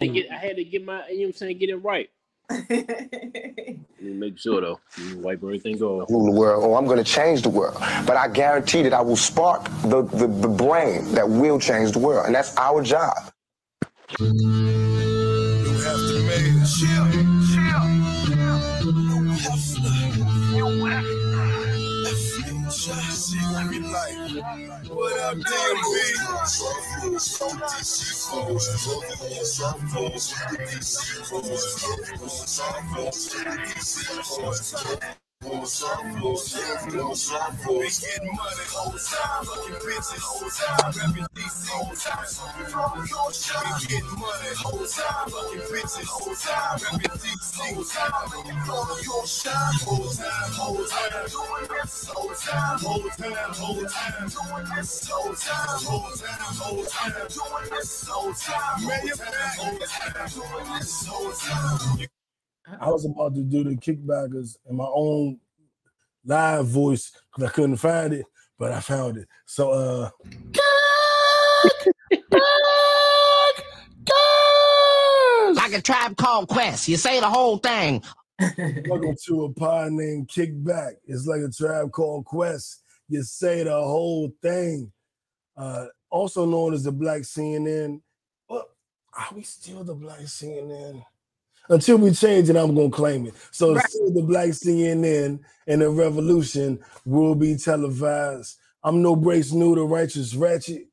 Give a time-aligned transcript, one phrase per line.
[0.00, 0.14] to mm.
[0.14, 2.10] get, I had to get my, you know what I'm saying, get it right.
[4.00, 6.10] make sure though, you wipe everything off.
[6.10, 7.76] Rule the world, or I'm going to change the world.
[8.06, 12.00] But I guarantee that I will spark the, the, the brain that will change the
[12.00, 13.16] world, and that's our job.
[14.18, 18.00] You have to make it chill, chill, chill.
[19.42, 20.00] Hustler,
[20.56, 20.66] you
[22.60, 23.00] hustler.
[23.10, 24.90] Secret life.
[24.90, 26.89] What up, DMV?
[27.02, 28.66] discípulos,
[37.70, 42.26] We getting money whole time, fucking bitches whole time, rapping DC whole time.
[42.26, 42.64] So we
[43.88, 48.12] getting money whole time, fucking bitches whole time, rapping DC whole time.
[49.02, 54.66] Your shine whole time, whole time, doing this whole time, whole time, whole time, doing
[54.76, 58.86] this whole time, whole time, whole time, doing this whole time.
[58.86, 62.19] Man, you're back, whole time, doing this whole time.
[62.78, 65.38] I was about to do the kickbackers in my own
[66.24, 68.26] live voice because I couldn't find it,
[68.58, 69.28] but I found it.
[69.46, 70.10] So uh
[75.54, 76.88] Like a tribe called Quest.
[76.88, 78.02] You say the whole thing.
[78.88, 80.92] welcome to a pod named Kickback.
[81.06, 82.82] It's like a tribe called Quest.
[83.08, 84.92] You say the whole thing.
[85.56, 88.00] Uh also known as the Black CNN.
[88.48, 88.66] Well,
[89.16, 91.04] are we still the Black CNN?
[91.70, 93.34] Until we change it, I'm gonna claim it.
[93.52, 93.84] So right.
[94.14, 98.58] the black CNN and the revolution will be televised.
[98.82, 100.88] I'm no Breaks New, the righteous ratchet.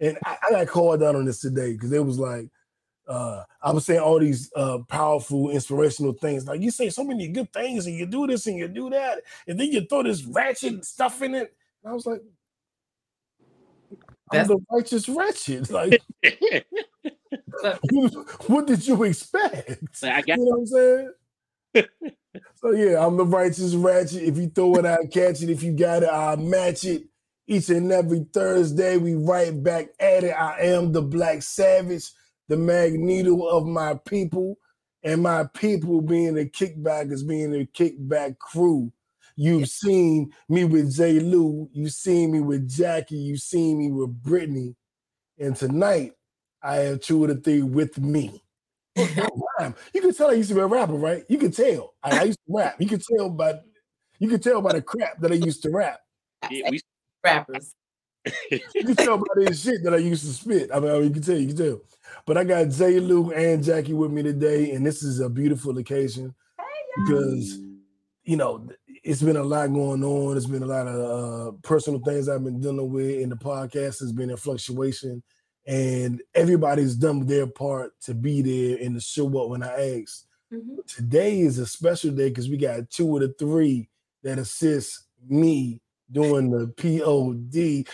[0.00, 2.48] And I, I got called out on this today because it was like
[3.08, 6.46] uh, I was saying all these uh, powerful, inspirational things.
[6.46, 9.22] Like you say so many good things, and you do this and you do that,
[9.46, 11.54] and then you throw this ratchet stuff in it.
[11.82, 12.22] And I was like,
[14.32, 15.70] I'm the righteous wretched.
[15.74, 16.00] Like,
[18.46, 20.02] what did you expect?
[20.02, 21.10] I got- you know what I'm saying?
[22.56, 24.22] so yeah, I'm the righteous ratchet.
[24.22, 25.50] If you throw it, I catch it.
[25.50, 27.04] If you got it, I match it.
[27.46, 30.30] Each and every Thursday, we right back at it.
[30.32, 32.10] I am the black savage,
[32.48, 34.56] the magneto of my people,
[35.02, 38.92] and my people being the kickbackers, being the kickback crew.
[39.36, 41.20] You've seen me with J.
[41.20, 41.68] Lou.
[41.72, 43.16] You've seen me with Jackie.
[43.16, 44.76] You've seen me with Brittany.
[45.38, 46.12] And tonight,
[46.64, 48.42] I have two of the three with me.
[48.96, 51.24] you can tell I used to be a rapper, right?
[51.28, 51.94] You can tell.
[52.02, 52.76] I, I used to rap.
[52.78, 53.60] You can tell by
[54.18, 56.00] you can tell by the crap that I used to rap.
[56.50, 56.80] Yeah, we
[57.22, 57.74] rappers.
[58.50, 60.70] you can tell by the shit that I used to spit.
[60.72, 61.80] I mean, you can tell, you can tell.
[62.24, 63.00] But I got J.
[63.00, 66.64] Lou and Jackie with me today, and this is a beautiful occasion hey,
[66.96, 67.58] because
[68.24, 68.66] you know
[69.02, 70.36] it's been a lot going on.
[70.36, 74.00] It's been a lot of uh, personal things I've been dealing with, and the podcast
[74.00, 75.22] has been in fluctuation.
[75.66, 80.26] And everybody's done their part to be there and to show up when I ask.
[80.52, 80.76] Mm-hmm.
[80.86, 83.88] Today is a special day because we got two of the three
[84.22, 85.80] that assist me
[86.12, 87.86] doing the POD.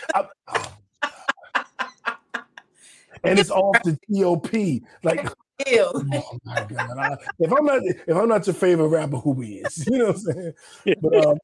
[3.23, 4.53] and it's off the TOP.
[5.03, 5.31] Like
[5.67, 6.97] Oh my god!
[6.97, 9.87] I, if I'm not if I'm not your favorite rapper, who is?
[9.91, 10.53] You know what I'm saying?
[11.01, 11.37] But um,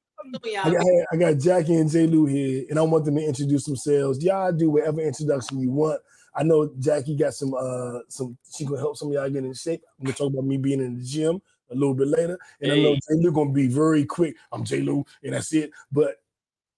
[0.63, 2.07] I, got, I got Jackie and J.
[2.07, 4.23] Lou here, and I want them to introduce themselves.
[4.23, 6.01] Y'all do whatever introduction you want.
[6.37, 9.53] I know Jackie got some uh some she can help some of y'all get in
[9.55, 9.81] shape.
[9.99, 12.37] I'm gonna talk about me being in the gym a little bit later.
[12.61, 12.79] And hey.
[12.79, 13.01] I know J.
[13.15, 14.35] Lou gonna be very quick.
[14.51, 14.81] I'm J.
[14.81, 15.71] Lou, and that's it.
[15.91, 16.17] But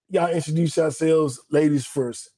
[0.10, 2.32] y'all introduce yourselves, ladies first.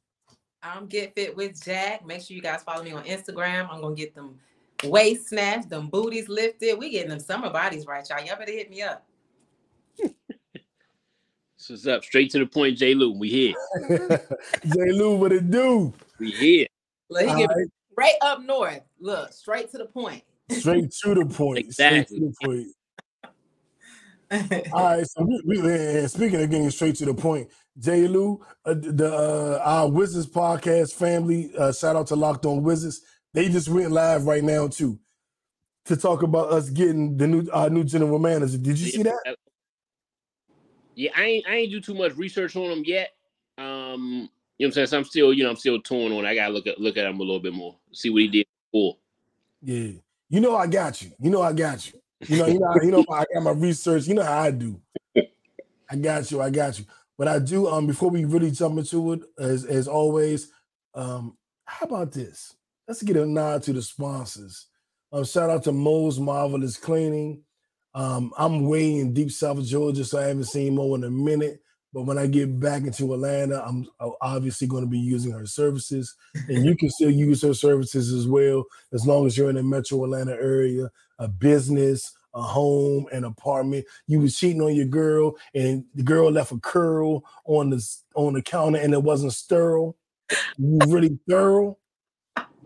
[0.64, 2.06] I'm Get Fit with Jacq.
[2.06, 3.70] Make sure you guys follow me on Instagram.
[3.72, 4.40] I'm gonna get them
[4.84, 6.80] waist snatched, them booties lifted.
[6.80, 8.26] We getting them summer bodies right, y'all.
[8.26, 9.06] Y'all better hit me up.
[9.98, 12.96] this is up straight to the point, J.
[12.96, 13.12] Lou.
[13.12, 13.54] We here.
[14.66, 14.92] J.
[14.92, 15.94] Lou, what it do?
[16.20, 16.68] We here.
[17.12, 17.68] Look, he right.
[17.92, 18.82] straight up north.
[19.00, 20.24] Look, straight to the point.
[20.50, 21.60] Straight to the point.
[21.60, 22.04] Exactly.
[22.06, 22.68] Straight to the point.
[24.74, 28.08] All right, so we, we speaking of getting straight to the point, J.
[28.08, 33.02] Lou, uh, the uh, our Wizards podcast family, uh, shout out to Locked On Wizards.
[33.34, 34.98] They just went live right now too
[35.84, 38.58] to talk about us getting the new our new general manager.
[38.58, 39.36] Did you see that?
[40.96, 43.10] Yeah, I ain't I ain't do too much research on them yet.
[43.58, 44.30] Um,
[44.62, 44.88] you know what I'm saying?
[44.88, 46.26] So I'm still, you know, I'm still torn on.
[46.26, 48.46] I gotta look at look at him a little bit more, see what he did
[48.72, 48.98] before.
[49.64, 49.92] Yeah,
[50.30, 51.12] you know I got you.
[51.20, 52.00] You know I got you.
[52.28, 54.08] You know, you know, you know I got my research.
[54.08, 54.80] You know how I do.
[55.90, 56.42] I got you.
[56.42, 56.86] I got you.
[57.18, 57.68] But I do.
[57.68, 60.52] Um, before we really jump into it, as as always,
[60.94, 62.56] um, how about this?
[62.92, 64.68] let's get a nod to the sponsors.
[65.14, 67.42] Um, shout out to Mo's Marvelous Cleaning.
[67.94, 71.62] Um, I'm way in deep South Georgia, so I haven't seen Mo in a minute.
[71.94, 75.46] But when I get back into Atlanta, I'm uh, obviously going to be using her
[75.46, 76.16] services,
[76.48, 79.64] and you can still use her services as well as long as you're in the
[79.64, 80.90] Metro Atlanta area,
[81.20, 83.86] a business, a home, an apartment.
[84.08, 87.86] You was cheating on your girl, and the girl left a curl on the
[88.16, 89.98] on the counter, and it wasn't sterile.
[90.58, 91.78] You really thorough.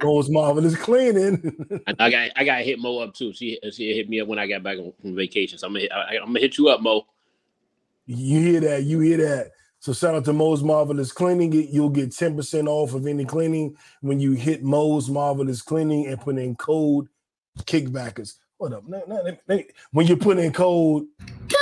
[0.04, 1.56] Mo's marvelous cleaning.
[2.00, 3.33] I got I got hit Mo up too.
[3.33, 5.57] She she hit me up when I got back from vacation.
[5.57, 7.06] So I'm gonna hit, I, am gonna hit you up, Mo.
[8.06, 8.84] You hear that?
[8.84, 9.52] You hear that?
[9.80, 11.52] So shout out to Mo's Marvelous Cleaning.
[11.52, 16.38] You'll get 10% off of any cleaning when you hit Mo's Marvelous Cleaning and put
[16.38, 17.07] in code
[17.60, 18.34] kickbackers.
[18.60, 18.88] Hold up.
[18.88, 21.06] No, no, no, when you put in code
[21.48, 21.56] kickbackers.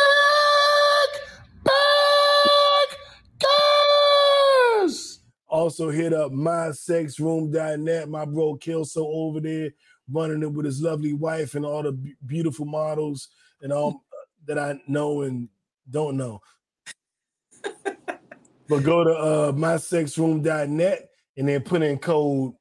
[5.47, 8.09] Also hit up mysexroom.net.
[8.09, 9.69] My bro Kelso over there
[10.09, 13.29] running it with his lovely wife and all the beautiful models
[13.61, 14.03] and all
[14.45, 15.47] that I know and
[15.89, 16.41] don't know.
[18.67, 22.53] but go to uh, mysexroom.net and then put in code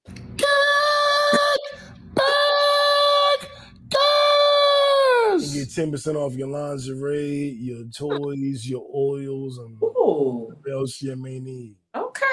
[5.52, 10.48] get 10% off your lingerie, your toys, your oils, and Ooh.
[10.62, 11.76] what else you may need.
[11.94, 12.26] Okay.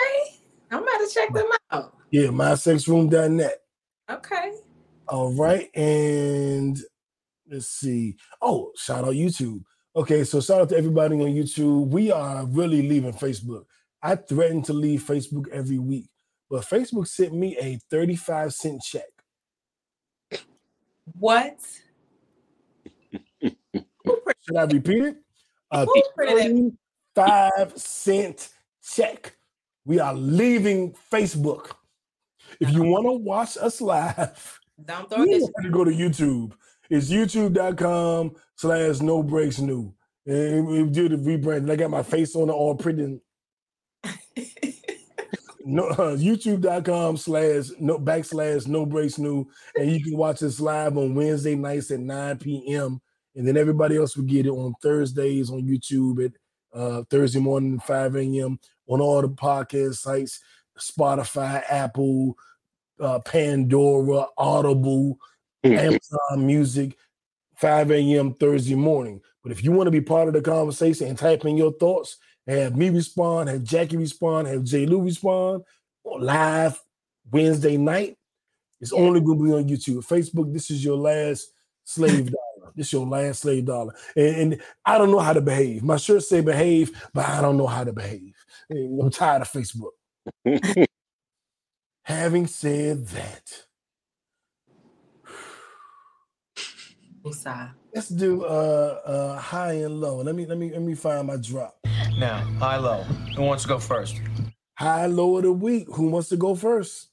[0.72, 1.98] I'm about to check them out.
[2.12, 3.62] Yeah, mysexroom.net.
[4.10, 4.54] Okay.
[5.08, 5.70] All right.
[5.76, 6.80] And
[7.50, 8.16] let's see.
[8.42, 9.64] Oh, shout out YouTube.
[10.00, 11.90] Okay, so shout out to everybody on YouTube.
[11.90, 13.66] We are really leaving Facebook.
[14.02, 16.08] I threaten to leave Facebook every week,
[16.50, 19.10] but Facebook sent me a 35 cent check.
[21.20, 21.60] What?
[23.42, 25.18] Should I repeat it?
[25.72, 26.74] A Who printed it?
[27.16, 28.50] 35 cent
[28.82, 29.36] check.
[29.84, 31.72] We are leaving Facebook.
[32.62, 32.90] If you uh-huh.
[32.90, 35.50] want to watch us live, Don't throw you this.
[35.58, 36.54] have to go to YouTube.
[36.90, 39.94] It's youtube.com slash no breaks new.
[40.26, 41.70] And we did the rebrand.
[41.70, 43.20] I got my face on it all printed.
[45.66, 49.48] No, uh, youtube.com slash no backslash no breaks new.
[49.76, 53.00] And you can watch us live on Wednesday nights at 9 p.m.
[53.36, 56.32] And then everybody else will get it on Thursdays on YouTube at
[56.74, 58.60] uh, Thursday morning 5 a.m.
[58.88, 60.40] on all the podcast sites,
[60.80, 62.36] Spotify, Apple,
[63.00, 65.20] uh, Pandora, Audible,
[65.64, 65.78] Mm-hmm.
[65.78, 66.98] Amazon Music,
[67.56, 68.34] 5 a.m.
[68.34, 69.22] Thursday morning.
[69.44, 72.18] But if you want to be part of the conversation and type in your thoughts,
[72.48, 74.86] have me respond, have Jackie respond, have J.
[74.86, 75.64] Lou respond,
[76.04, 76.82] or live
[77.32, 78.18] Wednesday night,
[78.82, 80.08] it's only going to be on YouTube.
[80.08, 81.52] Facebook, this is your last
[81.84, 82.26] slave
[82.60, 82.72] dollar.
[82.76, 83.94] This is your last slave dollar.
[84.16, 85.84] And, and I don't know how to behave.
[85.84, 88.34] My shirt say behave, but I don't know how to behave.
[88.72, 89.92] I'm tired of Facebook.
[92.04, 93.66] Having said that,
[97.24, 97.72] Woosah.
[97.94, 100.18] let's do uh uh high and low.
[100.22, 101.78] Let me let me let me find my drop.
[102.18, 103.04] Now, high low.
[103.36, 104.20] Who wants to go first?
[104.76, 105.88] High low of the week.
[105.94, 107.10] Who wants to go first?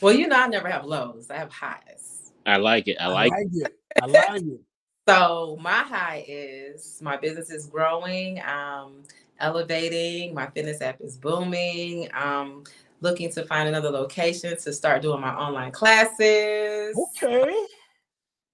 [0.00, 1.30] Well, you know, I never have lows.
[1.30, 2.32] I have highs.
[2.44, 2.96] I like it.
[3.00, 3.72] I like, it.
[4.00, 4.60] I like it.
[5.08, 9.02] So my high is my business is growing, um,
[9.40, 10.32] elevating.
[10.32, 12.08] My fitness app is booming.
[12.14, 12.62] Um,
[13.02, 16.96] looking to find another location to start doing my online classes.
[17.22, 17.66] Okay.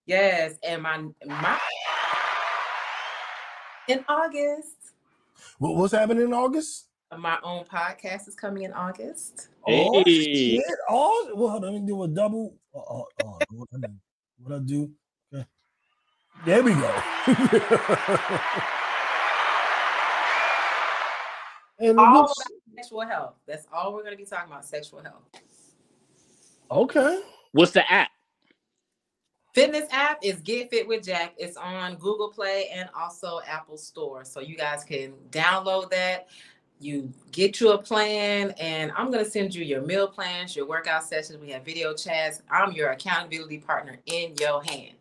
[0.07, 1.59] Yes, and my my
[3.89, 4.77] in August,
[5.59, 6.87] What, what's happening in August?
[7.17, 9.49] my own podcast is coming in August.
[9.67, 10.57] Oh Hey.
[10.57, 10.65] shit!
[10.91, 12.55] Oh, well, hold on, let me do a double.
[12.75, 14.01] Oh, oh, oh, what, I mean,
[14.39, 14.91] what I do?
[15.35, 15.45] Okay.
[16.47, 17.03] There we go.
[21.81, 22.31] and All about
[22.79, 23.35] sexual health.
[23.47, 25.25] That's all we're going to be talking about sexual health.
[26.71, 27.21] okay.
[27.53, 28.11] what's the app?
[29.53, 31.31] Fitness app is Get Fit with Jacq.
[31.39, 34.25] It's on Google Play and also Apple Store.
[34.25, 36.29] So you guys can download that.
[36.79, 40.69] You get you a plan, and I'm going to send you your meal plans, your
[40.69, 41.41] workout sessions.
[41.41, 42.43] We have video chats.
[42.49, 44.95] I'm your accountability partner in your hand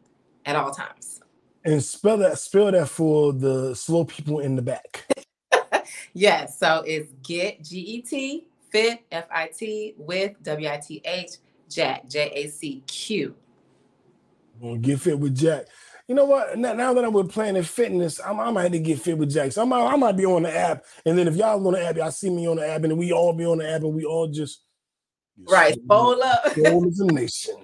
[0.48, 1.22] at all times.
[1.64, 2.40] And spell that.
[2.40, 5.06] Spell that for the slow people in the back.
[6.14, 6.60] Yes.
[6.60, 11.32] So it's Get G E T Fit F I T with W I T H
[11.70, 13.36] Jacq J A C Q.
[14.62, 15.66] Gonna get fit with Jacq.
[16.08, 16.58] You know what?
[16.58, 19.34] Now, now that I'm with Planet Fitness, I'm, I might have to get fit with
[19.34, 19.54] Jacq.
[19.54, 21.86] So I might, I might be on the app, and then if y'all on the
[21.86, 23.94] app, y'all see me on the app, and we all be on the app, and
[23.94, 24.62] we all just
[25.46, 25.78] Right.
[25.86, 26.56] Bowl up.
[26.56, 27.56] Bowl as a nation.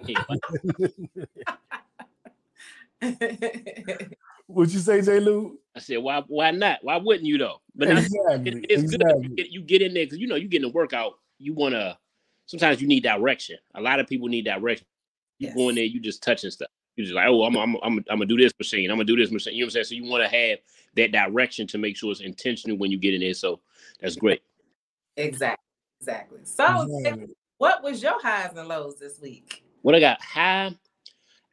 [4.46, 5.20] What you say, J.
[5.20, 5.58] Lou?
[5.76, 6.80] I said, why why not?
[6.84, 7.63] Why wouldn't you though?
[7.76, 8.52] But now, Exactly.
[8.52, 9.26] it- it's good exactly.
[9.26, 11.20] if you get, you get in there because you know you get in a workout.
[11.40, 11.98] You wanna
[12.46, 13.58] sometimes you need direction.
[13.76, 14.86] A lot of people need direction.
[15.40, 15.56] You Yes.
[15.56, 16.70] go in there, you just touching stuff.
[16.96, 18.92] You're just like, oh, I'm, I'm, I'm, I'm gonna do this machine.
[18.92, 19.56] I'm gonna do this machine.
[19.56, 19.86] You know what I'm saying?
[19.86, 20.60] So you want to have
[20.96, 23.34] that direction to make sure it's intentional when you get in there.
[23.34, 23.60] So
[24.00, 24.44] that's great.
[25.18, 25.64] Exactly.
[26.00, 26.40] Exactly.
[26.44, 27.34] So, exactly.
[27.58, 29.64] what was your highs and lows this week?
[29.82, 30.76] What I got high,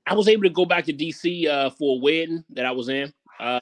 [0.07, 2.89] I was able to go back to DC uh, for a wedding that I was
[2.89, 3.13] in.
[3.39, 3.61] Uh,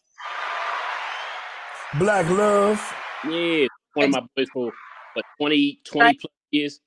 [1.94, 2.94] Black love.
[3.24, 4.72] Yeah, one of my boys for
[5.14, 6.80] what 20, 20 plus years.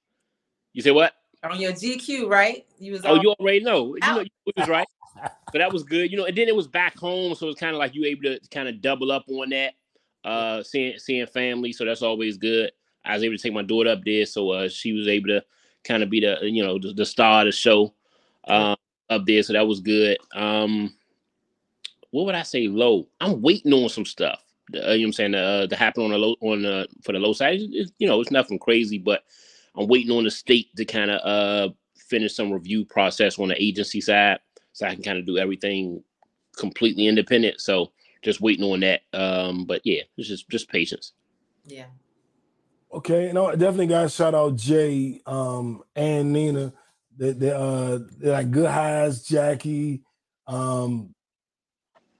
[0.73, 1.13] You say what?
[1.43, 2.65] On your GQ, right?
[2.77, 3.01] You was.
[3.03, 3.95] Oh, you already know.
[3.95, 4.87] You know, you was right.
[5.51, 6.25] but that was good, you know.
[6.25, 8.69] And then it was back home, so it's kind of like you able to kind
[8.69, 9.73] of double up on that,
[10.23, 11.73] uh, seeing seeing family.
[11.73, 12.71] So that's always good.
[13.03, 15.43] I was able to take my daughter up there, so uh, she was able to
[15.83, 17.91] kind of be the you know the, the star of the show
[18.47, 18.75] uh,
[19.09, 19.41] up there.
[19.41, 20.19] So that was good.
[20.35, 20.93] Um,
[22.11, 22.67] what would I say?
[22.67, 23.07] Low.
[23.19, 24.43] I'm waiting on some stuff.
[24.75, 25.35] Uh, you know what I'm saying?
[25.35, 27.59] Uh, to happen on the low on the for the low side.
[27.61, 29.23] It's, you know, it's nothing crazy, but
[29.75, 33.61] I'm waiting on the state to kind of uh finish some review process on the
[33.61, 34.39] agency side,
[34.73, 36.03] so I can kind of do everything
[36.57, 37.61] completely independent.
[37.61, 39.01] So just waiting on that.
[39.13, 41.13] Um, but yeah, it's just just patience.
[41.65, 41.85] Yeah.
[42.93, 44.13] Okay, no, definitely guys.
[44.13, 46.73] Shout out Jay um, and Nina.
[47.17, 50.01] They, they uh they're like good highs, Jackie.
[50.47, 51.13] Um,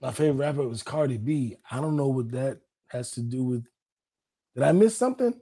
[0.01, 1.55] my favorite rapper was Cardi B.
[1.69, 3.65] I don't know what that has to do with.
[4.55, 5.39] Did I miss something?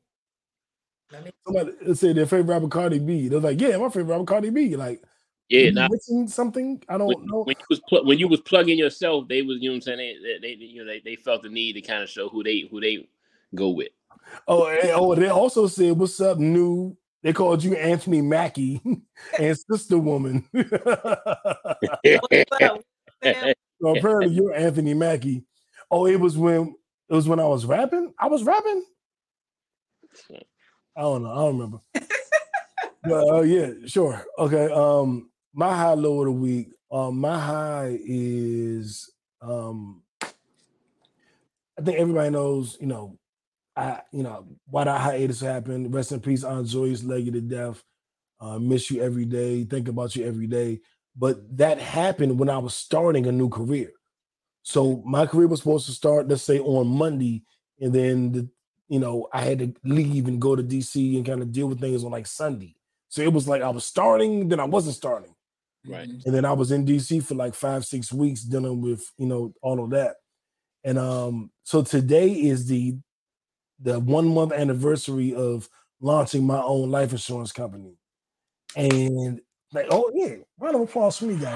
[1.46, 3.30] Somebody say their favorite rapper Cardi B.
[3.30, 4.76] They're like, yeah, my favorite rapper Cardi B.
[4.76, 5.02] Like,
[5.48, 6.84] yeah, now, missing something.
[6.88, 7.44] I don't when, know.
[7.44, 9.82] When you was pl- when you was plugging yourself, they was you know what I'm
[9.82, 10.22] saying.
[10.22, 12.44] They, they, they you know they, they felt the need to kind of show who
[12.44, 13.08] they who they
[13.56, 13.90] go with.
[14.48, 18.82] Oh, and, oh, they also said, "What's up, new?" They called you Anthony Mackie
[19.40, 20.48] and Sister Woman.
[23.82, 25.44] so apparently, you're Anthony Mackie.
[25.92, 26.76] Oh, it was when
[27.10, 28.14] it was when I was rapping.
[28.20, 28.84] I was rapping.
[30.96, 31.32] I don't know.
[31.32, 31.80] I don't remember.
[33.04, 34.24] but uh, yeah, sure.
[34.38, 34.72] Okay.
[34.72, 36.70] Um, my high low of the week.
[36.92, 39.10] Um, my high is
[39.42, 42.78] um, I think everybody knows.
[42.80, 43.18] You know,
[43.76, 45.94] I you know why that hiatus happened.
[45.94, 47.84] Rest in peace, Aunt Joyce, Leggy to death.
[48.42, 49.64] Uh, miss you every day.
[49.64, 50.80] Think about you every day.
[51.20, 53.92] But that happened when I was starting a new career.
[54.64, 57.44] So my career was supposed to start, let's say, on Monday,
[57.80, 58.50] and then the
[58.90, 61.80] you know, I had to leave and go to DC and kind of deal with
[61.80, 62.76] things on like Sunday.
[63.08, 65.34] So it was like I was starting, then I wasn't starting.
[65.88, 66.10] Right.
[66.10, 69.54] And then I was in DC for like five, six weeks dealing with, you know,
[69.62, 70.16] all of that.
[70.84, 72.98] And um, so today is the
[73.82, 75.70] the one month anniversary of
[76.02, 77.94] launching my own life insurance company.
[78.76, 79.40] And
[79.74, 81.54] like, oh yeah, round of applause for me, guy.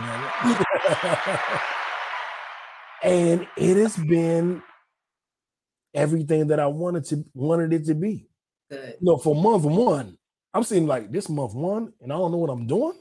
[3.04, 4.62] and it has been
[5.94, 8.28] everything that I wanted to wanted it to be.
[8.70, 8.98] Good.
[9.00, 10.18] You know, for month one,
[10.54, 12.94] I'm seeing like this month one, and I don't know what I'm doing.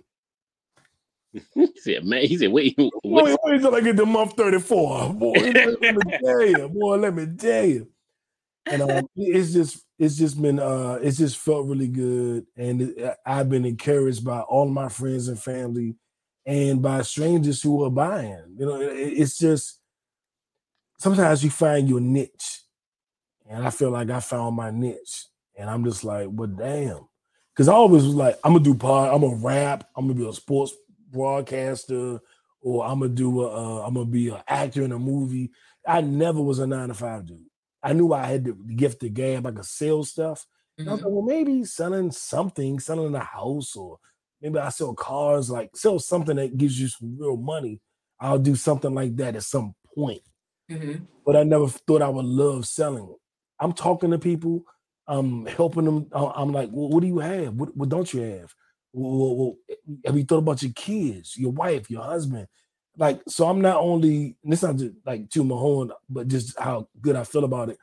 [1.54, 5.14] he said, "Man, he said, wait, wait, wait, wait till I get to month 34,
[5.14, 5.32] boy.
[5.32, 6.96] let me tell you, boy.
[6.96, 7.88] Let me tell you."
[8.66, 13.48] And um, it's just, it's just been, uh, it's just felt really good, and I've
[13.48, 15.96] been encouraged by all my friends and family,
[16.44, 18.56] and by strangers who are buying.
[18.58, 19.80] You know, it, it's just
[20.98, 22.62] sometimes you find your niche
[23.52, 25.26] and I feel like I found my niche.
[25.58, 27.08] And I'm just like, well, damn.
[27.54, 30.26] Because I always was like, I'm gonna do pod, I'm gonna rap, I'm gonna be
[30.26, 30.72] a sports
[31.10, 32.18] broadcaster,
[32.62, 35.50] or I'm gonna do a, uh, I'm gonna be an actor in a movie.
[35.86, 37.44] I never was a nine to five dude.
[37.82, 40.46] I knew I had the gift the gab, I could sell stuff.
[40.78, 40.88] Mm-hmm.
[40.88, 43.98] I was like, well, maybe selling something, selling a house, or
[44.40, 47.80] maybe I sell cars, like sell something that gives you some real money.
[48.20, 50.22] I'll do something like that at some point.
[50.70, 51.04] Mm-hmm.
[51.26, 53.14] But I never thought I would love selling.
[53.58, 54.64] I'm talking to people,
[55.06, 56.08] I'm helping them.
[56.14, 57.54] I'm like, well, what do you have?
[57.54, 58.54] What, what don't you have?
[58.92, 59.56] Well, well,
[60.06, 62.46] have you thought about your kids, your wife, your husband?
[62.96, 66.88] Like, so I'm not only, this not just like to my horn, but just how
[67.00, 67.78] good I feel about it.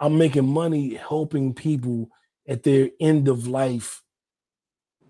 [0.00, 2.10] I'm making money helping people
[2.48, 4.02] at their end of life,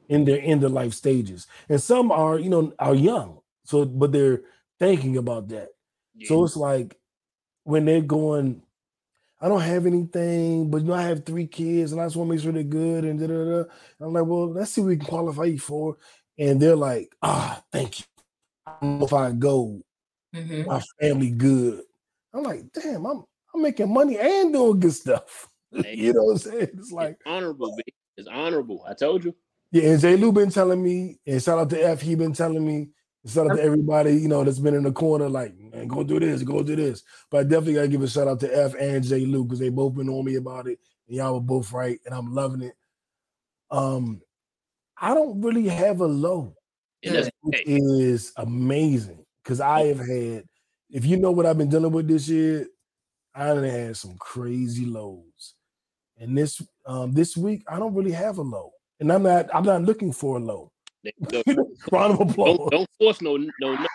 [0.09, 1.47] in their end of life stages.
[1.69, 3.41] And some are, you know, are young.
[3.65, 4.43] So, but they're
[4.79, 5.69] thinking about that.
[6.15, 6.29] Yeah.
[6.29, 6.99] So it's like
[7.65, 8.63] when they're going,
[9.41, 12.29] I don't have anything, but you know, I have three kids and I just want
[12.29, 13.05] to make sure they're good.
[13.05, 13.65] And da, da, da.
[14.01, 15.97] I'm like, well, let's see what we can qualify you for.
[16.39, 18.07] And they're like, ah, thank you.
[18.69, 19.81] I don't know if I go,
[20.35, 20.69] mm-hmm.
[20.69, 21.83] my family good.
[22.35, 25.49] I'm like, damn, I'm I'm making money and doing good stuff.
[25.73, 26.69] you know what I'm saying?
[26.75, 27.95] It's like it's honorable, baby.
[28.17, 28.85] It's honorable.
[28.89, 29.35] I told you.
[29.71, 30.17] Yeah, and J.
[30.17, 32.89] Lou been telling me, and shout out to F, he been telling me,
[33.27, 36.19] shout out to everybody, you know, that's been in the corner, like, man, go do
[36.19, 37.03] this, go do this.
[37.31, 39.27] But I definitely gotta give a shout out to F and J.
[39.27, 42.15] Lou because they both been on me about it, and y'all were both right, and
[42.15, 42.75] I'm loving it.
[43.71, 44.23] Um,
[45.01, 46.55] I don't really have a low.
[47.05, 50.45] And Which is amazing because I have had,
[50.91, 52.67] if you know what I've been dealing with this year,
[53.35, 55.55] I done had some crazy lows.
[56.17, 58.73] And this um this week, I don't really have a low.
[58.99, 60.73] And I'm not I'm not looking for a low.
[61.29, 61.47] Don't,
[61.93, 62.59] Round of applause.
[62.59, 63.87] don't, don't force no no no.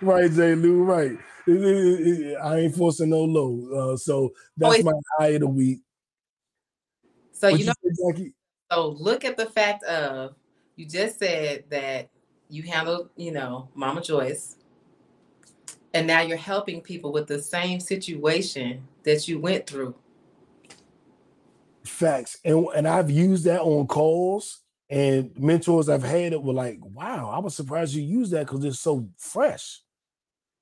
[0.00, 0.54] right, J.
[0.56, 1.12] Lou, right.
[1.46, 2.00] It- it-
[2.32, 3.92] it- I ain't forcing no low.
[3.92, 5.80] Uh, so that's Always- my high of the week.
[7.32, 8.34] So What you know, say, Jackie?
[8.70, 10.34] so look at the fact of
[10.82, 12.10] you just said that
[12.48, 14.56] you handled, you know, Mama Joyce,
[15.94, 19.94] and now you're helping people with the same situation that you went through.
[21.84, 22.38] Facts.
[22.44, 27.30] And and I've used that on calls and mentors I've had it were like, wow,
[27.30, 29.82] I was surprised you used that because it's so fresh.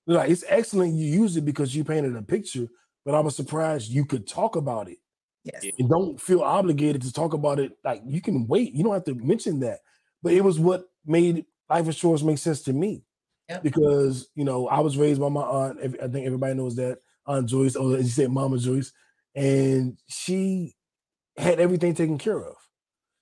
[0.06, 2.68] They're Like it's excellent you use it because you painted a picture,
[3.06, 4.98] but I was surprised you could talk about it
[5.44, 5.64] Yes.
[5.78, 7.72] And don't feel obligated to talk about it.
[7.84, 9.80] Like you can wait, you don't have to mention that.
[10.22, 13.04] But it was what made life insurance make sense to me.
[13.48, 13.62] Yep.
[13.62, 15.78] Because you know, I was raised by my aunt.
[15.82, 18.92] I think everybody knows that Aunt Joyce, or as you said, Mama Joyce,
[19.34, 20.74] and she
[21.36, 22.54] had everything taken care of.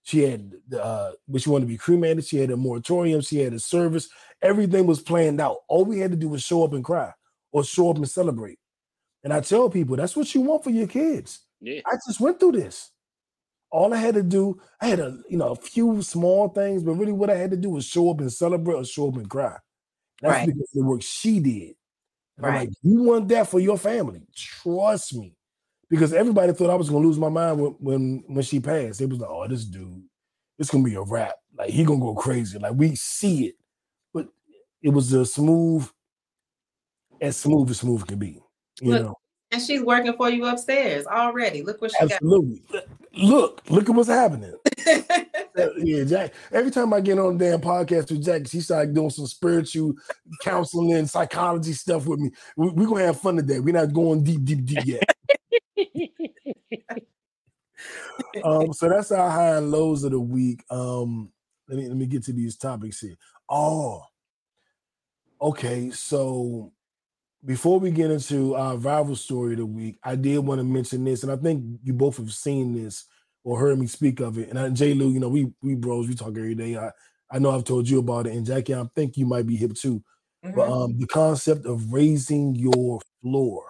[0.03, 2.25] She had the uh, but she wanted to be cremated.
[2.25, 3.21] She had a moratorium.
[3.21, 4.09] She had a service.
[4.43, 5.59] Everything was planned out.
[5.69, 7.13] All we had to do was show up and cry,
[7.53, 8.59] or show up and celebrate.
[9.25, 11.41] And I tell people that's what you want for your kids.
[11.61, 11.81] Yeah.
[11.87, 12.91] I just went through this.
[13.71, 16.93] All I had to do, I had a you know a few small things, but
[16.95, 19.29] really what I had to do was show up and celebrate or show up and
[19.29, 19.57] cry.
[20.23, 20.47] That's Right.
[20.47, 21.75] because of the work she did.
[22.37, 22.69] And I'm Right.
[22.69, 24.23] like, you want that for your family?
[24.35, 25.35] Trust me,
[25.91, 29.01] because everybody thought I was gonna lose my mind when when, when she passed.
[29.01, 30.03] It was like, oh, this dude,
[30.59, 31.35] it's gonna be a wrap.
[31.57, 32.59] Like he gonna go crazy.
[32.59, 33.57] Like we see it,
[34.15, 34.29] but
[34.83, 35.87] it was a smooth,
[37.21, 38.41] as smooth as smooth can be.
[38.81, 39.19] You Look, know.
[39.51, 41.63] And she's working for you upstairs already.
[41.63, 42.13] Look what she got.
[42.13, 42.63] Absolutely.
[43.19, 44.55] Look, look at what's happening.
[45.59, 46.35] Uh, Yeah, Jack.
[46.53, 49.95] Every time I get on a damn podcast with Jack, she started doing some spiritual
[50.41, 52.31] counseling, psychology stuff with me.
[52.57, 53.59] We're we gonna have fun today.
[53.59, 55.03] We're not going deep, deep, deep yet.
[58.45, 60.63] um, so that's our high and lows of the week.
[60.71, 61.33] Um,
[61.69, 63.17] let me let me get to these topics here.
[63.49, 64.05] Oh,
[65.43, 65.91] okay.
[65.91, 66.73] So
[67.45, 71.05] before we get into our rival story of the week, I did want to mention
[71.05, 73.05] this, and I think you both have seen this
[73.45, 74.49] or heard me speak of it.
[74.51, 74.95] And I, J.
[74.95, 76.77] Lou, you know, we we bros, we talk every day.
[76.77, 76.91] I
[77.31, 79.75] I know I've told you about it, and Jackie, I think you might be hip
[79.75, 80.03] too.
[80.55, 80.73] But Mhm.
[80.73, 83.65] um, the concept of raising your floor,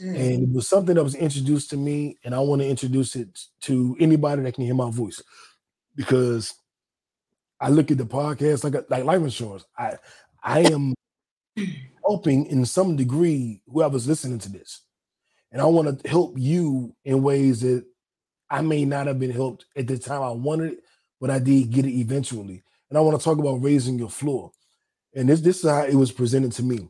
[0.00, 0.16] Mm.
[0.16, 3.38] and it was something that was introduced to me, and I want to introduce it
[3.62, 5.22] to anybody that can hear my voice,
[5.96, 6.54] because
[7.60, 9.64] I look at the podcast like a, like life insurance.
[9.78, 9.96] I
[10.42, 10.94] I am
[12.04, 14.82] helping in some degree whoever's listening to this,
[15.50, 17.84] and I want to help you in ways that
[18.50, 20.78] I may not have been helped at the time I wanted it,
[21.20, 22.62] but I did get it eventually.
[22.90, 24.52] And I want to talk about raising your floor.
[25.14, 26.88] And this this is how it was presented to me.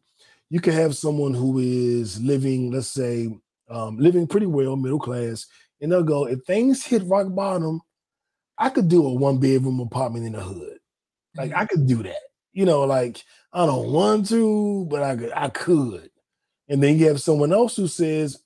[0.50, 3.28] You can have someone who is living, let's say,
[3.70, 5.46] um, living pretty well, middle class,
[5.80, 7.80] and they'll go, if things hit rock bottom,
[8.58, 10.78] I could do a one bedroom apartment in the hood.
[11.36, 12.20] Like I could do that.
[12.52, 16.10] You know, like I don't want to, but I could, I could.
[16.68, 18.38] And then you have someone else who says,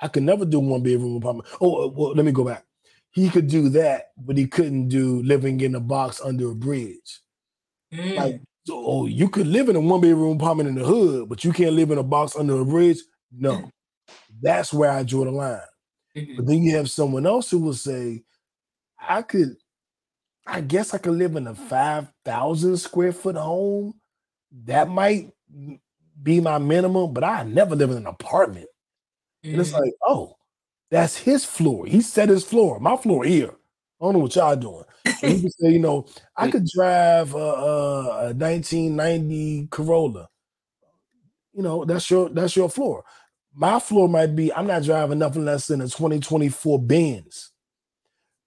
[0.00, 1.48] I could never do one bedroom apartment.
[1.60, 2.64] Oh, uh, well, let me go back.
[3.12, 7.20] He could do that, but he couldn't do living in a box under a bridge.
[7.92, 8.16] Mm.
[8.16, 11.44] Like, so, oh, you could live in a one bedroom apartment in the hood, but
[11.44, 12.98] you can't live in a box under a bridge.
[13.32, 13.70] No,
[14.42, 15.60] that's where I draw the line.
[16.16, 16.36] Mhm.
[16.36, 18.24] But then you have someone else who will say,
[18.98, 19.56] I could,
[20.46, 23.99] I guess I could live in a 5,000 square foot home.
[24.66, 25.32] That might
[26.22, 28.68] be my minimum, but I never live in an apartment.
[29.44, 29.80] And it's Mhm.
[29.80, 30.36] like, oh,
[30.90, 31.86] that's his floor.
[31.86, 32.80] He set his floor.
[32.80, 33.50] My floor here.
[34.00, 34.84] I don't know what y'all doing.
[35.22, 40.28] You can say, you know, I could drive a, a, a 1990 Corolla.
[41.52, 43.04] You know, that's your that's your floor.
[43.52, 47.50] My floor might be I'm not driving nothing less than a 2024 Benz.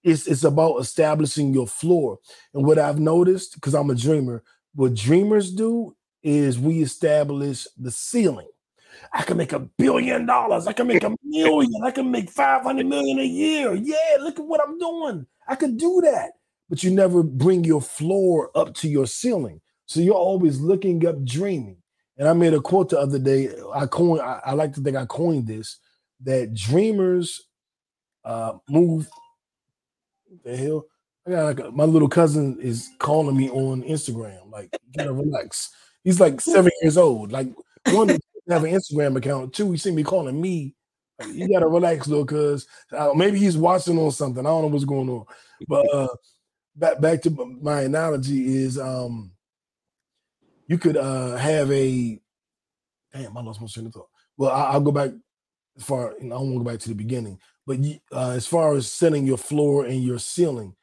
[0.02, 2.18] It's it's about establishing your floor.
[2.52, 4.42] And what I've noticed, because I'm a dreamer,
[4.74, 8.48] what dreamers do is we establish the ceiling.
[9.12, 10.66] I can make a billion dollars.
[10.66, 11.82] I can make a million.
[11.84, 13.74] I can make 500 million a year.
[13.74, 15.26] Yeah, look at what I'm doing.
[15.46, 16.32] I could do that.
[16.68, 19.60] But you never bring your floor up to your ceiling.
[19.86, 21.76] So you're always looking up dreaming.
[22.16, 23.50] And I made a quote the other day.
[23.74, 25.78] I coined, I, I like to think I coined this
[26.22, 27.42] that dreamers
[28.24, 29.08] uh move
[30.44, 30.86] the hell.
[31.26, 34.50] I got like a, my little cousin is calling me on Instagram.
[34.50, 35.70] Like, gotta relax.
[36.02, 37.32] He's like seven years old.
[37.32, 37.48] Like,
[37.90, 38.08] one
[38.48, 39.54] have an Instagram account.
[39.54, 40.74] Two, he see me calling me.
[41.18, 42.66] Like, you gotta relax, though, cause
[43.14, 44.44] maybe he's watching on something.
[44.44, 45.24] I don't know what's going on.
[45.68, 46.08] But uh
[46.76, 49.30] back back to my analogy is um
[50.66, 52.20] you could uh have a
[53.12, 54.08] damn I lost my train of thought.
[54.36, 55.12] Well, I, will go back
[55.78, 56.14] far.
[56.20, 57.78] You know, I won't go back to the beginning, but
[58.12, 60.74] uh, as far as setting your floor and your ceiling,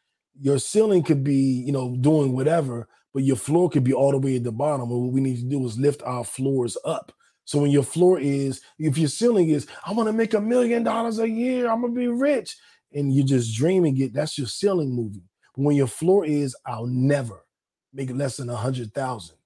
[0.41, 4.17] your ceiling could be you know doing whatever, but your floor could be all the
[4.17, 4.91] way at the bottom.
[4.91, 7.11] And what we need to do is lift our floors up.
[7.45, 10.83] So when your floor is, if your ceiling is, I want to make a million
[10.83, 12.57] dollars a year, I'm gonna be rich,
[12.93, 15.23] and you're just dreaming it, that's your ceiling moving.
[15.55, 17.45] But when your floor is, I'll never
[17.93, 19.37] make less than a hundred thousand.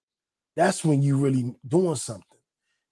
[0.55, 2.23] That's when you're really doing something.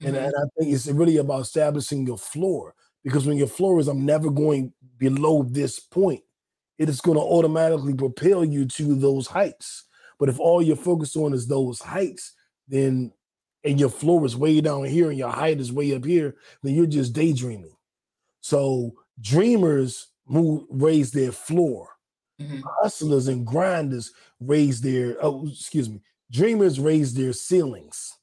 [0.01, 0.15] Mm-hmm.
[0.15, 4.05] and I think it's really about establishing your floor because when your floor is, I'm
[4.05, 6.23] never going below this point,
[6.77, 9.85] it is going to automatically propel you to those heights.
[10.19, 12.33] But if all you're focused on is those heights,
[12.67, 13.11] then
[13.63, 16.73] and your floor is way down here and your height is way up here, then
[16.75, 17.75] you're just daydreaming.
[18.41, 21.89] So dreamers move raise their floor.
[22.41, 22.61] Mm-hmm.
[22.81, 28.17] Hustlers and grinders raise their oh excuse me, dreamers raise their ceilings.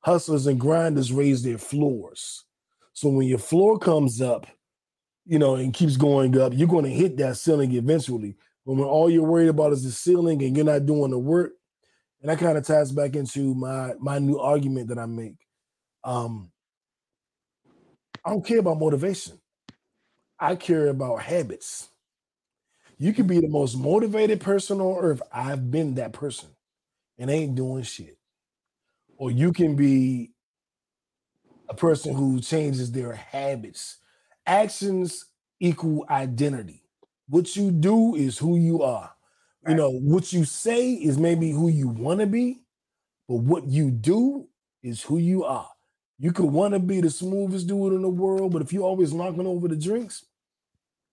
[0.00, 2.44] Hustlers and grinders raise their floors.
[2.92, 4.46] So when your floor comes up,
[5.26, 8.36] you know, and keeps going up, you're going to hit that ceiling eventually.
[8.64, 11.52] But when all you're worried about is the ceiling and you're not doing the work,
[12.20, 15.36] and that kind of ties back into my my new argument that I make.
[16.04, 16.50] Um,
[18.24, 19.38] I don't care about motivation.
[20.38, 21.88] I care about habits.
[22.98, 25.22] You can be the most motivated person on earth.
[25.32, 26.50] I've been that person
[27.18, 28.16] and ain't doing shit.
[29.16, 30.32] Or you can be
[31.68, 33.98] a person who changes their habits.
[34.46, 35.24] Actions
[35.60, 36.82] equal identity.
[37.28, 39.12] What you do is who you are.
[39.68, 42.60] You know, what you say is maybe who you want to be,
[43.28, 44.46] but what you do
[44.80, 45.68] is who you are.
[46.20, 49.12] You could want to be the smoothest dude in the world, but if you're always
[49.12, 50.24] knocking over the drinks,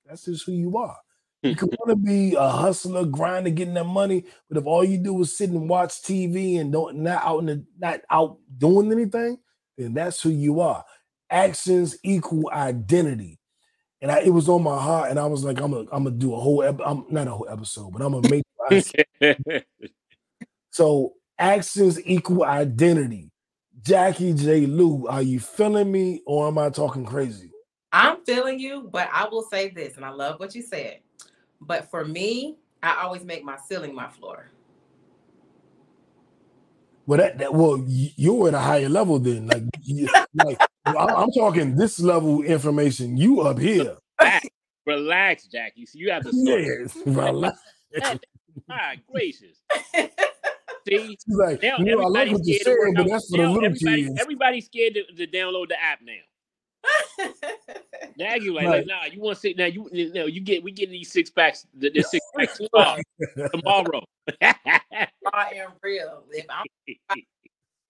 [0.06, 0.98] that's just who you are.
[1.41, 1.58] You hmm.
[1.58, 5.19] could want to be a hustler, grinding, getting that money, but if all you do
[5.22, 9.39] is sit and watch TV and don't not out in the, not out doing anything,
[9.78, 10.86] then that's who you are.
[11.34, 13.39] Actions equal identity
[14.04, 16.17] and I, it was on my heart, and I was like, I'm gonna, I'm gonna
[16.17, 18.43] do a whole, ep- I'm not a whole episode, but I'm gonna make.
[20.72, 23.32] so actions equal identity.
[23.82, 24.65] Jackie J.
[24.65, 27.52] Lou, are you feeling me, or am I talking crazy?
[27.93, 31.00] I'm feeling you, but I will say this, and I love what you said.
[31.62, 34.50] But for me, I always make my ceiling my floor.
[37.06, 39.48] Well, that, that well, you're at a higher level then.
[39.48, 39.63] Like,
[40.34, 43.17] like I'm talking this level information.
[43.17, 43.98] You up here.
[44.19, 44.48] Relax,
[44.86, 45.86] relax Jackie.
[45.86, 47.60] So you have to yes, relax.
[47.96, 48.19] My
[48.69, 49.58] ah, gracious.
[50.86, 53.65] See, like, now, you know, I like what you're saying, but that's for the little
[53.65, 54.19] everybody, kids.
[54.19, 56.13] Everybody's scared to, to download the app now.
[58.17, 58.86] now you like, right.
[58.86, 61.10] like, nah, you want to say now you you know you get we get these
[61.10, 63.02] six packs the, the six packs tomorrow.
[63.54, 64.04] tomorrow.
[64.41, 65.08] I
[65.56, 66.26] am real.
[66.32, 66.65] If I'm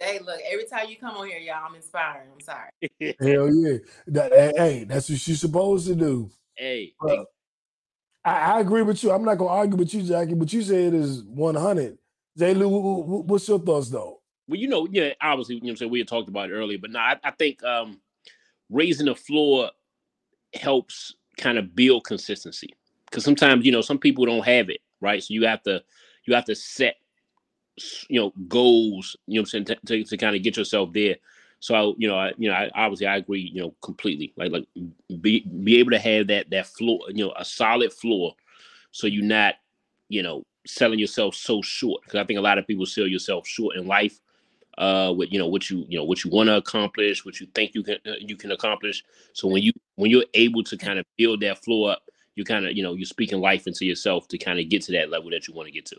[0.04, 2.28] Hey, look, every time you come on here, y'all, I'm inspired.
[2.34, 2.70] I'm sorry.
[3.22, 3.78] Hell yeah.
[4.08, 6.30] That, hey, that's what you're supposed to do.
[6.56, 6.94] Hey.
[7.06, 7.26] I,
[8.26, 9.12] I, agree with you.
[9.12, 11.98] I'm not gonna argue with you, Jackie, but you said it is 100.
[12.38, 12.54] J.
[12.54, 14.22] Lou, what's your thoughts though?
[14.48, 16.54] Well, you know, yeah, obviously, you know, what I'm saying we had talked about it
[16.54, 18.02] earlier, but now I, I think um
[18.70, 19.72] raising the floor
[20.54, 22.74] helps kind of build consistency
[23.06, 25.24] because sometimes you know some people don't have it, right?
[25.24, 25.82] So you have to
[26.26, 26.96] you have to set
[28.08, 31.16] you know goals you know i'm saying to, to, to kind of get yourself there.
[31.60, 34.68] So you know I, you know I, obviously i agree you know completely like like
[35.22, 38.36] be be able to have that that floor you know a solid floor
[38.92, 39.56] so you're not
[40.10, 43.48] you know selling yourself so short because i think a lot of people sell yourself
[43.48, 44.20] short in life
[44.78, 47.48] uh with you know what you you know what you want to accomplish what you
[47.54, 49.04] think you can uh, you can accomplish.
[49.34, 52.04] So when you when you're able to kind of build that floor up
[52.36, 54.92] you kind of you know you're speaking life into yourself to kind of get to
[54.94, 55.98] that level that you want to get to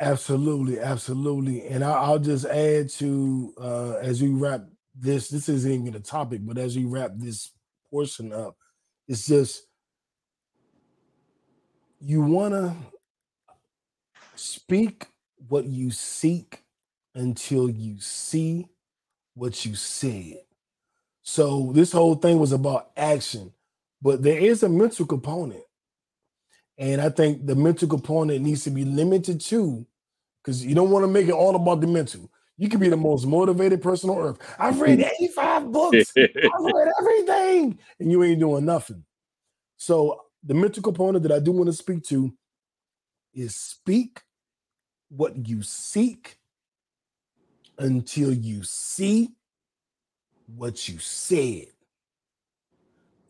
[0.00, 1.66] Absolutely, absolutely.
[1.66, 4.62] And I, will just add to uh, as we wrap
[4.94, 5.28] this.
[5.28, 7.52] This isn't even a topic, but as we wrap this
[7.90, 8.56] portion up,
[9.08, 9.66] it's just
[12.00, 12.74] you want to
[14.36, 15.06] speak
[15.48, 16.62] what you seek
[17.14, 18.68] until you see
[19.34, 20.38] what you said.
[21.22, 23.52] So this whole thing was about action,
[24.02, 25.64] but there is a mental component.
[26.78, 29.86] And I think the mental component needs to be limited to
[30.42, 32.30] because you don't want to make it all about the mental.
[32.56, 34.38] You can be the most motivated person on earth.
[34.58, 39.04] I've read 85 books, I've read everything, and you ain't doing nothing.
[39.76, 42.32] So, the mental component that I do want to speak to
[43.34, 44.20] is speak
[45.10, 46.38] what you seek
[47.78, 49.30] until you see
[50.46, 51.66] what you said.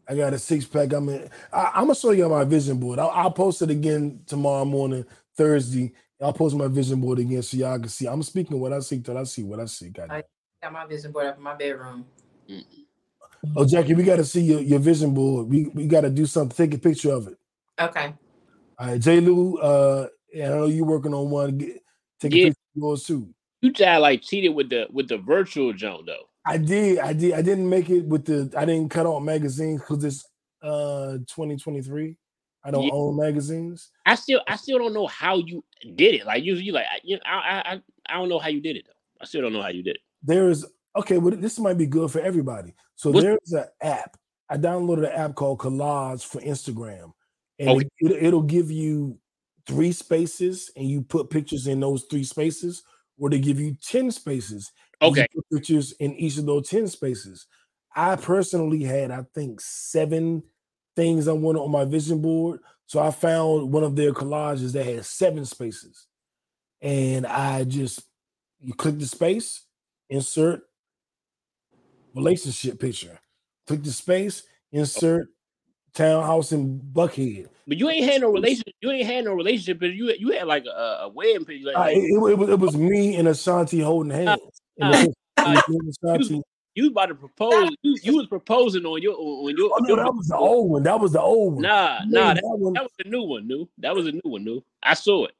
[0.08, 0.92] I got a six pack.
[0.92, 1.30] I'm in.
[1.52, 2.98] I, am gonna show you my vision board.
[2.98, 5.04] I'll, I'll, post it again tomorrow morning,
[5.36, 5.92] Thursday.
[6.20, 8.06] I'll post my vision board again so y'all can see.
[8.06, 9.88] I'm speaking what I see till I see what I see.
[9.88, 10.10] God.
[10.10, 10.22] I
[10.62, 12.04] got my vision board up in my bedroom.
[13.56, 15.48] Oh, Jackie, we got to see your, your vision board.
[15.48, 16.54] We we got to do something.
[16.54, 17.38] Take a picture of it.
[17.80, 18.12] Okay.
[18.78, 19.20] All right, J.
[19.20, 19.56] Lou.
[19.58, 21.56] Uh, I know you're working on one.
[21.56, 21.82] Get,
[22.20, 22.42] take yeah.
[22.42, 23.28] a picture of yours too.
[23.62, 26.28] You just like cheated with the with the virtual Joan though.
[26.44, 26.98] I did.
[26.98, 27.32] I did.
[27.32, 28.52] I didn't make it with the.
[28.56, 30.24] I didn't cut out magazines because it's
[30.62, 32.16] uh 2023.
[32.64, 32.92] I don't yeah.
[32.92, 33.90] own magazines.
[34.06, 34.40] I still.
[34.46, 36.26] I still don't know how you did it.
[36.26, 38.92] Like you, like you know, I, I I don't know how you did it though.
[39.20, 40.02] I still don't know how you did it.
[40.22, 40.64] There's
[40.96, 41.18] okay.
[41.18, 42.74] Well, this might be good for everybody.
[42.96, 44.16] So What's, there's an app.
[44.48, 47.12] I downloaded an app called Collage for Instagram,
[47.58, 47.88] and okay.
[48.00, 49.18] it, it'll give you
[49.66, 52.82] three spaces, and you put pictures in those three spaces,
[53.18, 54.70] or they give you ten spaces
[55.02, 55.26] Okay.
[55.52, 57.46] Pictures in each of those 10 spaces.
[57.94, 60.42] I personally had, I think, seven
[61.00, 62.60] things I wanted on my vision board.
[62.86, 66.06] So I found one of their collages that had seven spaces.
[66.82, 68.02] And I just
[68.60, 69.64] you click the space,
[70.10, 70.62] insert
[72.14, 73.18] relationship picture.
[73.66, 75.28] Click the space, insert
[75.94, 77.48] townhouse in Buckhead.
[77.66, 78.74] But you ain't had no relationship.
[78.82, 79.80] You ain't had no relationship.
[79.80, 81.66] But you you had like a, a wedding picture.
[81.68, 84.40] Like, uh, it, it, was, it was me and Ashanti holding hands.
[84.82, 85.60] Uh, uh,
[86.74, 87.70] you, you about to propose.
[87.82, 89.70] You, you, was proposing on your on your.
[89.72, 90.82] Oh, no, that was the old one.
[90.82, 91.62] That was the old one.
[91.62, 93.46] Nah, nah, that, that, one, that was the new one.
[93.46, 93.68] New.
[93.78, 94.44] That was a new one.
[94.44, 94.62] New.
[94.82, 95.34] I saw it.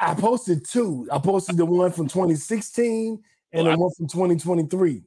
[0.00, 1.08] I posted two.
[1.12, 5.02] I posted the one from 2016 and the one from 2023.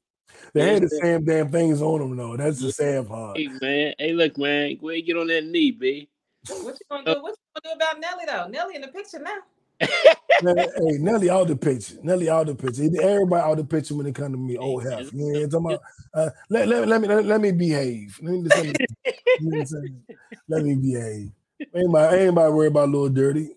[0.54, 2.38] They had the same damn things on them though.
[2.38, 3.38] That's the sad part.
[3.38, 6.10] Hey man, hey look man, go ahead get on that knee, B.
[6.48, 7.24] What you gonna uh, do?
[7.24, 8.48] What you gonna do about Nelly though?
[8.48, 9.38] Nelly in the picture now
[9.80, 11.96] hey, Nelly out the picture.
[12.04, 12.84] Nelly out the picture.
[13.02, 14.58] Everybody out the picture when it come to me.
[14.58, 15.46] Oh hell, yeah.
[15.46, 15.82] About,
[16.14, 18.18] uh, let, let, let me let, let, me behave.
[18.22, 18.74] Let me, let me,
[20.48, 21.32] let me behave.
[21.74, 23.50] Ain't my ain't my worry about little dirty.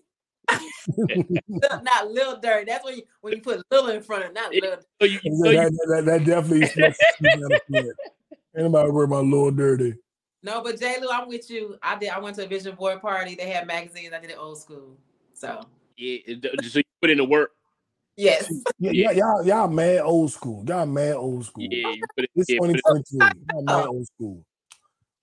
[1.47, 2.65] not little dirty.
[2.65, 4.77] That's when you when you put little in front of not little.
[5.01, 7.93] So you, so that, that, that, definitely is.
[8.57, 9.95] Anybody worry about little dirty?
[10.41, 10.95] No, but J.
[11.01, 11.77] Lou, I'm with you.
[11.83, 12.09] I did.
[12.09, 13.35] I went to a vision board party.
[13.35, 14.11] They had magazines.
[14.13, 14.97] I did it old school.
[15.33, 15.65] So
[15.99, 17.51] yeah, so you put in the work.
[18.15, 18.51] Yes.
[18.79, 19.11] Yeah, yeah.
[19.11, 20.63] y'all, y'all mad old school.
[20.67, 21.67] Y'all mad old school.
[21.69, 23.19] Yeah, it, it's yeah, 2023.
[23.53, 24.43] Y'all mad old school.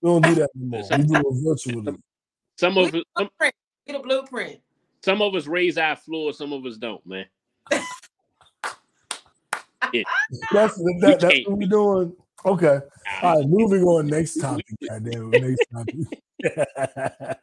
[0.00, 0.82] We don't do that anymore.
[0.90, 1.98] We do it virtually.
[2.58, 3.28] Some of us, some,
[3.86, 4.60] get a blueprint.
[5.04, 7.26] Some of us raise our floor, some of us don't, man.
[9.92, 10.02] yeah.
[10.52, 12.16] That's that, that's what we're doing.
[12.44, 12.80] Okay.
[13.22, 14.06] All right, moving on.
[14.06, 14.66] Next topic.
[14.88, 15.96] Goddamn, next topic.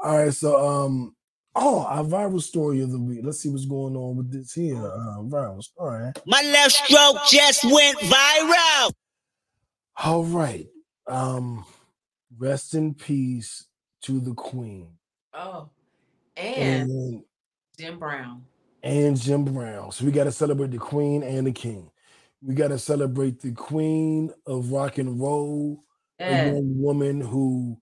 [0.00, 1.14] All right, so um,
[1.58, 3.20] Oh, our viral story of the week.
[3.22, 4.76] Let's see what's going on with this here.
[4.76, 6.12] Uh, viral story.
[6.26, 8.92] My left stroke just went viral.
[10.04, 10.66] All right.
[11.06, 11.64] Um,
[12.36, 13.64] rest in peace
[14.02, 14.88] to the queen.
[15.32, 15.70] Oh,
[16.36, 17.22] and, and
[17.78, 18.42] Jim Brown.
[18.82, 19.92] And Jim Brown.
[19.92, 21.90] So we got to celebrate the queen and the king.
[22.42, 25.82] We got to celebrate the queen of rock and roll,
[26.20, 26.42] yeah.
[26.42, 27.80] a young woman who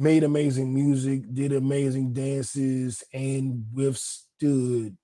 [0.00, 4.96] made amazing music, did amazing dances, and withstood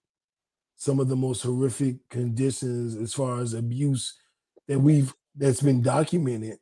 [0.76, 4.14] some of the most horrific conditions as far as abuse
[4.68, 6.58] that we've that's been documented,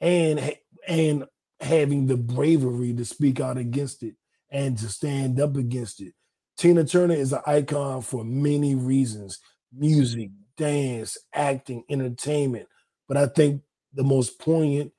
[0.00, 0.54] and
[0.86, 1.24] and
[1.60, 4.14] having the bravery to speak out against it
[4.50, 6.12] and to stand up against it.
[6.58, 9.38] Tina Turner is an icon for many reasons:
[9.72, 12.68] music, dance, acting, entertainment.
[13.08, 13.62] But I think
[13.94, 14.92] the most poignant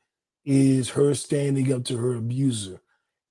[0.46, 2.82] is her standing up to her abuser.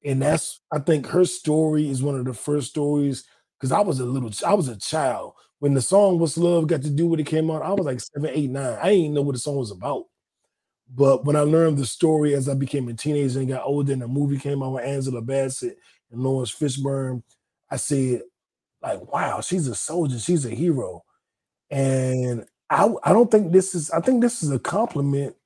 [0.04, 3.24] And that's I think her story is one of the first stories
[3.58, 6.82] because I was a little I was a child when the song "What's Love" got
[6.82, 7.62] to do what it came out.
[7.62, 8.78] I was like seven, eight, nine.
[8.82, 10.04] I didn't know what the song was about.
[10.92, 14.02] But when I learned the story as I became a teenager and got older, and
[14.02, 15.78] the movie came out with Angela Bassett
[16.10, 17.22] and Laurence Fishburne,
[17.70, 18.22] I said,
[18.82, 21.04] like, wow, she's a soldier, she's a hero.
[21.70, 25.36] And I, I don't think this is, I think this is a compliment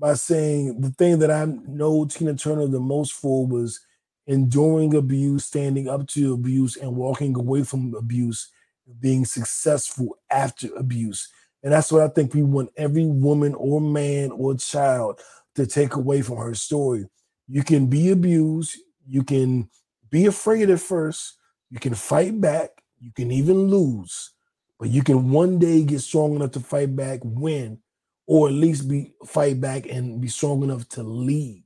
[0.00, 3.78] by saying the thing that I know Tina Turner the most for was
[4.26, 8.50] enduring abuse, standing up to abuse, and walking away from abuse,
[8.98, 11.28] being successful after abuse.
[11.62, 15.20] And that's what I think we want every woman or man or child
[15.56, 17.04] to take away from her story.
[17.46, 19.68] You can be abused, you can
[20.08, 21.36] be afraid at first,
[21.68, 24.30] you can fight back, you can even lose,
[24.78, 27.80] but you can one day get strong enough to fight back, win,
[28.30, 31.64] or at least be fight back and be strong enough to leave.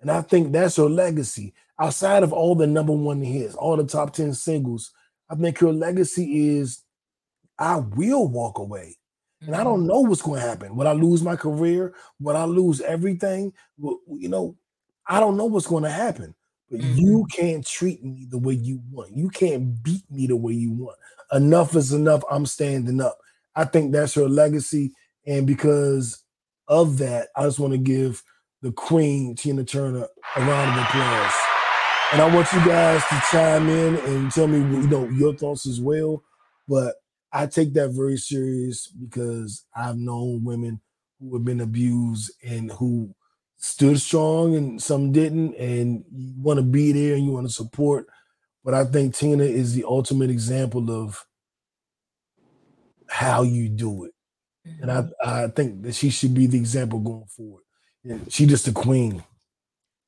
[0.00, 1.54] And I think that's her legacy.
[1.76, 4.92] Outside of all the number one hits, all the top 10 singles,
[5.28, 6.84] I think her legacy is
[7.58, 8.96] I will walk away.
[9.40, 10.76] And I don't know what's going to happen.
[10.76, 11.94] Would I lose my career?
[12.20, 13.52] Would I lose everything?
[13.76, 14.56] You know,
[15.08, 16.32] I don't know what's going to happen.
[16.70, 16.96] But mm-hmm.
[16.96, 19.16] you can't treat me the way you want.
[19.16, 20.96] You can't beat me the way you want.
[21.32, 22.22] Enough is enough.
[22.30, 23.18] I'm standing up.
[23.56, 24.92] I think that's her legacy.
[25.26, 26.24] And because
[26.68, 28.22] of that, I just want to give
[28.60, 31.34] the queen, Tina Turner, a round of applause.
[32.12, 35.66] And I want you guys to chime in and tell me, you know, your thoughts
[35.66, 36.22] as well.
[36.68, 36.96] But
[37.32, 40.80] I take that very serious because I've known women
[41.18, 43.14] who have been abused and who
[43.56, 47.52] stood strong and some didn't, and you want to be there and you want to
[47.52, 48.06] support.
[48.64, 51.24] But I think Tina is the ultimate example of
[53.08, 54.12] how you do it.
[54.64, 55.28] And I, mm-hmm.
[55.28, 57.64] I think that she should be the example going forward.
[58.04, 59.22] Yeah, she just a queen.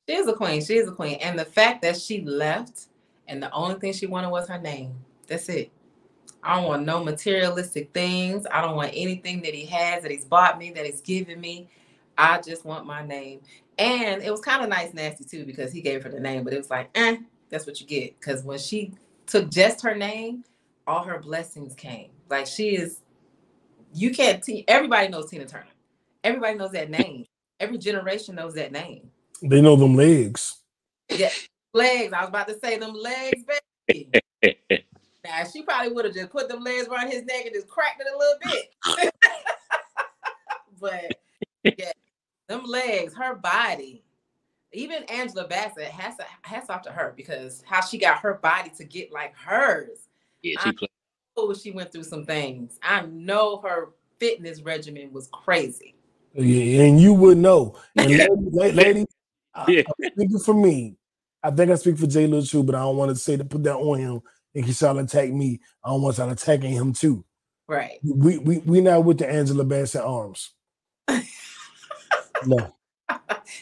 [0.07, 0.63] She is a queen.
[0.63, 1.17] She is a queen.
[1.21, 2.87] And the fact that she left
[3.27, 4.93] and the only thing she wanted was her name.
[5.27, 5.71] That's it.
[6.43, 8.45] I don't want no materialistic things.
[8.51, 11.67] I don't want anything that he has, that he's bought me, that he's given me.
[12.17, 13.41] I just want my name.
[13.79, 16.53] And it was kind of nice, nasty too, because he gave her the name, but
[16.53, 17.17] it was like, eh,
[17.49, 18.17] that's what you get.
[18.19, 18.93] Because when she
[19.25, 20.43] took just her name,
[20.85, 22.11] all her blessings came.
[22.29, 22.99] Like she is,
[23.95, 25.65] you can't, t- everybody knows Tina Turner.
[26.23, 27.25] Everybody knows that name.
[27.59, 29.09] Every generation knows that name.
[29.41, 30.57] They know them legs.
[31.09, 31.29] Yeah,
[31.73, 32.11] legs.
[32.13, 33.43] I was about to say them legs,
[33.87, 34.09] baby.
[35.23, 38.01] now she probably would have just put them legs around his neck and just cracked
[38.01, 39.13] it a little bit.
[40.81, 41.91] but yeah,
[42.47, 44.03] them legs, her body.
[44.73, 48.71] Even Angela Bassett has to hats off to her because how she got her body
[48.77, 50.09] to get like hers.
[50.41, 50.89] Yeah, she played.
[51.37, 52.79] Oh, she went through some things.
[52.81, 55.95] I know her fitness regimen was crazy.
[56.33, 57.77] Yeah, and you would know.
[57.95, 58.09] And
[58.53, 59.05] ladies, ladies
[59.67, 59.83] yeah.
[60.03, 60.95] I, speaking for me,
[61.43, 63.45] I think I speak for Jay Little too, but I don't want to say to
[63.45, 64.21] put that on him
[64.53, 65.59] and he's trying to attack me.
[65.83, 67.23] I don't want to attacking him too.
[67.67, 67.99] Right.
[68.03, 70.51] We we we not with the Angela Bassett arms.
[72.45, 72.75] no.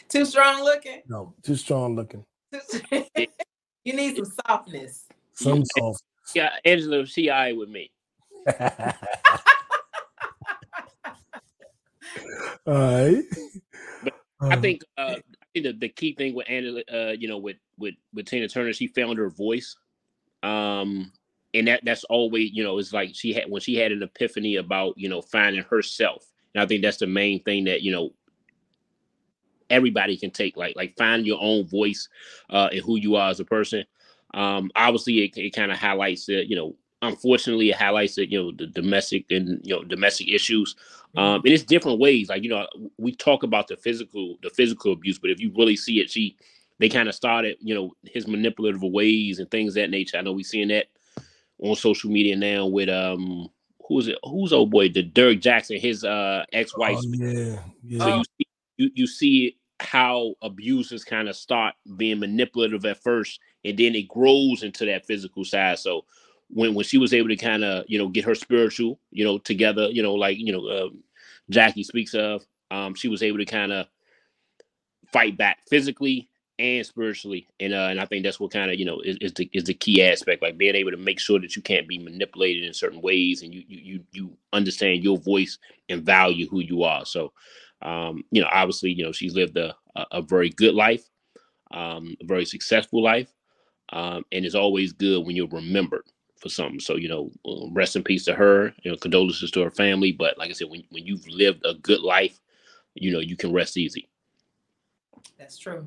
[0.08, 1.02] Too strong looking.
[1.08, 2.24] No, too strong looking.
[2.92, 5.06] you need some softness.
[5.32, 6.02] Some soft.
[6.34, 7.90] Yeah, Angela, she eye with me.
[12.66, 13.22] All right.
[14.02, 17.38] But I think uh, I think the, the key thing with Angela, uh, you know,
[17.38, 19.76] with with with Tina Turner, she found her voice.
[20.42, 21.12] Um,
[21.54, 24.56] and that that's always, you know, it's like she had when she had an epiphany
[24.56, 26.26] about, you know, finding herself.
[26.54, 28.10] And I think that's the main thing that, you know,
[29.70, 32.08] everybody can take, like like find your own voice
[32.50, 33.84] uh and who you are as a person.
[34.34, 38.42] Um, obviously it, it kind of highlights the, you know, unfortunately it highlights that you
[38.42, 40.74] know the domestic and you know domestic issues.
[41.16, 42.66] Um and it's different ways like you know
[42.98, 46.36] we talk about the physical the physical abuse but if you really see it she
[46.78, 50.18] they kind of started you know his manipulative ways and things that nature.
[50.18, 50.86] I know we're seeing that
[51.58, 53.48] on social media now with um
[53.86, 54.88] who's it who's old boy?
[54.88, 56.98] The Dirk Jackson his uh ex-wife.
[56.98, 57.98] Oh, yeah, yeah.
[57.98, 63.40] so you see, you, you see how abusers kind of start being manipulative at first
[63.64, 66.04] and then it grows into that physical side so
[66.48, 69.38] when when she was able to kind of you know get her spiritual you know
[69.38, 70.88] together you know like you know uh,
[71.50, 73.86] Jackie speaks of um she was able to kind of
[75.12, 77.46] fight back physically and spiritually.
[77.60, 79.64] And uh and I think that's what kind of you know is, is the is
[79.64, 82.74] the key aspect like being able to make sure that you can't be manipulated in
[82.74, 87.04] certain ways and you you you, understand your voice and value who you are.
[87.04, 87.32] So
[87.82, 91.08] um you know obviously you know she's lived a a, a very good life
[91.72, 93.32] um a very successful life
[93.92, 96.04] um and it's always good when you're remembered
[96.38, 96.80] for something.
[96.80, 98.74] So you know, um, rest in peace to her.
[98.82, 100.12] You know, condolences to her family.
[100.12, 102.40] But like I said, when when you've lived a good life,
[102.94, 104.08] you know you can rest easy.
[105.38, 105.86] That's true.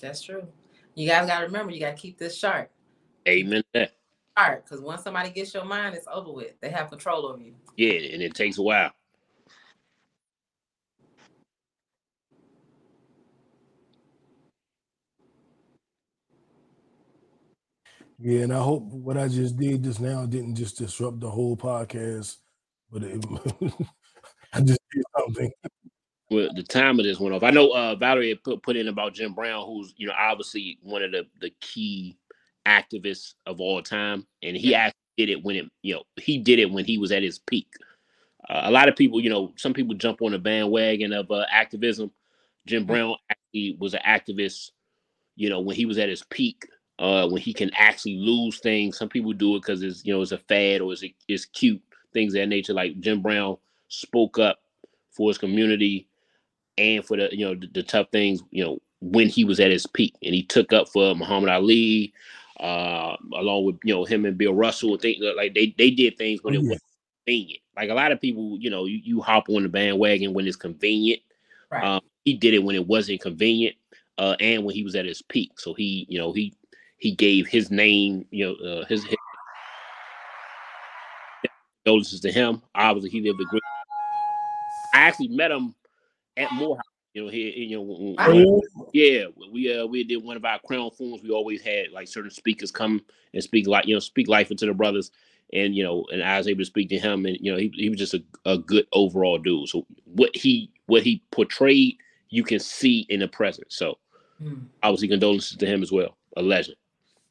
[0.00, 0.46] That's true.
[0.94, 2.70] You guys got to remember, you got to keep this sharp.
[3.28, 3.62] Amen.
[3.74, 3.92] That.
[4.36, 6.60] Sharp, because once somebody gets your mind, it's over with.
[6.60, 7.54] They have control over you.
[7.76, 8.92] Yeah, and it takes a while.
[18.20, 21.56] Yeah, and I hope what I just did just now didn't just disrupt the whole
[21.56, 22.36] podcast,
[22.90, 23.24] but it,
[24.52, 25.52] I just did something.
[26.30, 27.44] Well, the time of this went off.
[27.44, 31.02] I know uh, Valerie put put in about Jim Brown, who's you know obviously one
[31.02, 32.18] of the the key
[32.66, 36.58] activists of all time, and he actually did it when it you know he did
[36.58, 37.68] it when he was at his peak.
[38.48, 41.44] Uh, a lot of people, you know, some people jump on the bandwagon of uh,
[41.50, 42.10] activism.
[42.66, 42.88] Jim mm.
[42.88, 44.70] Brown actually was an activist,
[45.36, 46.66] you know, when he was at his peak
[46.98, 48.98] uh, when he can actually lose things.
[48.98, 51.82] Some people do it because it's you know it's a fad or it's, it's cute
[52.12, 52.74] things of that nature.
[52.74, 53.56] Like Jim Brown
[53.88, 54.58] spoke up
[55.10, 56.06] for his community
[56.76, 59.70] and for the you know the, the, tough things you know when he was at
[59.70, 62.12] his peak, and he took up for Muhammad Ali,
[62.60, 64.92] uh, along with you know him and Bill Russell.
[64.92, 66.80] And things like they they did things when oh, it was
[67.26, 67.60] convenient.
[67.76, 70.56] Like a lot of people, you know, you, you hop on the bandwagon when it's
[70.56, 71.20] convenient.
[71.70, 71.84] Right.
[71.84, 73.76] Um, he did it when it wasn't convenient,
[74.18, 75.60] uh, and when he was at his peak.
[75.60, 76.54] So he, you know, he
[76.98, 79.16] he gave his name, you know, uh, his, his
[81.84, 82.62] condolences to him.
[82.74, 83.62] Obviously, he lived a great.
[84.92, 85.74] I actually met him
[86.36, 86.84] at Morehouse.
[87.14, 88.60] You know, here, you know, when- when-
[88.92, 91.22] yeah, we uh we did one of our crown forums.
[91.22, 94.66] We always had like certain speakers come and speak like you know speak life into
[94.66, 95.10] the brothers,
[95.52, 97.72] and you know, and I was able to speak to him, and you know, he,
[97.74, 99.68] he was just a, a good overall dude.
[99.68, 101.96] So what he what he portrayed,
[102.28, 103.72] you can see in the present.
[103.72, 103.98] So
[104.38, 104.54] Hmm.
[104.82, 106.16] obviously condolences to him as well.
[106.36, 106.76] A legend.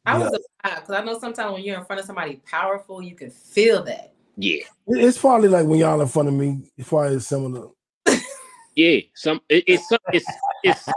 [0.07, 3.29] I was because I know sometimes when you're in front of somebody powerful, you can
[3.29, 4.13] feel that.
[4.37, 6.61] Yeah, It's probably like when y'all in front of me.
[6.77, 7.67] It's probably similar.
[8.75, 8.99] yeah.
[9.15, 9.83] Some it, it's
[10.13, 10.25] it's
[10.63, 10.85] it's.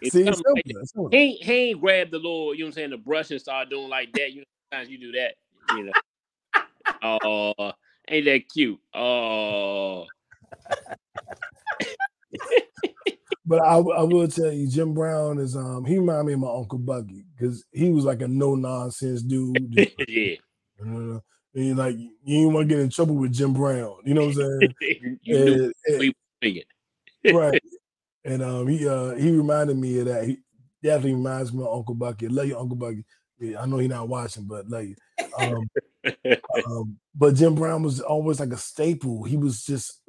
[0.00, 0.62] it's See, it's like simple.
[0.64, 1.08] It's simple.
[1.10, 3.40] He ain't, he ain't grabbed the little, you know what I'm saying, the brush and
[3.40, 4.32] start doing like that.
[4.32, 5.34] You know, sometimes you do that,
[5.76, 5.92] you know.
[7.02, 7.72] Oh,
[8.08, 8.80] ain't that cute?
[8.94, 10.06] Oh,
[13.48, 16.48] But I, I will tell you, Jim Brown is um he remind me of my
[16.54, 19.72] uncle Bucky because he was like a no nonsense dude.
[19.72, 20.34] just, yeah.
[20.82, 21.18] uh,
[21.54, 23.96] and you like you didn't want to get in trouble with Jim Brown.
[24.04, 25.18] You know what I'm saying?
[25.22, 25.98] you knew And- and-
[26.44, 27.60] we right.
[28.24, 30.26] And um, he uh he reminded me of that.
[30.26, 30.38] He
[30.82, 32.28] definitely reminds me of Uncle Bucky.
[32.28, 33.04] Love you, Uncle Bucky.
[33.40, 34.96] Yeah, I know he's not watching, but love you.
[35.38, 35.70] Um,
[36.66, 39.24] um, but Jim Brown was always like a staple.
[39.24, 40.02] He was just,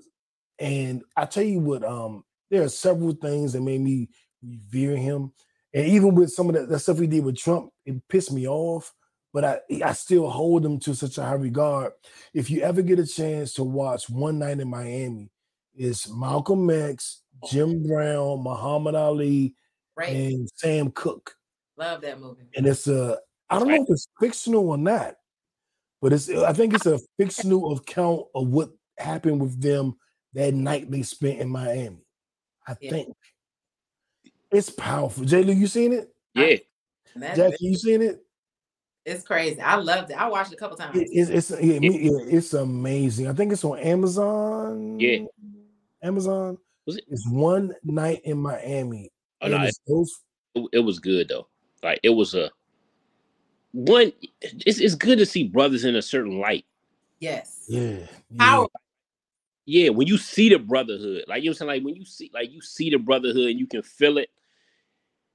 [0.58, 4.10] and I tell you what, um, there are several things that made me
[4.44, 5.32] revere him,
[5.74, 8.48] and even with some of that, that stuff he did with Trump, it pissed me
[8.48, 8.94] off.
[9.32, 11.92] But I, I still hold him to such a high regard.
[12.34, 15.30] If you ever get a chance to watch One Night in Miami,
[15.76, 19.56] it's Malcolm X, Jim Brown, Muhammad Ali,
[19.96, 20.16] Right.
[20.16, 21.36] and Sam Cooke
[21.78, 22.50] Love that movie.
[22.56, 23.20] and it's a
[23.50, 25.16] I don't know if it's fictional or not,
[26.02, 29.96] but it's I think it's a fictional account of what happened with them
[30.34, 32.06] that night they spent in Miami.
[32.70, 32.90] I Yeah.
[32.92, 33.16] think
[34.52, 35.26] it's powerful.
[35.26, 36.14] Jay you seen it?
[36.36, 36.58] yeah.
[37.16, 38.24] And Jackie, you seen it?
[39.06, 39.60] it's crazy.
[39.60, 40.22] I loved it.
[40.22, 40.96] I watched it a couple times.
[40.96, 43.28] It- it's it's yeah, me- yeah, it's amazing.
[43.28, 45.00] I think it's on Amazon.
[45.00, 45.26] Yeah.
[46.04, 46.58] Amazon.
[46.86, 47.06] Was it?
[47.10, 49.12] It's one night in Miami.
[49.42, 50.20] Oh, no, it's those
[50.56, 51.48] it, it was good though.
[51.82, 52.52] Like it was a
[53.72, 54.12] one.
[54.42, 56.66] It's it's good to see brothers in a certain light.
[57.20, 57.66] yes.
[57.68, 58.66] yeah, yeah.
[59.70, 59.84] Power.
[59.84, 62.06] Yeah, when you see the brotherhood, like you know, what I'm saying, like when you
[62.06, 64.30] see, like you see the brotherhood, and you can feel it.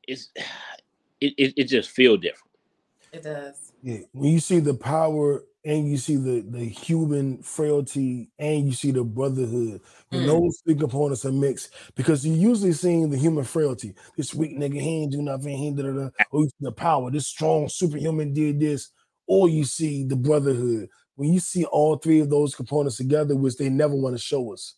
[0.09, 0.31] It's
[1.21, 2.51] it it, it just feel different.
[3.13, 3.73] It does.
[3.83, 8.73] Yeah, when you see the power and you see the the human frailty and you
[8.73, 9.81] see the brotherhood,
[10.11, 10.27] when Mm.
[10.27, 13.95] those three components are mixed, because you're usually seeing the human frailty.
[14.17, 16.11] This weak nigga, he ain't do nothing, he da, da, da.
[16.31, 18.91] Or you see the power, this strong superhuman did this,
[19.27, 20.89] or you see the brotherhood.
[21.17, 24.53] When you see all three of those components together, which they never want to show
[24.53, 24.77] us,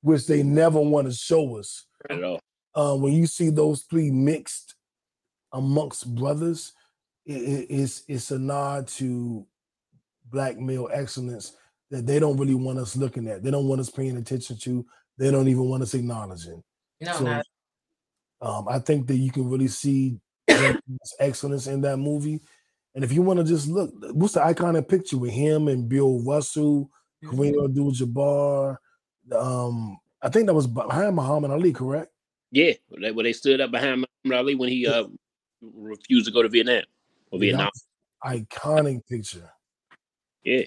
[0.00, 2.40] which they never want to show us, at all.
[2.74, 4.74] uh, when you see those three mixed
[5.52, 6.72] amongst brothers,
[7.26, 9.46] it, it- it's it's a nod to
[10.30, 11.56] black male excellence
[11.90, 13.42] that they don't really want us looking at.
[13.44, 14.84] They don't want us paying attention to.
[15.18, 16.62] They don't even want us acknowledging.
[17.00, 17.46] No, So, not
[18.40, 20.18] Um, I think that you can really see
[21.20, 22.40] excellence in that movie.
[22.96, 26.24] And if you want to just look, what's the iconic picture with him and Bill
[26.24, 26.90] Russell,
[27.22, 27.30] Mhm.
[27.30, 28.78] Kareem Abdul-Jabbar?
[29.32, 32.10] Um, I think that was behind Muhammad Ali, correct?
[32.52, 35.08] Yeah, they, when they stood up behind Muhammad Ali when he uh
[35.60, 36.84] refused to go to Vietnam
[37.30, 37.70] or Vietnam.
[38.24, 39.50] Iconic picture.
[40.42, 40.64] Yeah,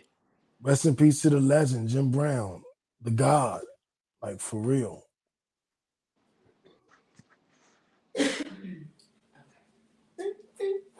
[0.61, 2.63] Rest in peace to the legend, Jim Brown,
[3.01, 3.61] the God,
[4.21, 5.03] like for real.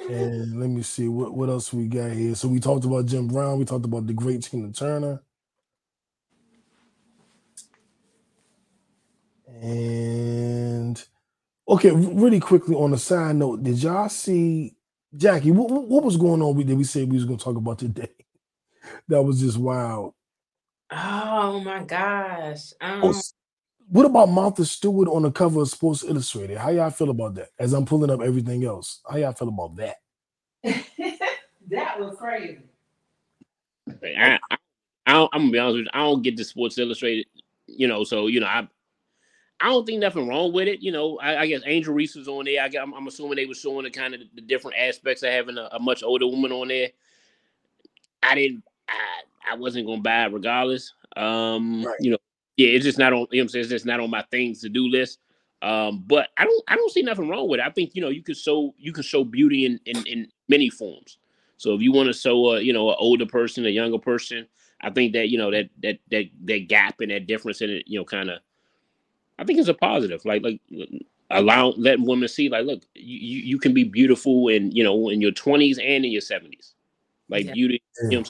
[0.10, 2.36] And let me see what, what else we got here.
[2.36, 5.24] So we talked about Jim Brown, we talked about the great Tina Turner.
[9.62, 11.03] And
[11.68, 14.76] okay, really quickly on a side note, did y'all see
[15.16, 15.51] Jackie?
[15.51, 16.55] What, what was going on?
[16.55, 18.10] We did we say we was gonna talk about today?
[19.10, 20.14] That was just wild.
[20.91, 22.74] Oh my gosh.
[22.82, 23.22] Um, Oh,
[23.90, 26.58] what about Martha Stewart on the cover of Sports Illustrated?
[26.58, 27.50] How y'all feel about that?
[27.58, 29.96] As I'm pulling up everything else, how y'all feel about that?
[31.70, 32.60] that was crazy.
[33.88, 34.58] Like, I, I,
[35.08, 35.92] I don't, I'm gonna be honest with you.
[35.94, 37.26] I don't get the Sports Illustrated,
[37.68, 38.04] you know.
[38.04, 38.68] So you know, I,
[39.60, 40.82] I don't think nothing wrong with it.
[40.82, 42.62] You know, I, I guess Angel Reese was on there.
[42.62, 45.32] I, got- I'm, I'm assuming they were showing the kind of the different aspects of
[45.32, 46.90] having a, a much older woman on there.
[48.22, 48.64] I didn't.
[48.88, 50.94] I, I wasn't gonna buy it regardless.
[51.18, 51.96] Um, Right.
[52.00, 52.18] you know,
[52.60, 53.26] yeah, it's just not on.
[53.32, 55.20] You know, it's just not on my things to do list.
[55.62, 56.64] Um, but I don't.
[56.68, 57.66] I don't see nothing wrong with it.
[57.66, 60.70] I think you know you could show you can show beauty in in, in many
[60.70, 61.20] forms.
[61.55, 64.45] So if you want to show a you know an older person, a younger person,
[64.82, 67.86] I think that you know that that that that gap and that difference in it,
[67.88, 68.39] you know, kind of,
[69.38, 70.26] I think it's a positive.
[70.26, 70.60] Like like
[71.30, 75.22] allow letting women see like look you, you can be beautiful in you know in
[75.22, 76.74] your 20s and in your 70s
[77.30, 77.53] like yeah.
[77.53, 78.24] beauty you know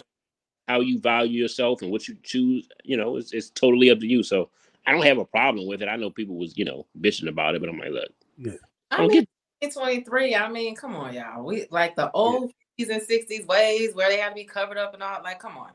[0.69, 4.05] how you value yourself and what you choose you know it's, it's totally up to
[4.05, 4.21] you.
[4.21, 4.49] So
[4.85, 5.89] i don't have a problem with it.
[5.89, 8.11] I know people was you know bitching about it but i'm like look.
[8.37, 8.51] Yeah.
[8.91, 9.25] I, I mean
[9.61, 9.73] get...
[9.73, 11.43] 23 i mean come on y'all.
[11.43, 12.85] We like the old yeah.
[12.85, 15.57] 50s and 60s ways where they have to be covered up and all like come
[15.57, 15.71] on.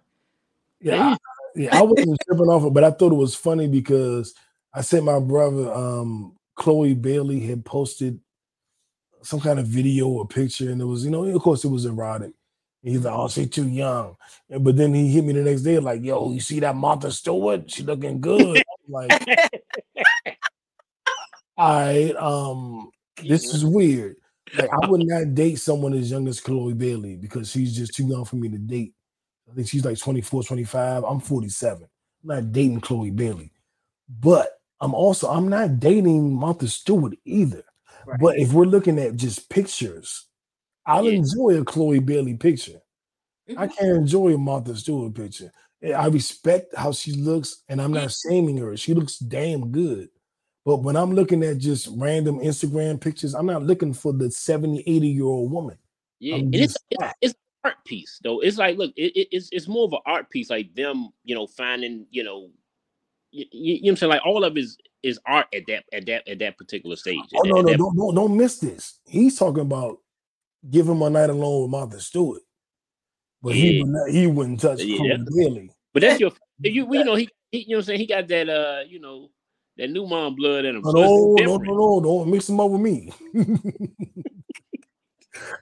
[0.81, 1.17] Yeah I,
[1.57, 4.35] yeah i wasn't tripping off it but i thought it was funny because
[4.73, 8.21] i said my brother um Chloe Bailey had posted
[9.23, 11.85] some kind of video or picture, and it was, you know, of course, it was
[11.85, 12.33] erotic.
[12.85, 14.15] He's like, "Oh, she's too young,"
[14.61, 17.71] but then he hit me the next day, like, "Yo, you see that Martha Stewart?
[17.71, 19.11] She looking good." like,
[21.57, 22.91] all right, um,
[23.23, 24.17] this is weird.
[24.59, 28.07] Like, I would not date someone as young as Chloe Bailey because she's just too
[28.07, 28.93] young for me to date.
[29.51, 31.05] I think she's like 24, 25.
[31.05, 31.83] I'm 47.
[31.83, 31.89] I'm
[32.23, 33.51] not dating Chloe Bailey.
[34.09, 37.65] But I'm also I'm not dating Martha Stewart either.
[38.07, 38.21] Right.
[38.21, 40.27] But if we're looking at just pictures,
[40.87, 41.19] I'll yeah.
[41.19, 42.81] enjoy a Chloe Bailey picture.
[43.49, 43.59] Mm-hmm.
[43.59, 45.51] I can't enjoy a Martha Stewart picture.
[45.85, 48.77] I respect how she looks, and I'm not shaming her.
[48.77, 50.09] She looks damn good.
[50.65, 54.81] But when I'm looking at just random Instagram pictures, I'm not looking for the 70,
[54.81, 55.77] 80 year old woman.
[56.21, 58.41] Yeah, and it's, it's, it's art piece though.
[58.41, 61.35] It's like, look, it, it, it's it's more of an art piece, like them, you
[61.35, 62.49] know, finding, you know,
[63.31, 64.11] you, you, know what I'm saying?
[64.11, 67.21] Like all of his is art at that at that at that particular stage.
[67.35, 69.01] Oh no, no, don't, don't don't miss this.
[69.07, 69.99] He's talking about
[70.71, 72.43] give him a night alone with Martha Stewart,
[73.43, 73.63] but yeah.
[73.63, 75.71] he would not, he wouldn't touch yeah, really.
[75.93, 78.29] But that's your you you know he, he you know what I'm saying he got
[78.29, 79.31] that uh you know
[79.77, 80.83] that new mom blood in him.
[80.85, 83.13] No, no, no, no, no, don't mix him up with me.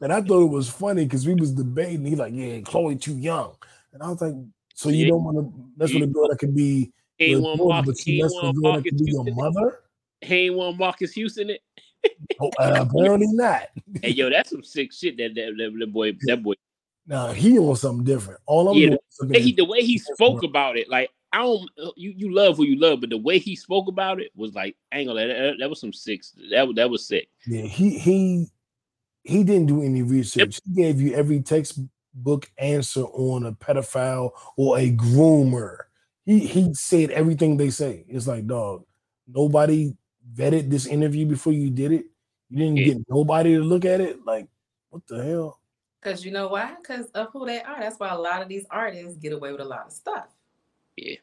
[0.00, 2.04] and I thought it was funny because we was debating.
[2.04, 3.54] He's like, "Yeah, Chloe too young,"
[3.92, 4.34] and I was like,
[4.74, 5.08] "So you yeah.
[5.08, 5.52] don't want to?
[5.76, 8.02] That's what a girl that can be he ain't want Marcus.
[8.02, 9.26] He ain't want Marcus Houston.
[9.26, 9.78] Your mother.
[10.20, 11.60] He ain't want Marcus Houston it.
[12.40, 13.68] Oh, uh, apparently not.
[14.02, 15.16] hey, yo, that's some sick shit.
[15.16, 16.54] That that, that, that boy, that boy.
[17.06, 18.40] Nah, he wants something different.
[18.46, 21.90] All I'm yeah, the, he, the way he spoke about it, like I don't, uh,
[21.96, 24.76] you you love who you love, but the way he spoke about it was like,
[24.92, 26.22] angle that, that, that was some sick.
[26.50, 27.28] That that was sick.
[27.46, 28.46] Yeah, he he
[29.24, 30.60] he didn't do any research.
[30.64, 35.78] He gave you every textbook answer on a pedophile or a groomer
[36.24, 38.04] he he said everything they say.
[38.08, 38.84] It's like, dog,
[39.26, 39.96] nobody
[40.34, 42.06] vetted this interview before you did it.
[42.50, 42.84] You didn't yeah.
[42.86, 44.24] get nobody to look at it.
[44.24, 44.46] Like,
[44.90, 45.58] what the hell?
[46.00, 46.74] Because you know why?
[46.80, 47.80] Because of who they are.
[47.80, 50.26] That's why a lot of these artists get away with a lot of stuff.
[50.96, 51.16] Yeah.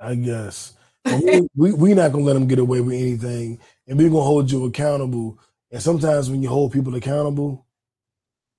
[0.00, 0.74] I guess.
[1.04, 4.50] we, we we not gonna let them get away with anything, and we're gonna hold
[4.50, 5.38] you accountable.
[5.70, 7.66] And sometimes when you hold people accountable,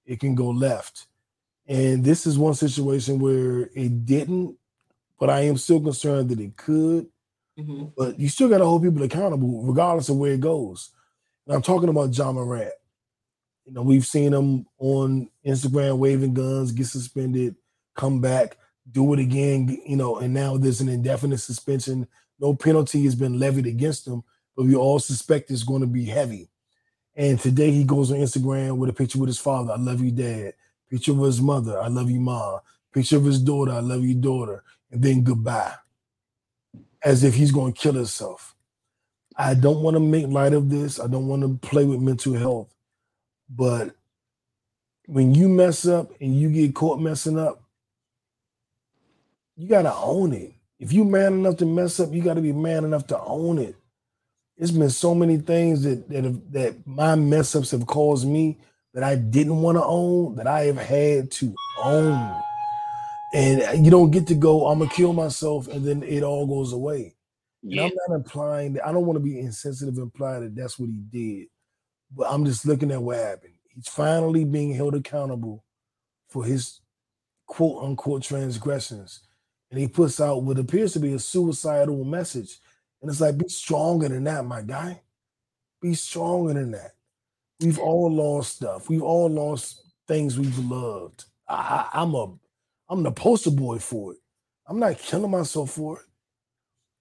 [0.06, 1.08] it can go left.
[1.68, 4.58] And this is one situation where it didn't,
[5.20, 7.08] but I am still concerned that it could.
[7.58, 7.86] Mm-hmm.
[7.98, 10.90] But you still got to hold people accountable, regardless of where it goes.
[11.46, 12.72] And I'm talking about Ja Morant.
[13.66, 17.56] You know, we've seen him on Instagram waving guns, get suspended,
[17.96, 18.58] come back,
[18.92, 19.82] do it again.
[19.86, 22.08] You know, and now there's an indefinite suspension.
[22.40, 24.24] No penalty has been levied against him,
[24.56, 26.50] but we all suspect it's going to be heavy.
[27.16, 29.74] And today he goes on Instagram with a picture with his father.
[29.74, 30.56] I love you, Dad.
[30.90, 32.60] Picture of his mother, I love you, mom.
[32.92, 34.64] Picture of his daughter, I love you, daughter.
[34.92, 35.74] And then goodbye.
[37.04, 38.56] As if he's going to kill himself.
[39.36, 41.00] I don't want to make light of this.
[41.00, 42.74] I don't want to play with mental health.
[43.50, 43.96] But
[45.08, 47.62] when you mess up and you get caught messing up,
[49.56, 50.54] you got to own it.
[50.80, 53.58] If you man enough to mess up, you got to be man enough to own
[53.58, 53.76] it.
[54.58, 58.60] It's been so many things that that have, that my mess ups have caused me
[58.94, 62.42] that I didn't want to own that I have had to own.
[63.34, 66.72] And you don't get to go, I'm gonna kill myself, and then it all goes
[66.72, 67.16] away.
[67.64, 67.84] Yeah.
[67.84, 70.90] And I'm not implying that I don't want to be insensitive, imply that that's what
[70.90, 71.48] he did,
[72.16, 73.54] but I'm just looking at what happened.
[73.74, 75.64] He's finally being held accountable
[76.30, 76.82] for his
[77.48, 79.22] quote unquote transgressions.
[79.72, 82.60] And he puts out what appears to be a suicidal message.
[83.02, 85.02] And it's like, be stronger than that, my guy.
[85.82, 86.92] Be stronger than that.
[87.60, 88.90] We've all lost stuff.
[88.90, 91.26] We've all lost things we've loved.
[91.48, 92.34] I, I'm a,
[92.90, 94.20] I'm the poster boy for it.
[94.68, 96.06] I'm not killing myself for it,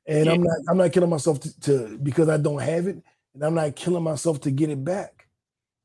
[0.07, 0.33] and yeah.
[0.33, 3.03] I'm not, I'm not killing myself to, to because I don't have it,
[3.35, 5.29] and I'm not killing myself to get it back.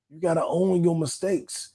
[0.09, 1.73] You got to own your mistakes,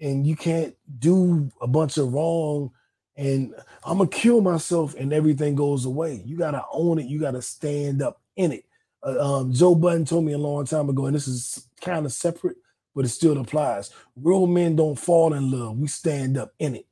[0.00, 2.70] and you can't do a bunch of wrong.
[3.18, 3.54] And
[3.84, 6.22] I'm gonna kill myself, and everything goes away.
[6.26, 7.06] You got to own it.
[7.06, 8.66] You got to stand up in it
[9.06, 12.12] uh, um, Joe Budden told me a long time ago, and this is kind of
[12.12, 12.56] separate,
[12.94, 13.90] but it still applies.
[14.16, 15.78] Real men don't fall in love.
[15.78, 16.86] We stand up in it.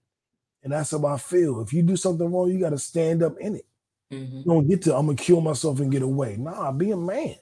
[0.65, 1.61] And that's how I feel.
[1.61, 3.67] If you do something wrong, you got to stand up in it.
[4.11, 4.39] Mhm.
[4.39, 6.37] You don't get to, I'm going to kill myself and get away.
[6.37, 7.37] Nah, be a man.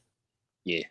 [0.65, 0.85] Yeah.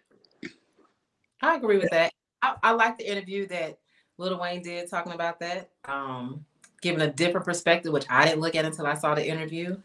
[1.41, 2.13] I agree with that.
[2.41, 3.79] I, I like the interview that
[4.17, 6.45] Lil Wayne did talking about that, um,
[6.81, 9.77] giving a different perspective, which I didn't look at until I saw the interview.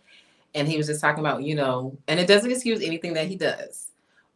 [0.55, 3.37] And he was just talking about, you know, and it doesn't excuse anything that he
[3.37, 3.89] does,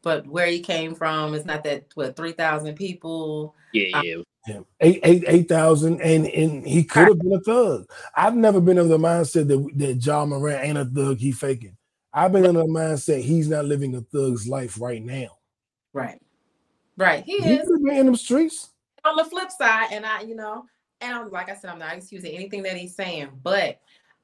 [0.03, 3.55] but where he came from, it's not that what three thousand people.
[3.73, 4.17] Yeah, uh, yeah.
[4.49, 4.61] Yeah.
[4.81, 7.85] Eight, eight, eight thousand, and and he could have been a thug.
[8.17, 11.19] I've never been of the mindset that that Ja Morant ain't a thug.
[11.19, 11.77] He faking.
[12.13, 15.39] I've been in the mindset he's not living a thug's life right now.
[15.93, 16.21] Right,
[16.97, 17.23] right.
[17.23, 18.71] He He is could have been in the streets.
[19.05, 20.65] on the flip side, and I, you know,
[21.03, 23.79] and I'm like I said, I'm not excusing anything that he's saying, but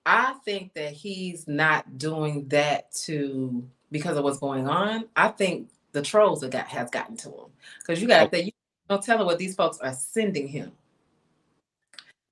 [0.06, 5.06] I think that he's not doing that to because of what's going on.
[5.14, 7.46] I think the trolls have got has gotten to him
[7.80, 8.52] because you got to think you
[8.88, 10.72] don't tell him what these folks are sending him.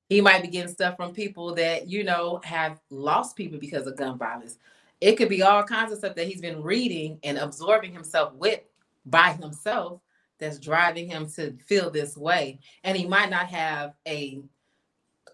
[0.08, 3.96] He might be getting stuff from people that you know have lost people because of
[3.96, 4.58] gun violence.
[5.00, 8.60] It could be all kinds of stuff that he's been reading and absorbing himself with
[9.06, 10.00] by himself
[10.38, 12.58] that's driving him to feel this way.
[12.84, 14.42] And he might not have a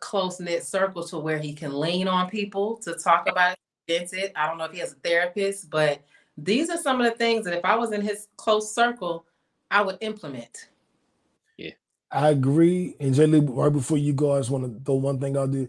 [0.01, 3.57] close knit circle to where he can lean on people to talk about
[3.87, 4.13] it.
[4.13, 4.33] it.
[4.37, 6.03] I don't know if he has a therapist, but
[6.37, 9.27] these are some of the things that if I was in his close circle,
[9.71, 10.69] I would implement.
[11.57, 11.73] Yeah.
[12.11, 12.97] I agree.
[13.01, 15.53] And Jay Lee, right before you go, I just want to throw one thing out
[15.53, 15.69] there.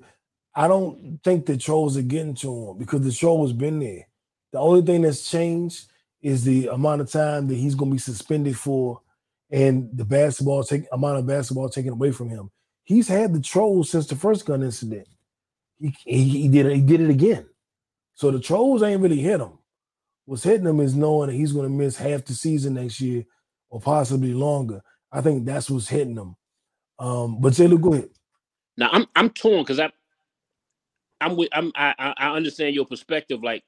[0.54, 4.08] I don't think the trolls are getting to him because the troll has been there.
[4.52, 5.88] The only thing that's changed
[6.22, 9.02] is the amount of time that he's going to be suspended for,
[9.50, 12.52] and the basketball take amount of basketball taken away from him.
[12.84, 15.08] He's had the trolls since the first gun incident.
[15.80, 16.76] He, he, he did it.
[16.76, 17.46] He did it again.
[18.14, 19.54] So the trolls ain't really hit him.
[20.26, 23.26] What's hitting him is knowing that he's going to miss half the season next year
[23.70, 24.82] or possibly longer.
[25.12, 26.36] I think that's what's hitting him.
[27.00, 28.10] Um, but Taylor, go ahead.
[28.78, 29.92] Now I'm I'm torn because I
[31.22, 33.44] I'm with I'm I I I understand your perspective.
[33.44, 33.64] Like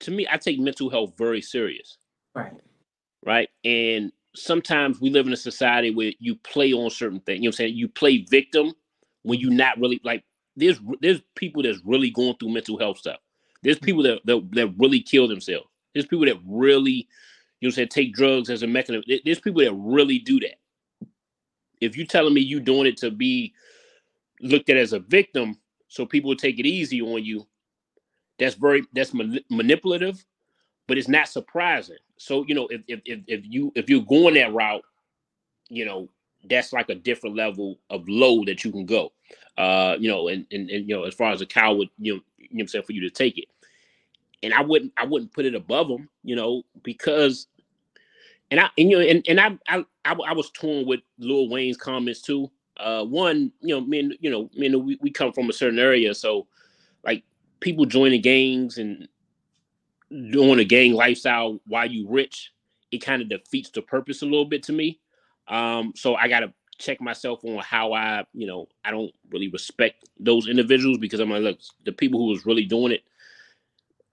[0.00, 1.98] to me, I take mental health very serious,
[2.34, 2.52] Right.
[3.24, 3.50] right?
[3.64, 7.38] And sometimes we live in a society where you play on certain things.
[7.38, 7.76] You know what I'm saying?
[7.76, 8.74] You play victim
[9.22, 10.24] when you're not really like
[10.56, 13.20] there's there's people that's really going through mental health stuff.
[13.62, 15.66] There's people that that, that really kill themselves.
[15.94, 17.08] There's people that really,
[17.60, 19.04] you know, what take drugs as a mechanism.
[19.24, 20.58] There's people that really do that.
[21.80, 23.52] If you're telling me you're doing it to be
[24.40, 25.58] looked at as a victim,
[25.88, 27.46] so people will take it easy on you,
[28.38, 30.24] that's very that's mani- manipulative,
[30.88, 31.98] but it's not surprising.
[32.16, 34.82] So you know, if if if, if you if you're going that route,
[35.68, 36.08] you know,
[36.48, 39.12] that's like a different level of low that you can go.
[39.58, 42.20] Uh, you know, and and, and you know, as far as a coward, you know,
[42.52, 43.46] you know I'm saying for you to take it.
[44.42, 47.46] And I wouldn't I wouldn't put it above them, you know, because
[48.50, 51.48] and I and you know and, and I, I I I was torn with Lil
[51.48, 52.50] Wayne's comments too.
[52.76, 56.14] Uh one, you know, men, you know, men we, we come from a certain area,
[56.14, 56.46] so
[57.04, 57.24] like
[57.60, 59.08] people joining gangs and
[60.10, 62.52] doing a gang lifestyle while you rich,
[62.90, 65.00] it kind of defeats the purpose a little bit to me.
[65.48, 66.52] Um, so I gotta
[66.82, 71.30] check myself on how I, you know, I don't really respect those individuals because I'm
[71.30, 73.04] like, look, the people who was really doing it,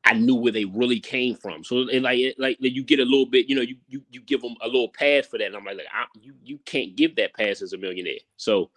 [0.06, 1.64] I knew where they really came from.
[1.64, 4.22] So it like, it, like you get a little bit, you know, you you you
[4.22, 6.96] give them a little pass for that, and I'm like, like I, you you can't
[6.96, 8.20] give that pass as a millionaire.
[8.38, 8.70] So,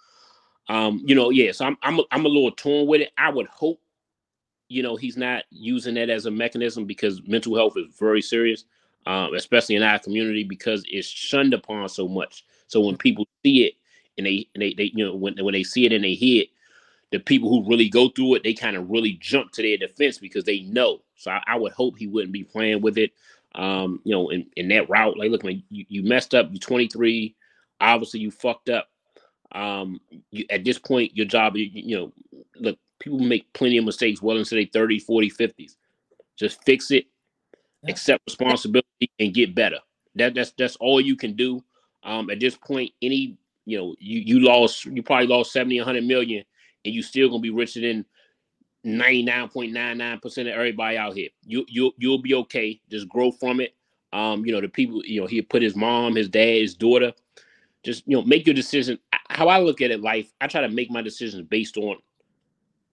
[0.68, 1.52] um, you know, yeah.
[1.52, 3.12] So I'm I'm a, I'm a little torn with it.
[3.16, 3.80] I would hope,
[4.68, 8.64] you know, he's not using that as a mechanism because mental health is very serious,
[9.06, 12.44] um, especially in our community because it's shunned upon so much.
[12.66, 13.74] So when people see it
[14.18, 16.42] and they and they, they you know when when they see it and they hear
[16.44, 16.48] it,
[17.12, 20.18] the people who really go through it, they kind of really jump to their defense
[20.18, 21.02] because they know.
[21.16, 23.12] So I, I would hope he wouldn't be playing with it.
[23.56, 26.60] Um, you know, in, in that route, like look, man, you, you messed up, you're
[26.60, 27.36] 23,
[27.80, 28.90] obviously you fucked up.
[29.52, 30.00] Um,
[30.30, 32.12] you, at this point, your job, you, you know,
[32.56, 35.76] look, people make plenty of mistakes well into their 30s, 40s, 50s.
[36.38, 37.06] Just fix it,
[37.82, 37.92] Yeah.
[37.92, 39.78] accept responsibility, and get better.
[40.16, 41.64] That that's that's all you can do.
[42.04, 46.04] Um, at this point, any you know, you you lost, you probably lost 70, 100
[46.04, 46.44] million,
[46.84, 48.04] and you still gonna be richer than
[48.84, 51.28] 99.99% of everybody out here.
[51.44, 52.80] You you you'll be okay.
[52.90, 53.74] Just grow from it.
[54.12, 57.12] Um, you know, the people, you know, he put his mom, his dad, his daughter.
[57.82, 58.98] Just you know, make your decision.
[59.28, 61.96] How I look at it, life, I try to make my decisions based on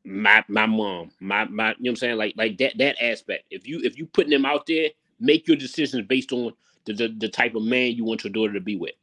[0.05, 2.17] my my mom, my my, you know what I'm saying?
[2.17, 3.45] Like like that that aspect.
[3.51, 4.89] If you if you putting them out there,
[5.19, 6.53] make your decisions based on
[6.85, 8.93] the the, the type of man you want your daughter to be with.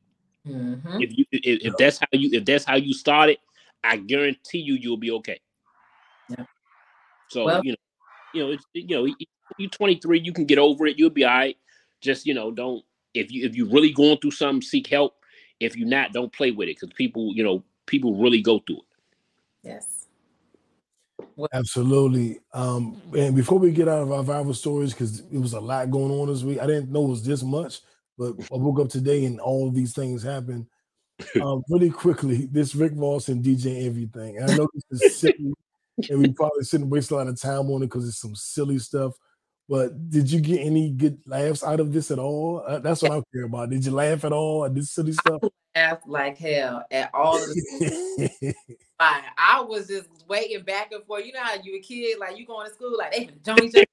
[0.47, 1.03] Mhm.
[1.03, 3.39] If you if, if that's how you if that's how you started,
[3.83, 5.41] I guarantee you you'll be okay.
[6.31, 6.45] Yeah.
[7.29, 7.77] So Well- you know,
[8.35, 9.17] you know, it's you know, you-
[9.59, 10.99] you're 23, you can get over it.
[10.99, 11.57] You'll be all right.
[12.01, 12.85] Just you know, don't
[13.15, 15.15] if you if you're really going through something, seek help.
[15.59, 18.77] if you're not, don't play with it because people, you know, people really go through
[18.77, 18.83] it.
[19.63, 20.07] Yes.
[21.53, 22.41] Absolutely.
[22.53, 25.91] Um, and before we get out of our viral stories, because it was a lot
[25.91, 27.81] going on this week, I didn't know it was this much,
[28.19, 30.67] but I woke up today and all of these things happened.
[31.41, 34.37] Um, really quickly, this Rick Ross and DJ Envy thing.
[34.37, 35.55] And I know this is silly,
[36.11, 38.79] and we probably shouldn't waste a lot of time on it because it's some silly
[38.79, 39.15] stuff.
[39.67, 42.63] But did you get any good laughs out of this at all?
[42.67, 43.71] Uh, that's what I care about.
[43.71, 45.41] Did you laugh at all at this silly stuff?
[45.77, 48.55] laughed like hell at all of the
[48.99, 49.23] Fine.
[49.37, 51.27] I was just waiting back and forth.
[51.27, 53.75] You know how you a kid, like you going to school, like they join each
[53.75, 53.85] other.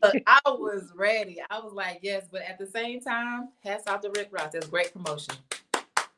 [0.00, 1.38] But I was ready.
[1.50, 4.52] I was like, yes, but at the same time, hats off to Rick Ross.
[4.52, 5.34] That's great promotion.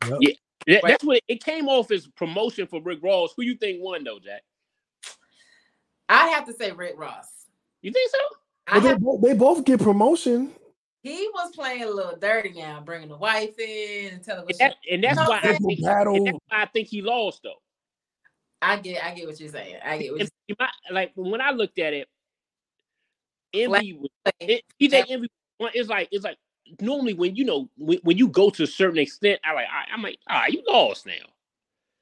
[0.08, 0.18] Yep.
[0.20, 0.32] Yeah,
[0.66, 3.32] that- that's what it came off as promotion for Rick Ross.
[3.36, 4.42] Who you think won though, Jack?
[6.08, 7.26] I have to say Rick Ross.
[7.82, 8.18] You think so?
[8.68, 10.50] I they, have, they both get promotion.
[11.02, 14.76] he was playing a little dirty now, bringing the wife in and telling And, that,
[14.90, 17.60] and that's No, why I think, and that's why I think he lost though.
[18.62, 19.76] I get I get what you're saying.
[19.84, 22.15] I get what you're you might- like when I looked at it, Flat-
[23.52, 24.60] Envy was saying.
[24.60, 25.28] it, DJ Envy.
[25.60, 26.36] It's like it's like
[26.80, 29.92] normally when you know when, when you go to a certain extent, I like I,
[29.92, 31.12] I'm like, all right, you lost now.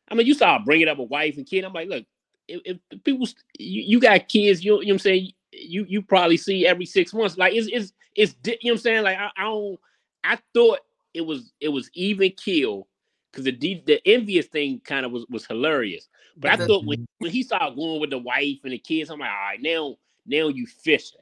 [0.09, 1.65] I mean, you start bringing up a wife and kid.
[1.65, 2.05] I'm like, look,
[2.49, 3.27] if, if people
[3.59, 5.33] you, you got kids, you, you know what I'm saying.
[5.53, 7.39] You you probably see every six months.
[7.39, 9.03] Like it's it's it's you know what I'm saying.
[9.05, 9.81] Like I, I don't.
[10.25, 10.81] I thought
[11.13, 12.89] it was it was even kill
[13.31, 16.09] because the D, the envious thing kind of was was hilarious.
[16.37, 19.21] But I thought when, when he started going with the wife and the kids, I'm
[19.21, 21.21] like, all right, now now you fishing.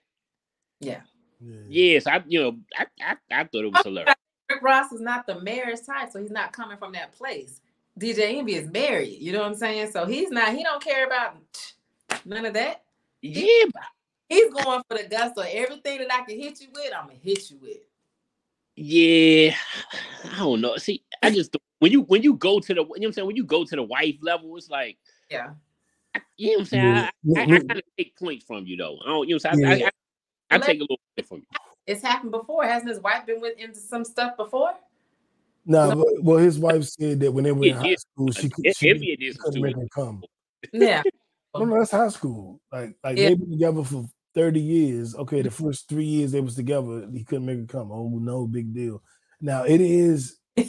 [0.83, 1.01] Yeah.
[1.69, 4.15] Yes, I you know I I, I thought it was hilarious.
[4.51, 7.61] Rick Ross is not the marriage type, so he's not coming from that place.
[7.99, 9.91] DJ Envy is married, you know what I'm saying?
[9.91, 11.37] So he's not, he don't care about
[12.25, 12.83] none of that.
[13.23, 13.83] Yeah, but-
[14.29, 15.43] He's going for the gusto.
[15.43, 17.79] Everything that I can hit you with, I'm gonna hit you with.
[18.77, 19.55] yeah.
[20.33, 20.77] I don't know.
[20.79, 23.27] See, I just when you when you go to the you know what I'm saying
[23.27, 24.97] when you go to the wife level, it's like
[25.29, 25.51] Yeah.
[26.39, 26.85] you know what I'm saying.
[26.85, 27.11] Yeah.
[27.37, 27.59] I, I, I Yeah.
[27.59, 28.99] kind of take points from you though.
[29.05, 29.67] I don't you know what I'm saying.
[29.67, 29.91] I, Yeah.
[30.53, 31.45] I, I, I take a little bit from you.
[31.87, 32.65] It's happened before.
[32.65, 34.73] Hasn't his wife been with into some stuff before?
[35.65, 37.97] No, but, well, his wife said that when they were in high yeah.
[37.97, 40.23] school, she could If, she if it is couldn't make her come.
[40.73, 41.03] Yeah.
[41.55, 42.63] No, no, that's high school.
[42.73, 43.29] Like, like Yeah.
[43.29, 45.15] they've been together for thirty years.
[45.15, 45.67] Okay, the mm-hmm.
[45.67, 47.93] first three years they was together, he couldn't make her come.
[47.93, 49.03] Oh no, big deal.
[49.39, 50.39] Now it is.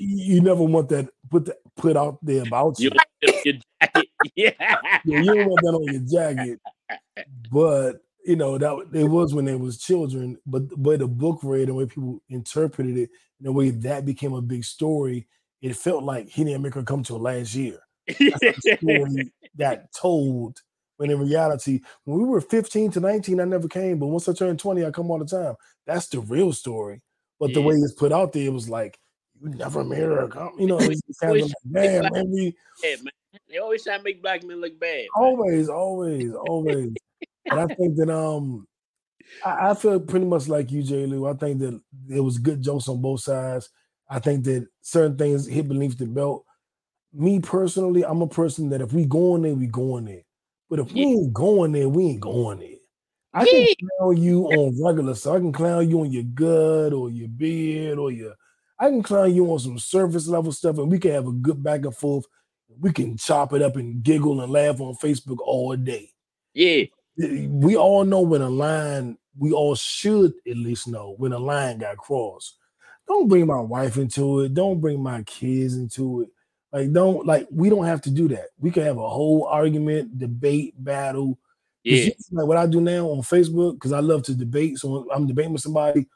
[0.00, 2.90] You never want that put that put out there about you.
[3.22, 4.50] your, your jacket, yeah.
[5.04, 6.60] Yeah, you don't want that on your jacket.
[7.50, 10.36] But you know that it was when they was children.
[10.44, 13.70] But the way the book read and the way people interpreted it, and the way
[13.70, 15.26] that became a big story,
[15.62, 17.78] it felt like he didn't make her come till last year.
[18.06, 20.60] That's the story got told.
[20.98, 23.98] When in reality, when we were 15 to 19, I never came.
[23.98, 25.54] But once I turned 20, I come all the time.
[25.86, 27.00] That's the real story.
[27.40, 28.98] But the way it's put out there, it was like,
[29.40, 30.26] you never marry her.
[30.26, 30.78] come-" You know,
[31.20, 33.12] kind of damn, man, we Yeah, man.
[33.48, 35.06] They always try to make black men look bad.
[35.06, 35.08] man.
[35.14, 36.90] always, always, always.
[37.46, 38.66] And I think that um
[39.44, 41.06] I, I feel pretty much like you, J.
[41.06, 41.26] Lou.
[41.26, 43.68] I think that it was good jokes on both sides.
[44.08, 46.44] I think that certain things hit beneath the belt.
[47.12, 50.22] Me personally, I'm a person that if we going there, we going there.
[50.70, 52.68] But if we ain't going there, we ain't going there.
[53.32, 53.66] I can
[53.98, 57.98] clown you on regular, so I can clown you on your gut or your beard
[57.98, 58.34] or your.
[58.78, 61.62] I can clown you on some surface level stuff, and we can have a good
[61.62, 62.24] back and forth.
[62.80, 66.10] We can chop it up and giggle and laugh on Facebook all day.
[66.54, 66.84] Yeah,
[67.18, 71.78] We all know when a line, we all should at least know when a line
[71.78, 72.56] got crossed.
[73.08, 74.54] Don't bring my wife into it.
[74.54, 76.28] Don't bring my kids into it.
[76.72, 78.48] Like, don't like we don't have to do that.
[78.58, 81.38] We can have a whole argument, debate, battle.
[81.82, 82.10] yeah.
[82.30, 84.78] like what I do now on Facebook, because I love to debate.
[84.78, 86.06] So I'm debating with somebody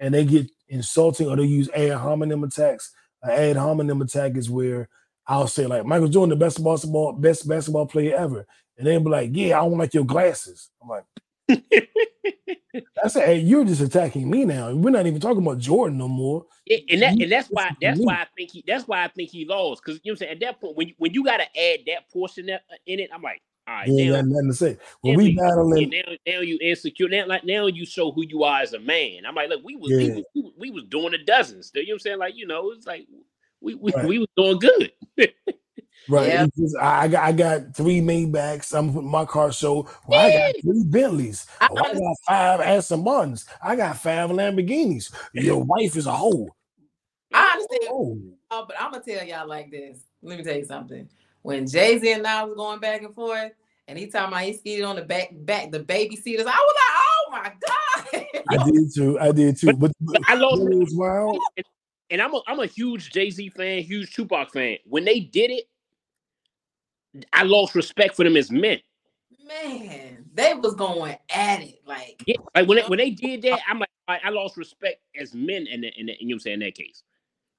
[0.00, 2.92] and they get insulting or they use ad hominem attacks.
[3.22, 4.88] An ad hominem attack is where
[5.26, 8.46] I'll say, like, Michael Jordan, the best basketball, best basketball player ever.
[8.78, 10.70] And they'll be like, Yeah, I don't like your glasses.
[10.82, 11.04] I'm like,
[13.04, 14.72] I said, Hey, you're just attacking me now.
[14.72, 16.46] We're not even talking about Jordan no more.
[16.66, 19.30] Yeah, and that and that's why that's why I think he that's why I think
[19.30, 21.24] he lost because you know what I'm saying at that point when you, when you
[21.24, 24.20] got to add that portion that, uh, in it I'm like all right ain't now,
[24.20, 24.78] nothing to say.
[25.00, 28.60] When we battling, now now you insecure now like now you show who you are
[28.60, 30.14] as a man I'm like look we was, we, Yeah.
[30.16, 32.46] was we, was- we was doing the dozens you know what I'm saying like you
[32.46, 33.06] know it's like
[33.62, 34.06] we we, Right.
[34.06, 34.92] we was doing good
[36.08, 36.28] Right.
[36.28, 36.44] Yeah.
[36.44, 38.76] it's just- I, I got I got three Maybachs.
[38.76, 39.88] I'm putting my car show.
[40.06, 41.46] Well, I got three Bentleys.
[41.60, 43.46] I Oh, I got five Aston Martins.
[43.62, 45.12] I got five Lamborghinis.
[45.34, 46.48] Your wife is a hoe.
[47.32, 47.82] I understand.
[47.90, 48.18] Oh,
[48.50, 49.98] Oh, but I'm gonna tell y'all like this.
[50.22, 51.06] Let me tell you something.
[51.42, 53.52] When Jay Z and I was going back and forth,
[53.86, 56.74] and he talking about he skied on the back, back the baby seaters, I was
[56.74, 58.44] like, oh my god.
[58.48, 59.18] I did too.
[59.20, 59.74] I did too.
[59.74, 61.38] But, but I lost you know what's wild?
[62.10, 64.78] and I'm a I'm a huge Jay Z fan, huge Tupac fan.
[64.86, 65.64] When they did it,
[67.32, 68.80] I lost respect for them as men.
[69.46, 73.60] Man, they was going at it like yeah, like when they, when they did that,
[73.68, 76.32] I'm like I, I lost respect as men in the, in, the, in you know
[76.32, 77.02] what I'm saying in that case.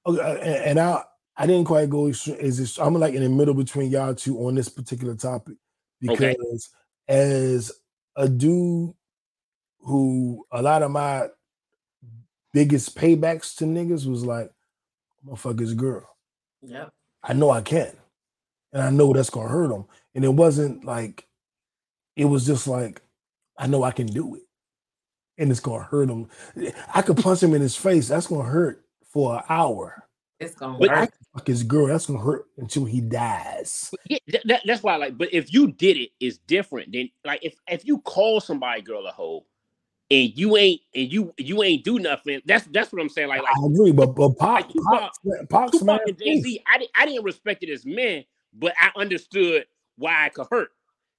[0.06, 1.02] Okay, uh, and, and I
[1.36, 2.06] I didn't quite go.
[2.06, 2.24] Is
[2.58, 2.78] this?
[2.78, 5.56] I'm like in the middle between y'all two on this particular topic
[6.00, 6.64] because okay.
[7.08, 7.72] as
[8.16, 8.94] a dude
[9.80, 11.28] who a lot of my
[12.52, 14.50] biggest paybacks to niggas was like,
[15.26, 16.08] motherfucker's girl.
[16.62, 16.86] Yeah.
[17.22, 17.92] I know I can.
[18.72, 19.86] And I know that's gonna hurt them.
[20.14, 21.26] And it wasn't like
[22.16, 23.02] it was just like,
[23.56, 24.42] I know I can do it.
[25.38, 26.28] And it's gonna hurt him.
[26.94, 28.08] I could punch him in his face.
[28.08, 30.06] That's gonna hurt for an hour.
[30.38, 31.10] It's gonna but hurt.
[31.34, 31.86] fuck his girl.
[31.86, 33.90] That's gonna hurt until he dies.
[34.08, 34.94] Yeah, that, that's why.
[34.94, 38.40] I Like, but if you did it, it's different than like if if you call
[38.40, 39.44] somebody girl a hoe,
[40.10, 42.40] and you ain't and you you ain't do nothing.
[42.44, 43.28] That's that's what I'm saying.
[43.28, 45.12] Like, like I agree, but but Pac, like Pac,
[45.48, 48.90] Pac, Tupac and Jay Z, I didn't I didn't respect it as men, but I
[48.96, 50.70] understood why it could hurt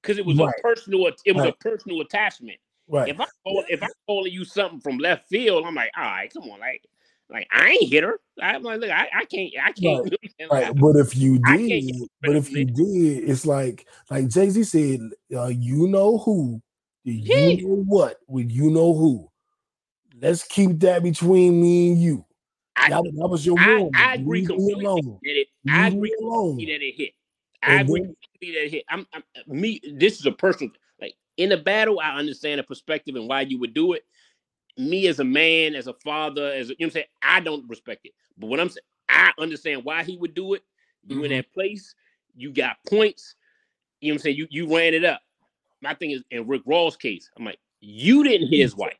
[0.01, 0.53] because it was right.
[0.57, 1.53] a personal it was right.
[1.53, 2.57] a personal attachment.
[2.87, 3.09] Right.
[3.09, 6.31] If I call, if I'm calling you something from left field, I'm like, all right,
[6.33, 6.83] come on, like
[7.29, 8.19] like I ain't hit her.
[8.41, 10.13] I'm like, look, I, I can't, I can't.
[10.39, 10.51] Right.
[10.51, 10.75] right.
[10.75, 14.99] But if you did, but if you did, it's like like Jay Z said,
[15.33, 16.61] uh, you know who
[17.03, 17.67] you yeah.
[17.67, 18.17] know what?
[18.27, 19.29] With you know who?
[20.21, 22.25] Let's keep that between me and you.
[22.75, 25.19] I, that, that was your I, I agree completely alone.
[25.23, 25.47] that it.
[25.69, 26.57] I agree alone.
[26.57, 27.13] that it hit.
[27.63, 28.85] I agree that it hit.
[28.89, 29.81] I'm, I'm me.
[29.93, 31.99] This is a personal like in a battle.
[31.99, 34.03] I understand the perspective and why you would do it.
[34.77, 37.67] Me as a man, as a father, as a, you know, I'm saying I don't
[37.69, 38.13] respect it.
[38.37, 40.63] But what I'm saying, I understand why he would do it.
[41.05, 41.25] You mm-hmm.
[41.25, 41.93] in that place,
[42.35, 43.35] you got points.
[43.99, 44.37] You know what I'm saying?
[44.37, 45.21] You you ran it up
[45.81, 48.93] my thing is in Rick Ross case, I'm like, you didn't hit his wife.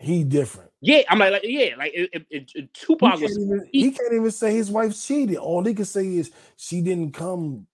[0.00, 0.70] He different.
[0.80, 3.36] Yeah, I'm like, like yeah, like it, it, it, Tupac he was.
[3.36, 5.36] Even, he, he, can't even say his wife cheated.
[5.36, 7.66] All he can say is she didn't come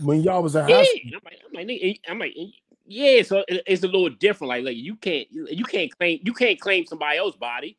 [0.00, 1.00] when y'all was in yeah, high school.
[1.14, 2.34] I'm like, I'm like, I'm like,
[2.86, 3.22] yeah.
[3.22, 4.48] So it's a little different.
[4.48, 7.78] Like, like you can't, you can't claim, you can't claim somebody else's body.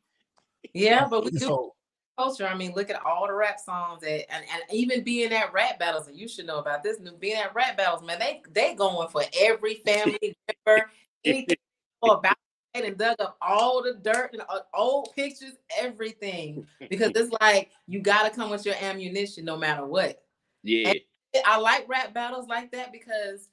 [0.72, 1.72] Yeah, but we do
[2.16, 2.46] culture.
[2.46, 5.78] I mean, look at all the rap songs that, and, and even being at rap
[5.78, 6.98] battles, and you should know about this.
[7.00, 10.36] New being at rap battles, man, they they going for every family
[10.66, 10.90] member,
[11.24, 11.56] anything
[12.02, 12.36] about
[12.74, 17.70] it, and dug up all the dirt and uh, old pictures, everything, because it's like
[17.86, 20.22] you got to come with your ammunition no matter what.
[20.62, 21.00] Yeah, and
[21.44, 23.48] I like rap battles like that because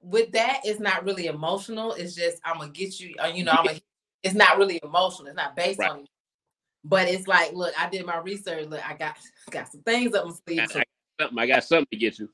[0.00, 1.92] with that, it's not really emotional.
[1.92, 3.14] It's just I'm gonna get you.
[3.22, 3.68] Uh, you know, I'm.
[3.68, 3.80] A,
[4.22, 5.28] it's not really emotional.
[5.28, 5.90] It's not based right.
[5.90, 6.06] on
[6.84, 8.68] but it's like, look, I did my research.
[8.68, 9.16] Look, I got
[9.50, 10.70] got some things up my sleeve.
[10.70, 10.80] So.
[10.80, 10.86] I, got
[11.20, 12.28] something, I got something to get you.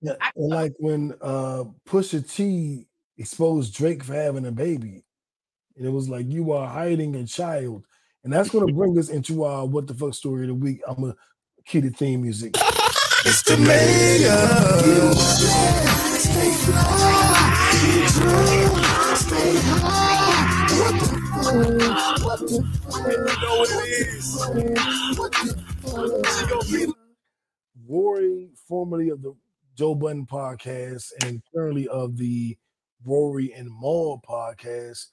[0.00, 2.86] yeah, like when uh Pusha T
[3.18, 5.04] exposed Drake for having a baby,
[5.76, 7.84] and it was like you are hiding a child,
[8.24, 10.80] and that's gonna bring us into our what the fuck story of the week.
[10.86, 11.16] I'm gonna
[11.66, 12.56] key the theme music.
[13.22, 14.30] It's the mayor.
[27.86, 29.34] Rory, formerly of the
[29.76, 32.56] Joe Budden podcast and currently of the
[33.04, 35.06] Rory and Mal podcast,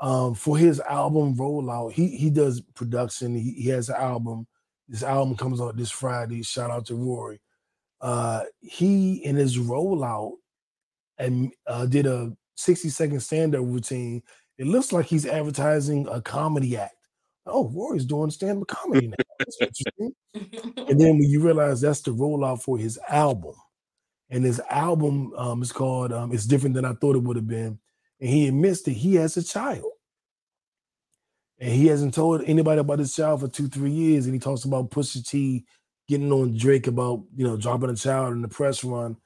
[0.00, 3.34] um, for his album rollout, he he does production.
[3.34, 4.46] He, he has an album.
[4.90, 6.42] This album comes out this Friday.
[6.42, 7.40] Shout out to Rory.
[8.02, 10.32] Uh, he in his rollout
[11.16, 14.22] and uh, did a 60 second stand up routine
[14.60, 16.94] it looks like he's advertising a comedy act.
[17.46, 19.16] Oh, Rory's doing stand-up comedy now.
[19.38, 20.12] That's interesting.
[20.86, 23.54] and then when you realize that's the rollout for his album,
[24.28, 27.48] and his album um, is called um, "It's Different Than I Thought It Would Have
[27.48, 27.78] Been,"
[28.20, 29.90] and he admits that he has a child,
[31.60, 34.24] and he hasn't told anybody about his child for two, three years.
[34.24, 35.64] And he talks about Pusha T
[36.08, 39.16] getting on Drake about you know dropping a child in the press run.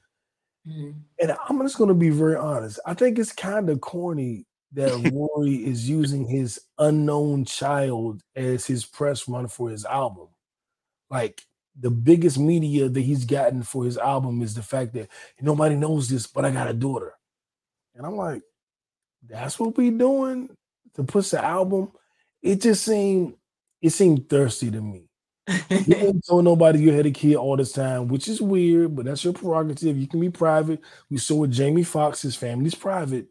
[0.69, 0.91] Mm-hmm.
[1.21, 2.81] And I'm just going to be very honest.
[2.85, 8.85] I think it's kind of corny that Rory is using his unknown child as his
[8.85, 10.29] press run for his album.
[11.11, 11.43] Like
[11.79, 15.09] the biggest media that he's gotten for his album is the fact that
[15.41, 17.15] nobody knows this, but I got a daughter.
[17.95, 18.43] And I'm like,
[19.27, 20.51] that's what we doing
[20.95, 21.93] to push the album.
[22.45, 23.35] It just seemed
[23.81, 25.09] it seemed thirsty to me.
[25.49, 29.07] you didn't tell nobody you had a kid all this time, which is weird, but
[29.07, 29.97] that's your prerogative.
[29.97, 30.81] You can be private.
[31.11, 33.29] We saw with Jamie Foxx, his family's private.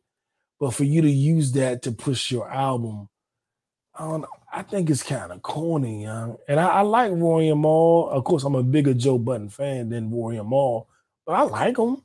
[0.60, 3.08] But for you to use that to push your album,
[3.96, 4.28] I don't know.
[4.52, 6.38] I think it's kind of corny, young.
[6.48, 8.10] And I, I, like Rory and Mal.
[8.10, 10.88] Of course, I'm a bigger Joe Budden fan than Rory and Mal,
[11.26, 11.98] but I like him.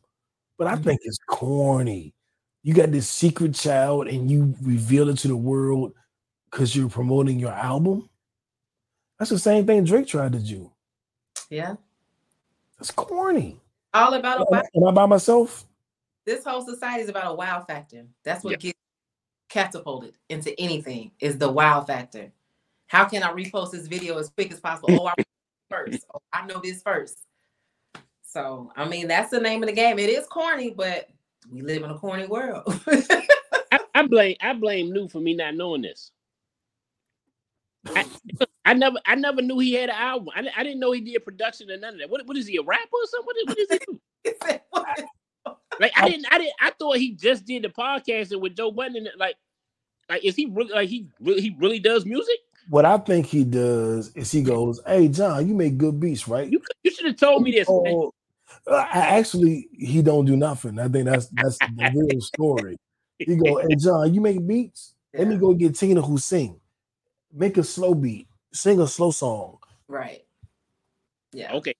[0.59, 0.83] But I mm-hmm.
[0.83, 2.15] think it's corny.
[2.63, 5.93] You got this secret child and you reveal it to the world
[6.51, 8.09] because you're promoting your album.
[9.19, 10.71] That's the same thing Drake tried to do.
[11.51, 11.77] Yeah.
[12.81, 13.61] It's corny.
[13.95, 14.63] All about a wow.
[14.77, 15.67] Am I by myself?
[16.25, 18.05] This whole society is about a wow factor.
[18.23, 18.57] That's what yeah.
[18.71, 18.79] gets
[19.49, 22.31] catapulted into anything is the wow factor.
[22.87, 24.89] How can I repost this video as quick as possible?
[25.01, 25.15] Oh, I
[25.71, 26.05] first.
[26.15, 27.19] Oh, I know this first.
[28.23, 29.99] So I mean, that's the name of the game.
[29.99, 31.09] It is corny, but
[31.51, 32.63] we live in a corny world.
[33.73, 36.13] I, I, blame I blame New for me not knowing this.
[37.87, 38.07] I,
[38.65, 40.29] I, never I never knew he had an album.
[40.35, 42.11] I, I didn't know he did production and none of that.
[42.11, 43.27] What, what is he a rapper or something?
[43.27, 45.05] What, is, what is he?
[45.81, 49.09] like I didn't I didn't I thought he just did the podcasting with Joe Budden.
[49.17, 49.37] Like
[50.09, 52.37] like is he really like he really he really does music?
[52.69, 56.51] What I think he does is he goes, "Hey John, you make good beats, right?"
[56.51, 57.67] You, you should have told me this.
[57.69, 58.13] Oh,
[58.69, 60.79] actually, he don't do nothing.
[60.79, 62.77] I think that's that's the real story.
[63.19, 64.95] He go, "Hey John, you make beats?
[65.15, 66.61] Let me go get Tina who sing.
[67.33, 69.59] Make a slow beat, sing a slow song."
[69.89, 70.25] Right.
[71.33, 71.53] Yeah.
[71.55, 71.75] Okay.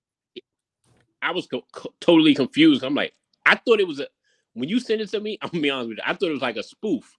[1.23, 2.85] I was co- co- totally confused.
[2.85, 3.15] I'm like,
[3.47, 4.07] I thought it was a.
[4.55, 6.05] When you sent it to me, I'm gonna be honest with you.
[6.07, 7.17] I thought it was like a spoof.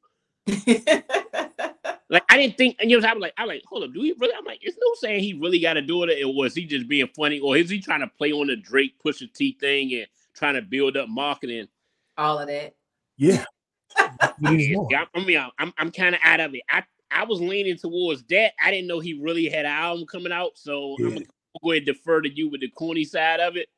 [2.10, 4.14] like I didn't think, and you know, I'm like, I'm like, hold up, do he
[4.18, 4.34] really?
[4.36, 6.88] I'm like, it's no saying he really got to do it, or was he just
[6.88, 10.08] being funny, or is he trying to play on the Drake Pusha T thing and
[10.34, 11.68] trying to build up marketing?
[12.18, 12.76] All of that.
[13.18, 13.46] Yeah.
[14.42, 16.62] yeah I mean, I'm I'm kind of out of it.
[16.70, 18.54] I I was leaning towards that.
[18.64, 21.08] I didn't know he really had an album coming out, so yeah.
[21.08, 21.26] I'm gonna
[21.64, 23.70] go ahead and defer to you with the corny side of it.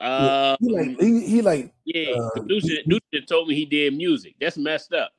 [0.00, 2.12] Uh, he like he, he like yeah.
[2.12, 4.36] Uh, Nusha, told me he did music.
[4.40, 5.10] That's messed up.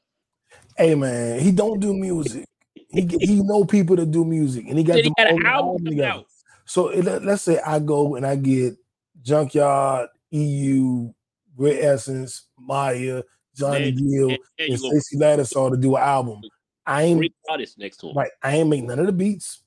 [0.78, 2.45] Hey man, he don't do music.
[2.74, 6.26] He he know people that do music, and he got, he got an album out.
[6.66, 8.76] So it, let's say I go and I get
[9.22, 11.12] Junkyard, EU,
[11.55, 13.24] Great Essence, Mya,
[13.55, 16.41] Johnny Gill, and Stacy Lattisaw to do an album.
[16.89, 18.15] I ain't artists next to him.
[18.15, 19.61] Right, I ain't make none of the beats.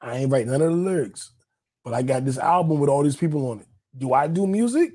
[0.00, 1.32] I ain't write none of the lyrics,
[1.84, 3.66] but I got this album with all these people on it.
[3.96, 4.92] Do I do music?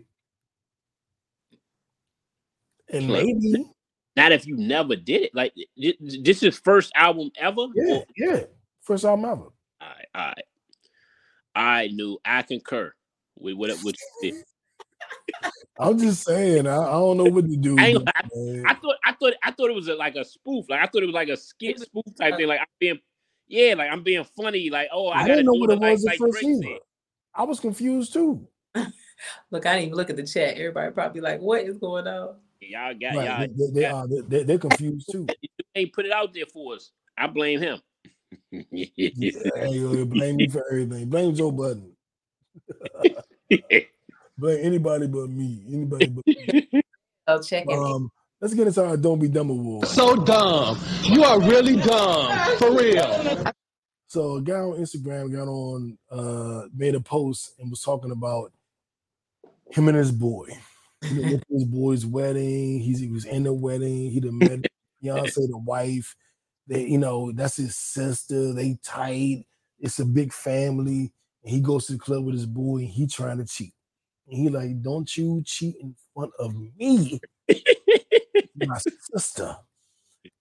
[2.92, 3.64] And maybe
[4.16, 5.36] not if you never did it.
[5.36, 7.68] Like this is first album ever.
[7.76, 8.06] Yeah, or?
[8.18, 8.40] yeah,
[8.82, 9.42] first album ever.
[9.44, 10.46] All right, all right.
[11.54, 12.92] I knew I concur
[13.38, 14.44] with what what you did.
[15.80, 17.78] I'm just saying, I, I, don't know what to do.
[17.80, 18.22] I, I,
[18.68, 20.66] I, thought, I thought, I thought it was a, like a spoof.
[20.70, 22.48] Like I thought it was like a skit spoof type uh, thing.
[22.48, 23.00] Like I'm being,
[23.48, 24.70] yeah, like I'm being funny.
[24.70, 26.78] Like oh, I, didn't know what it was like, at first either.
[27.34, 28.48] I was confused too.
[29.52, 30.58] look, I didn't even look at the chat.
[30.58, 32.36] Everybody probably like, what is going on?
[32.62, 33.50] Y'all got right.
[33.50, 33.72] y'all.
[33.72, 34.08] They, they, are.
[34.08, 35.28] They, they're confused too.
[35.74, 36.92] They put it out there for us.
[37.18, 37.80] I blame him.
[38.52, 41.08] yeah, blame me for everything.
[41.08, 41.94] Blame Joe Budden.
[44.42, 45.64] blame anybody but me.
[45.68, 46.70] Anybody but me.
[47.28, 47.78] Oh, check it.
[47.78, 48.12] Um,
[48.42, 49.88] let's get into our Don't Be Dumb award.
[49.88, 50.78] So dumb.
[51.04, 52.58] You are really dumb.
[52.58, 53.44] For real.
[54.08, 58.52] So a guy on Instagram got on, uh, made a post and was talking about
[59.70, 60.48] him and his boy.
[61.08, 62.80] He went to his boy's wedding.
[62.80, 64.10] He's, he was in the wedding.
[64.10, 64.66] He done met
[65.02, 66.16] Beyonce, the wife.
[66.68, 68.52] They, you know, that's his sister.
[68.52, 69.46] They tight.
[69.80, 71.14] It's a big family.
[71.44, 73.74] And he goes to the club with his boy and he trying to cheat.
[74.32, 77.20] He like, don't you cheat in front of me,
[78.56, 78.78] my
[79.12, 79.58] sister.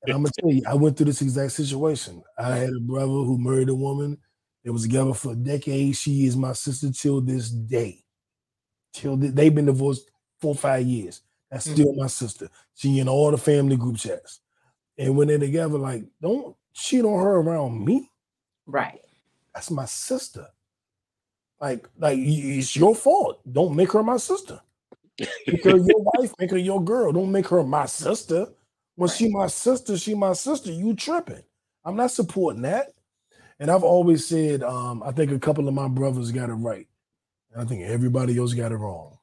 [0.02, 2.22] And I'm gonna tell you, I went through this exact situation.
[2.38, 4.18] I had a brother who married a woman.
[4.64, 5.96] They was together for a decade.
[5.96, 8.04] She is my sister till this day.
[8.92, 10.10] Till they've been divorced
[10.40, 11.22] four five years.
[11.50, 11.74] That's mm-hmm.
[11.74, 12.48] still my sister.
[12.74, 14.40] She in all the family group chats.
[14.98, 18.08] And when they're together, like, don't cheat on her around me.
[18.66, 19.00] Right.
[19.54, 20.46] That's my sister.
[21.60, 23.40] Like, like it's your fault.
[23.50, 24.60] Don't make her my sister.
[25.46, 27.12] Make her your wife, make her your girl.
[27.12, 28.46] Don't make her my sister.
[28.96, 29.16] When right.
[29.16, 30.72] she my sister, she my sister.
[30.72, 31.42] You tripping.
[31.84, 32.92] I'm not supporting that.
[33.58, 36.86] And I've always said, um, I think a couple of my brothers got it right.
[37.52, 39.18] And I think everybody else got it wrong.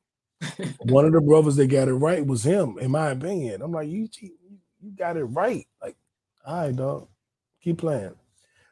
[0.82, 3.64] One of the brothers that got it right was him, in my opinion.
[3.64, 5.66] I'm like, you, you got it right.
[5.82, 5.96] Like,
[6.46, 7.08] all right, dog,
[7.62, 8.14] keep playing.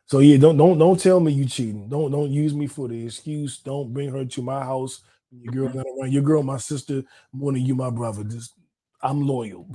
[0.08, 1.90] So yeah, don't don't don't tell me you cheating.
[1.90, 3.58] Don't don't use me for the excuse.
[3.60, 5.02] Don't bring her to my house.
[5.32, 6.14] Your girl got around.
[6.14, 7.04] Your girl, my sister,
[7.34, 8.24] more than you, my brother.
[8.24, 8.54] Just
[9.02, 9.68] I'm loyal.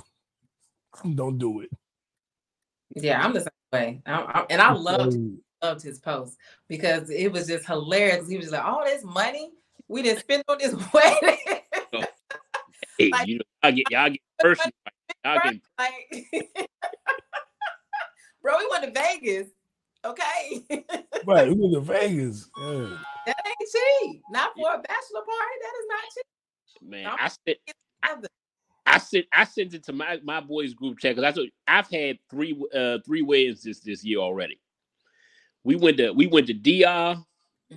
[1.15, 1.71] don't do it.
[2.95, 4.03] Yeah, I'm the same way.
[4.07, 5.17] I, I, and I loved
[5.63, 6.37] loved his post
[6.69, 8.29] because it was just hilarious.
[8.29, 9.51] He was like, "All this money
[9.89, 11.39] we didn't spend on this wedding."
[12.99, 14.73] Hey, like, you know, y'all get y'all get personal.
[15.25, 16.69] Y'all get like,
[18.43, 19.49] bro, we went to Vegas.
[20.05, 20.63] Okay.
[21.27, 22.49] right, we went to Vegas.
[22.57, 22.87] Yeah.
[23.27, 24.25] That ain't cheap.
[24.29, 25.57] Not for a bachelor party.
[25.63, 26.27] That is not cheap.
[26.83, 27.59] Man, I sent,
[28.03, 28.17] I,
[28.87, 32.19] I sent I sent it to my, my boys group chat because I I've had
[32.31, 34.59] three uh three weddings this this year already.
[35.65, 37.23] we went to we went to DR,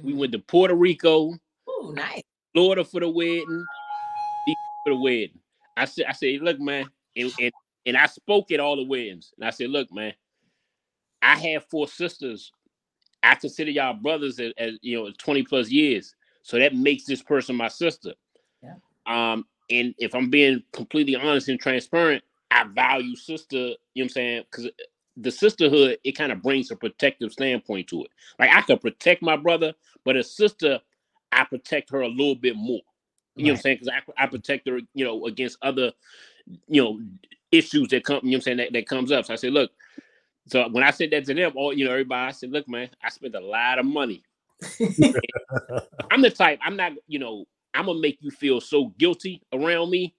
[0.02, 0.18] we Mhm.
[0.18, 1.34] went to Puerto Rico,
[1.70, 2.22] Ooh, nice.
[2.54, 3.68] Florida for the wedding,
[4.46, 4.56] for
[4.86, 5.40] the wedding.
[5.76, 7.52] I said, I said, look, man, and, and
[7.86, 10.14] and I spoke at all the weddings, and I said, look, man,
[11.24, 12.52] I have four sisters.
[13.24, 16.14] I consider y'all brothers as, as you know, 20 plus years.
[16.42, 18.14] So that makes this person my sister.
[18.62, 18.76] Yeah.
[19.06, 24.04] Um, and if I'm being completely honest and transparent, I value sister, you know what
[24.04, 24.44] I'm saying?
[24.52, 24.70] Because
[25.16, 28.12] the sisterhood, it kind of brings a protective standpoint to it.
[28.38, 30.80] Like I could protect my brother, but a sister,
[31.32, 32.82] I protect her a little bit more.
[33.36, 33.78] You know what I'm saying?
[33.82, 35.94] Because I, I protect her, you know, against other,
[36.68, 37.00] you know,
[37.52, 39.26] issues that come, you know what I'm saying, that, that comes up.
[39.26, 39.72] So I say, look,
[40.48, 42.90] so when I said that to them, all you know, everybody, I said, look, man,
[43.04, 44.24] I spent a lot of money.
[46.12, 49.90] I'm the type, I'm not, you know, I'm gonna make you feel so guilty around
[49.90, 50.16] me.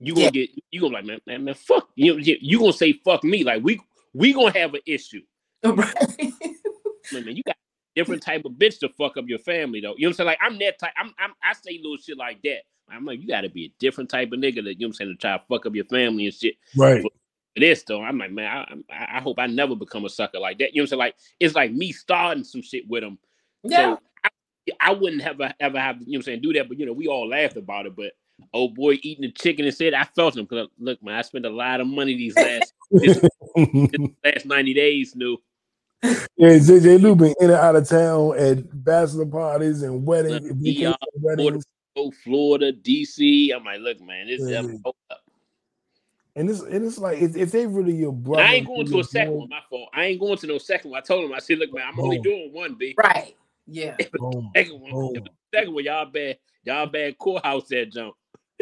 [0.00, 0.30] You gonna Yeah.
[0.30, 1.88] get you gonna like, man, man, man, fuck.
[1.96, 3.44] You you gonna say fuck me.
[3.44, 3.80] Like we
[4.14, 5.22] we gonna have an issue.
[5.64, 5.94] Right.
[7.12, 7.56] Look, man, you got
[7.96, 9.94] different type of bitch to fuck up your family though.
[9.96, 10.26] You know what I'm saying?
[10.28, 10.92] Like I'm that type.
[10.98, 12.60] I'm, I'm I say little shit like that.
[12.90, 14.92] I'm like, you gotta be a different type of nigga that you know what I'm
[14.94, 16.56] saying to try to fuck up your family and shit.
[16.76, 17.02] Right.
[17.02, 17.10] For
[17.56, 20.58] this though, I'm like, man, I, I, I hope I never become a sucker like
[20.58, 20.74] that.
[20.74, 20.98] You know what I'm saying?
[20.98, 23.18] Like it's like me starting some shit with him.
[23.62, 23.96] Yeah.
[23.96, 24.28] So I,
[24.80, 26.68] I wouldn't ever ever have you know what I'm saying, do that.
[26.68, 27.96] But you know, we all laughed about it.
[27.96, 28.12] But
[28.54, 31.46] oh boy eating the chicken and said I felt him because look, man, I spent
[31.46, 33.20] a lot of money these last this,
[33.54, 35.36] this last 90 days, new.
[36.02, 40.56] Yeah, JJ Lou been in and out of town at bachelor parties and weddings, Look,
[40.56, 41.64] vacation yeah, weddings,
[41.96, 43.54] Oh, Florida, DC.
[43.54, 44.62] I'm like, look, man, this Yeah.
[44.84, 44.94] Oh,
[46.36, 46.50] hold up.
[46.50, 48.86] and it's and it's like if, if they really your And brother, I ain't going
[48.86, 49.48] to a second boy, one.
[49.48, 49.88] My fault.
[49.94, 50.98] I ain't going to no second one.
[50.98, 52.94] I told him, I said, look, man, I'm only doing one, B.
[52.96, 53.36] Right.
[53.66, 53.96] Yeah.
[54.14, 55.16] boom, Second one, boom.
[55.16, 58.14] if it's the second one, y'all bad, y'all bad courthouse that jump.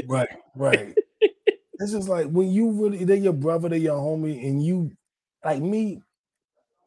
[0.06, 0.94] right, right.
[1.20, 4.92] it's just like when you really they're your brother, they're your homie, and you
[5.44, 6.02] like me.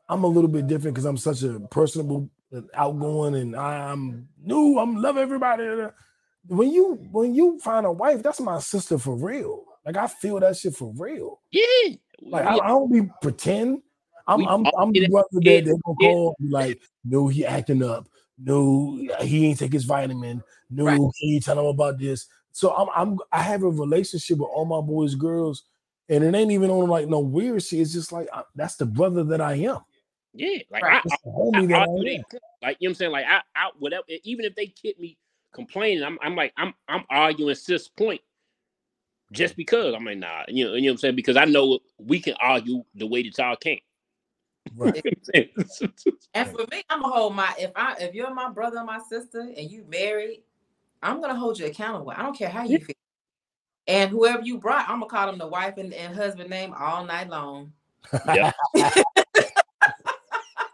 [0.09, 4.77] I'm a little bit different because I'm such a personable, uh, outgoing, and I'm new.
[4.77, 5.63] I'm love everybody.
[6.47, 9.63] When you when you find a wife, that's my sister for real.
[9.85, 11.39] Like I feel that shit for real.
[11.51, 11.95] Yeah.
[12.21, 13.81] Like We- I, I don't be pretend.
[14.27, 16.09] I'm We I'm I'm the brother that they gonna yeah.
[16.09, 18.07] call be like, no, he acting up.
[18.43, 20.43] No, he ain't take his vitamin.
[20.69, 20.99] No, Right.
[21.17, 22.27] he ain't tell him about this.
[22.51, 25.63] So I'm I'm I have a relationship with all my boys, girls,
[26.09, 27.79] and it ain't even on like no weird shit.
[27.79, 29.79] It's just like I, that's the brother that I am.
[30.33, 30.59] yeah.
[30.69, 30.97] Like Right.
[30.97, 32.23] I, That's the I homie that argue I they am.
[32.61, 33.11] Like you know what I'm saying?
[33.11, 34.03] Like I, I whatever.
[34.23, 35.17] Even if they kid me
[35.53, 38.21] complaining, I'm, I'm like, I'm, I'm arguing sis point.
[39.31, 41.15] Just because I'm like, nah, you know, you know what I'm saying?
[41.15, 43.79] Because I know we can argue the way that y'all can't.
[44.75, 45.01] Right.
[46.33, 48.99] And for me, I'm gonna hold my if I if you're my brother or my
[49.09, 50.43] sister and you married,
[51.03, 52.11] I'm gonna hold you accountable.
[52.11, 52.95] I don't care how you feel.
[53.87, 57.03] And whoever you brought, I'm gonna call them the wife and, and husband name all
[57.03, 57.73] night long.
[58.33, 58.51] Yeah.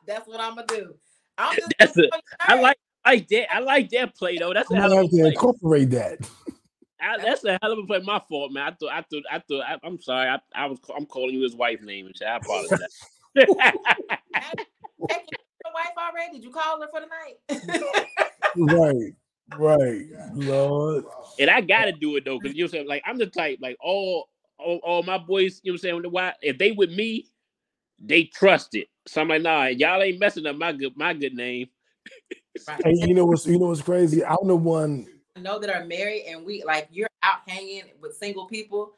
[0.06, 0.94] That's what I'm gonna do.
[1.38, 2.12] I'm just That's gonna it.
[2.12, 3.56] tell I like, I like that.
[3.56, 4.54] I like that play though.
[4.54, 6.20] That's a I'm gonna have to incorporate that.
[7.02, 8.00] I, that's a hell of a play.
[8.00, 8.64] My fault, man.
[8.64, 9.64] I thought, I thought, I thought.
[9.64, 10.30] I, I'm sorry.
[10.30, 12.28] I, I was, I'm calling you his wife's name and shit.
[12.28, 12.80] I apologize.
[15.10, 15.24] Hey,
[15.66, 16.34] your wife already?
[16.34, 18.74] Did you call her for the night?
[18.74, 19.14] right.
[19.58, 20.02] Right.
[20.34, 21.06] Lord.
[21.40, 22.86] and I gotta do it though, because you know saying.
[22.86, 24.28] Like I'm the type, like all,
[24.60, 26.12] all, all my boys, you know what I'm saying.
[26.12, 27.30] Why if they with me,
[27.98, 28.90] they trust it.
[29.06, 31.70] So I'm like, nah, y'all ain't messing up my good, my good name.
[32.68, 32.82] Right.
[32.84, 34.26] And you know what's you know what's crazy?
[34.26, 35.08] I'm the one
[35.38, 38.94] know that are married and we like you're out hanging with single people.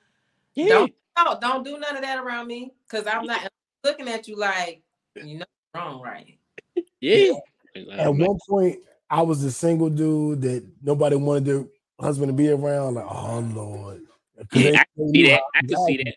[0.56, 3.48] Yeah, Don't no, don't do none of that around me because I'm not
[3.84, 4.82] looking at you like
[5.16, 6.38] you know wrong, right?
[7.00, 7.34] yeah.
[7.98, 8.80] At one point,
[9.10, 11.66] I was the single dude that nobody wanted their
[12.00, 12.96] husband to be around.
[12.96, 14.02] Like, oh Lord.
[14.54, 15.42] Yeah, I can see that.
[15.56, 16.16] I can see that.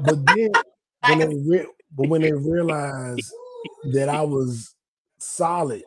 [0.00, 0.50] But then
[1.08, 3.32] when they re- but when they realized
[3.92, 4.74] that I was
[5.18, 5.82] solid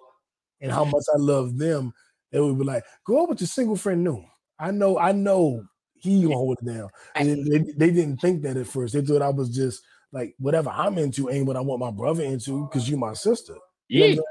[0.62, 1.94] and how much I loved them,
[2.36, 4.24] they would be like, "Go up with your single friend new.
[4.60, 5.64] I know, I know
[5.96, 8.94] he gonna hold it down." And they, they didn't think that at first.
[8.94, 9.82] They thought I was just
[10.12, 13.56] like whatever I'm into ain't what I want my brother into because you my sister.
[13.88, 14.22] You know I'm Yeah,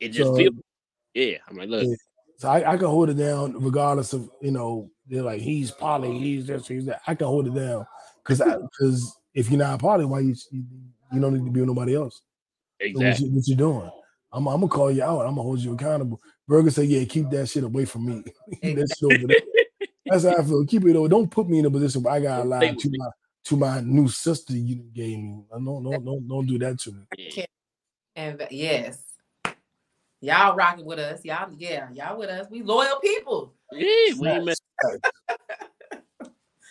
[0.00, 0.54] it just So- feels.
[1.14, 1.94] Yeah, I'm like, look, Yeah.
[2.36, 6.16] So I, I can hold it down regardless of you know they're like he's poly,
[6.18, 7.00] he's this, he's that.
[7.06, 7.84] I can hold it down
[8.22, 11.96] because because if you're not poly, why you you don't need to be with nobody
[11.96, 12.22] else.
[12.80, 13.90] So what, you, what you doing?
[14.32, 15.22] I'm, I'm gonna call you out.
[15.22, 16.20] I'm gonna hold you accountable.
[16.48, 18.24] Burger said, "Yeah, keep that shit away from me.
[18.62, 19.36] that shit over there."
[20.06, 20.64] That's how I feel.
[20.66, 21.08] Keep it over.
[21.08, 22.98] Don't put me in a position where I gotta Don't lie play with to me.
[22.98, 23.08] my
[23.44, 25.44] to my new sister you gave me.
[25.58, 27.46] No, no, no, don't do that to me.
[28.16, 29.02] And yes,
[30.20, 31.24] y'all rocking with us.
[31.24, 32.46] Y'all, yeah, y'all with us.
[32.50, 33.54] We loyal people.
[33.70, 34.54] Yeah, we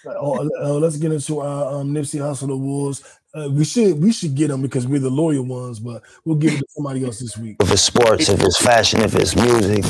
[0.05, 0.15] ain't mess.
[0.15, 0.17] Facts, facts.
[0.19, 3.03] oh, uh, let's get into our um, Nipsey Hussle awards.
[3.33, 6.53] Uh, we should we should get them because we're the loyal ones, but we'll give
[6.53, 7.57] it to somebody else this week.
[7.61, 9.85] If it's sports, if it's fashion, if it's music,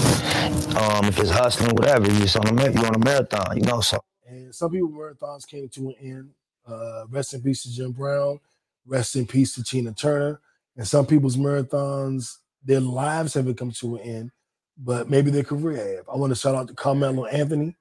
[0.75, 3.81] um, if it's hustling, whatever, you're on a you're on a marathon, you know.
[3.81, 6.29] So and some people marathons came to an end.
[6.67, 8.39] Uh, rest in peace to Jim Brown.
[8.85, 10.41] Rest in peace to Tina Turner.
[10.75, 14.31] And some people's marathons, their lives haven't come to an end,
[14.77, 16.09] but maybe their career have.
[16.09, 17.75] I want to shout out to Carmelo Anthony,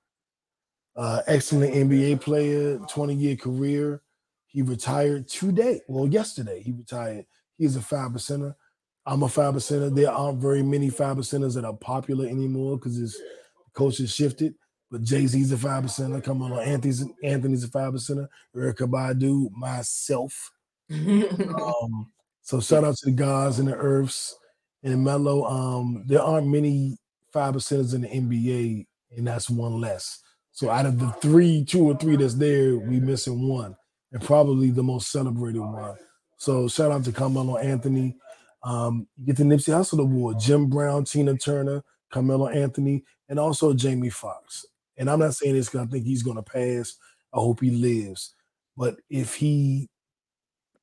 [0.96, 4.02] uh, excellent NBA player, 20 year career.
[4.46, 5.80] He retired today.
[5.86, 7.26] Well, yesterday he retired.
[7.58, 8.54] He's a five percenter.
[9.04, 9.94] I'm a five percenter.
[9.94, 13.20] There aren't very many five percenters that are popular anymore because his
[13.74, 14.54] coach has shifted.
[14.90, 16.22] But Jay Z's a five percenter.
[16.22, 18.28] Come on, Anthony's Anthony's a five percenter.
[18.54, 20.50] Erykah Badu, myself.
[20.90, 22.12] um,
[22.42, 24.36] so shout out to the gods and the earths
[24.82, 25.44] and Melo.
[25.44, 26.96] Um, there aren't many
[27.32, 28.86] five percenters in the NBA,
[29.16, 30.22] and that's one less.
[30.56, 33.76] So out of the three, two or three that's there, we missing one
[34.10, 35.96] and probably the most celebrated one.
[36.38, 38.16] So shout out to Carmelo Anthony.
[38.62, 43.74] Um, you get the Nipsey Hussle Award, Jim Brown, Tina Turner, Carmelo Anthony, and also
[43.74, 44.64] Jamie Foxx.
[44.96, 46.96] And I'm not saying this because I think he's going to pass.
[47.34, 48.34] I hope he lives.
[48.78, 49.90] But if he,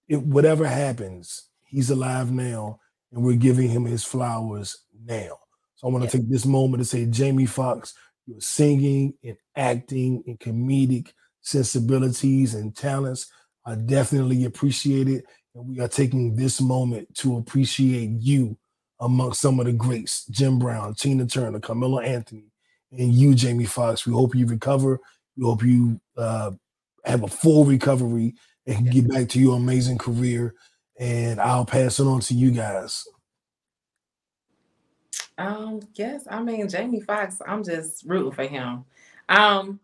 [0.07, 2.79] if whatever happens, he's alive now,
[3.11, 5.39] and we're giving him his flowers now.
[5.77, 6.21] So I want to yeah.
[6.21, 7.95] take this moment to say, Jamie Foxx,
[8.25, 13.31] you're singing and acting and comedic sensibilities and talents
[13.65, 15.23] are definitely appreciated.
[15.55, 18.57] And we are taking this moment to appreciate you
[18.99, 22.45] amongst some of the greats Jim Brown, Tina Turner, Carmelo Anthony,
[22.91, 24.05] and you, Jamie Foxx.
[24.05, 24.99] We hope you recover.
[25.37, 26.51] We hope you uh,
[27.05, 28.35] have a full recovery
[28.65, 30.55] and get back to your amazing career.
[30.99, 33.05] And I'll pass it on to you guys.
[35.37, 38.85] Um, yes, I mean Jamie Foxx, I'm just rooting for him.
[39.29, 39.79] Um,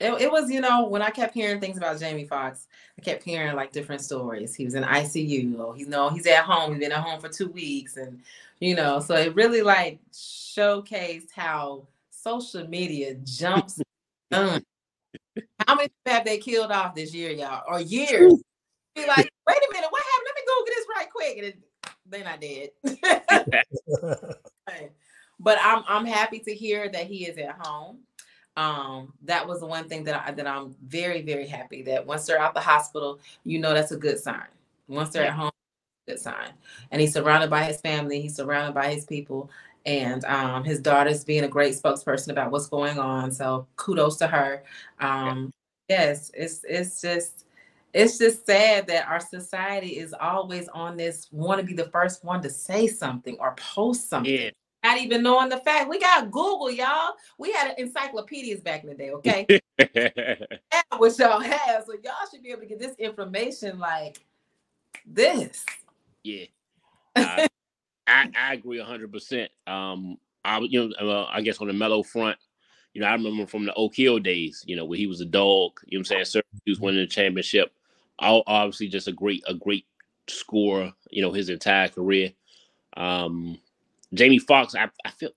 [0.00, 3.22] it, it, was, you know, when I kept hearing things about Jamie Foxx, I kept
[3.22, 4.54] hearing like different stories.
[4.54, 7.28] He was in ICU, or he's no, he's at home, he's been at home for
[7.28, 8.20] two weeks, and
[8.60, 13.80] you know, so it really like showcased how social media jumps.
[14.32, 14.60] how
[15.68, 18.34] many have they killed off this year, y'all, or years?
[18.94, 20.26] Be like, wait a minute, what happened?
[20.26, 21.58] Let me Google this right quick, and it,
[22.10, 22.70] they're not dead.
[25.40, 28.00] but I'm I'm happy to hear that he is at home
[28.56, 32.26] um, that was the one thing that I that I'm very very happy that once
[32.26, 34.48] they're out the hospital, you know that's a good sign.
[34.88, 35.30] Once they're yeah.
[35.30, 35.50] at home,
[36.08, 36.50] good sign.
[36.90, 38.20] And he's surrounded by his family.
[38.20, 39.50] He's surrounded by his people,
[39.86, 43.30] and um, his daughter's being a great spokesperson about what's going on.
[43.30, 44.64] So kudos to her.
[44.98, 45.52] Um,
[45.88, 47.46] yes, it's it's just
[47.92, 52.24] it's just sad that our society is always on this want to be the first
[52.24, 54.32] one to say something or post something.
[54.32, 54.50] Yeah
[54.82, 55.88] not even knowing the fact.
[55.88, 57.14] We got Google, y'all.
[57.38, 59.46] We had encyclopedias back in the day, okay?
[60.96, 61.84] what y'all have.
[61.86, 64.18] So y'all should be able to get this information like
[65.06, 65.64] this.
[66.22, 66.46] Yeah.
[67.16, 67.48] I,
[68.06, 69.50] I, I agree hundred percent.
[69.66, 72.38] Um I you know uh, I guess on the Melo front,
[72.94, 75.26] you know, I remember from the Oak Hill days, you know, where he was a
[75.26, 76.44] dog, you know what I'm saying?
[76.64, 77.72] He was winning the championship.
[78.20, 79.86] Obviously just a great, a great
[80.28, 82.32] scorer, you know, his entire career.
[82.96, 83.58] Um,
[84.12, 85.30] Jamie Foxx, I, I feel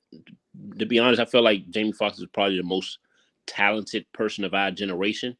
[0.77, 2.99] to be honest, I feel like Jamie Foxx is probably the most
[3.45, 5.35] talented person of our generation.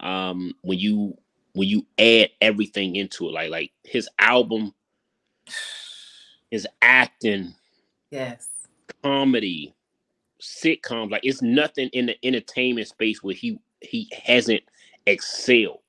[0.00, 1.16] Um, when you
[1.52, 4.74] when you add everything into it, like like his album,
[6.50, 7.54] his acting,
[8.10, 8.48] yes,
[9.02, 9.74] comedy,
[10.42, 14.62] sitcoms, like it's nothing in the entertainment space where he he hasn't
[15.06, 15.80] excelled.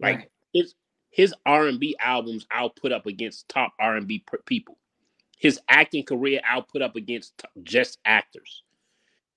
[0.00, 0.30] Like right.
[0.52, 0.74] his
[1.10, 4.78] his R and B albums, I'll put up against top R and B people.
[5.38, 8.62] His acting career, I'll put up against just actors.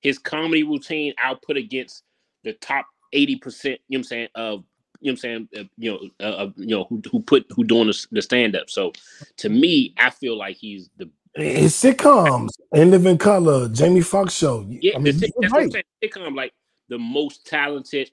[0.01, 2.03] His comedy routine, I'll put against
[2.43, 4.63] the top 80%, you know what I'm saying, of
[4.99, 7.45] you know what I'm saying, uh, you know, uh, uh, you know who who put
[7.51, 8.69] who doing the, the stand up.
[8.69, 8.93] So
[9.37, 14.65] to me, I feel like he's the his sitcoms and Living Color, Jamie Foxx show.
[14.67, 15.85] Yeah, I mean, that's right.
[16.03, 16.53] sitcom like
[16.89, 18.09] the most talented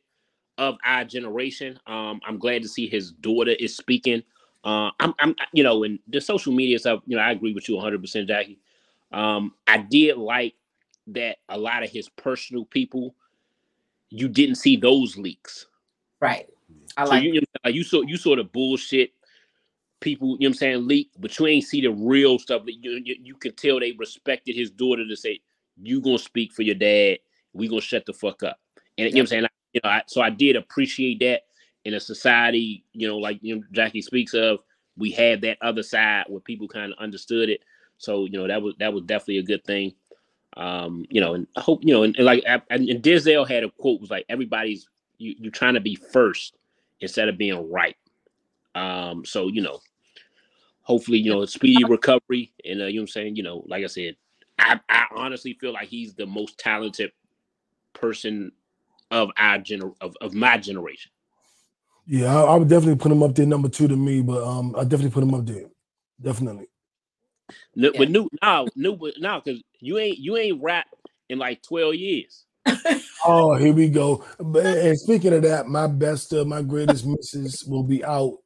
[0.59, 1.79] of our generation.
[1.87, 4.23] Um, I'm glad to see his daughter is speaking
[4.65, 7.69] uh, I'm, I'm, you know, and the social media stuff, you know, I agree with
[7.69, 8.59] you 100%, Jackie.
[9.13, 10.55] Um, I did like
[11.09, 13.15] that a lot of his personal people,
[14.09, 15.67] you didn't see those leaks.
[16.21, 16.49] Right.
[16.97, 19.13] I so like, you, you saw you saw the bullshit
[20.01, 22.73] people, you know what I'm saying, leak, but you ain't see the real stuff that
[22.73, 25.41] you, you, you could tell they respected his daughter to say,
[25.83, 27.19] you gonna speak for your dad,
[27.53, 28.59] we gonna shut the fuck up.
[28.97, 29.47] And you know what I'm saying?
[29.75, 31.43] You know, I, so I did appreciate that
[31.85, 34.61] in a society, you know, like you know, Jackie speaks of,
[34.97, 37.61] we had that other side where people kind of understood it.
[37.99, 39.95] So you know that was that was definitely a good thing.
[40.57, 43.65] Um, you know, and I hope you know, and, and like and, and Denzel had
[43.65, 44.89] a quote was like everybody's
[45.19, 46.57] you you're trying to be first
[47.01, 47.97] instead of being right.
[48.75, 49.81] Um, so you know,
[50.83, 52.53] hopefully, you know, speedy recovery.
[52.65, 53.37] And uh, you know I'm saying?
[53.37, 54.17] You know, like I said,
[54.59, 57.13] I, I honestly feel like he's the most talented
[57.93, 58.53] person
[59.11, 61.11] of our gener of, of my generation.
[62.07, 64.75] Yeah, I, I, would definitely put him up there, number two to me, but um,
[64.77, 65.65] I definitely put him up there,
[66.21, 66.69] definitely.
[67.75, 67.99] No, yeah.
[67.99, 70.87] But new now, new but now because you ain't you ain't rap
[71.29, 72.45] in like twelve years.
[73.25, 74.25] oh, here we go.
[74.39, 78.39] And speaking of that, my best, uh, my greatest misses will be out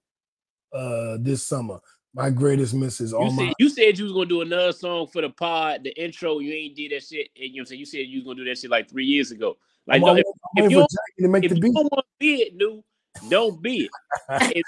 [0.73, 1.79] uh this summer.
[2.15, 3.13] My greatest misses.
[3.13, 3.53] All you, said, my...
[3.59, 6.39] you said you was gonna do another song for the pod, the intro.
[6.41, 7.29] You ain't did that shit.
[7.37, 7.81] And you know what I'm saying?
[7.81, 9.57] You said you was gonna do that shit like three years ago.
[9.89, 10.25] Like, no, if,
[10.57, 12.83] if, you don't, if you don't want to be it, dude,
[13.31, 13.91] don't be it.
[14.57, 14.65] if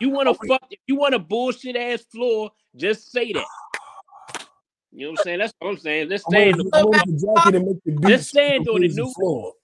[0.00, 3.44] you want to fuck, if you want a bullshit ass floor, just say that.
[4.94, 5.38] You know what I'm saying?
[5.38, 6.08] That's what I'm saying.
[6.10, 8.00] Let's stand on it.
[8.02, 9.10] Let's stand on it, new.
[9.14, 9.54] Floor.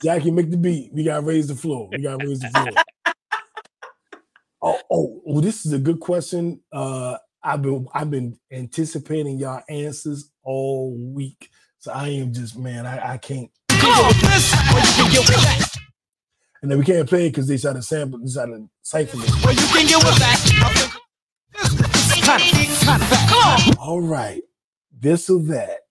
[0.00, 0.92] Jackie, make the beat.
[0.92, 1.88] We gotta raise the floor.
[1.90, 2.68] We gotta raise the floor.
[4.62, 6.60] oh, oh, well, this is a good question.
[6.72, 11.50] Uh, I've been I've been anticipating y'all answers all week.
[11.80, 13.50] So I am just man, I, I can't.
[16.62, 19.16] And then we can't play it because they try to sample, they try to cipher
[19.18, 19.30] it.
[19.42, 20.36] Well, you can get with that.
[23.80, 24.42] All right,
[24.92, 25.86] this or that.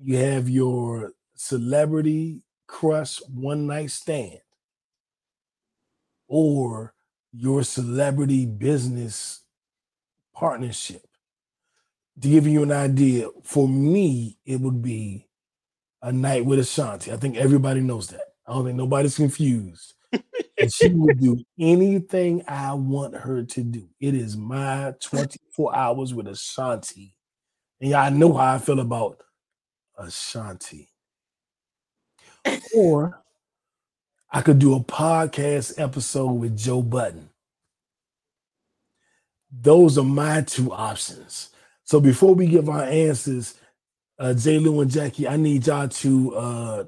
[0.00, 4.40] You have your celebrity crush one night stand,
[6.26, 6.94] or
[7.32, 9.42] your celebrity business
[10.34, 11.02] partnership.
[12.20, 15.27] To give you an idea, for me, it would be
[16.02, 17.12] a night with Ashanti.
[17.12, 18.22] I think everybody knows that.
[18.46, 19.94] I don't think nobody's confused.
[20.58, 23.88] and she will do anything I want her to do.
[24.00, 27.14] It is my 24 hours with Ashanti.
[27.80, 29.20] And y'all know how I feel about
[29.96, 30.88] Ashanti.
[32.74, 33.22] or
[34.30, 37.30] I could do a podcast episode with Joe Budden.
[39.50, 41.50] Those are my two options.
[41.84, 43.54] So before we give our answers,
[44.18, 44.58] uh, J.
[44.58, 46.84] Lou and Jackie, I need y'all two uh,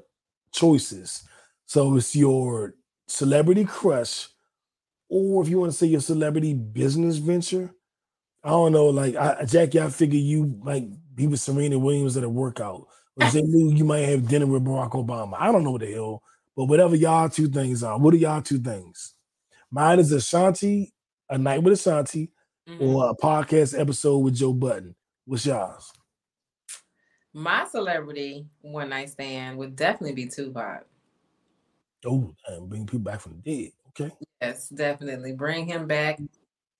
[0.53, 1.23] choices.
[1.65, 2.75] So it's your
[3.07, 4.27] celebrity crush,
[5.09, 7.73] or if you want to say your celebrity business venture.
[8.43, 12.23] I don't know, like I, Jackie, I figure you might be with Serena Williams at
[12.23, 12.87] a workout.
[13.15, 13.41] Or J.
[13.41, 15.35] Lou, you might have dinner with Barack Obama.
[15.39, 16.23] I don't know what the hell,
[16.55, 19.13] but whatever y'all two things are, what are y'all two things?
[19.69, 20.91] Mine is Ashanti,
[21.29, 22.31] a night with Ashanti,
[22.67, 22.83] mm-hmm.
[22.83, 24.95] or a podcast episode with Joe Budden.
[25.25, 25.93] What's y'all's?
[27.33, 30.85] My celebrity one night stand would definitely be Tupac.
[32.05, 33.71] Oh, and bring people back from the dead.
[33.89, 34.13] Okay.
[34.41, 35.33] Yes, definitely.
[35.33, 36.19] Bring him back,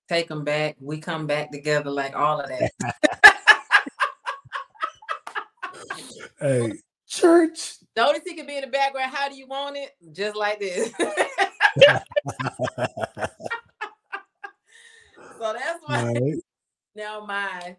[0.10, 0.76] take him back.
[0.82, 2.72] We come back together, like all of that.
[6.40, 6.74] hey,
[7.08, 7.76] church.
[7.96, 9.12] Notice he could be in the background.
[9.14, 9.92] How do you want it?
[10.12, 10.92] Just like this.
[10.98, 11.14] so
[15.54, 16.36] that's my right.
[16.96, 17.78] now my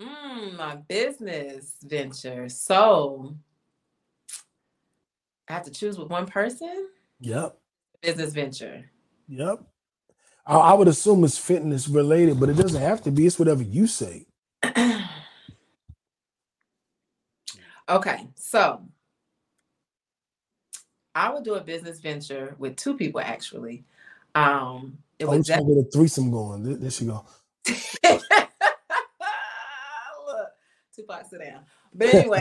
[0.00, 2.48] Mm, my business venture.
[2.48, 3.36] So
[5.48, 6.88] I have to choose with one person?
[7.20, 7.58] Yep.
[8.00, 8.90] Business venture.
[9.28, 9.62] Yep.
[10.46, 13.26] I, I would assume it's fitness related, but it doesn't have to be.
[13.26, 14.26] It's whatever you say.
[17.88, 18.26] okay.
[18.34, 18.82] So
[21.14, 23.84] I would do a business venture with two people actually.
[24.34, 26.62] Um, it oh, was get a threesome going.
[26.62, 27.24] There, there she go.
[30.94, 31.62] Tupac, sit down.
[31.94, 32.40] But anyway.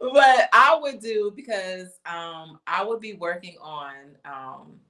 [0.00, 3.94] but I would do because um, I would be working on
[4.24, 4.80] um,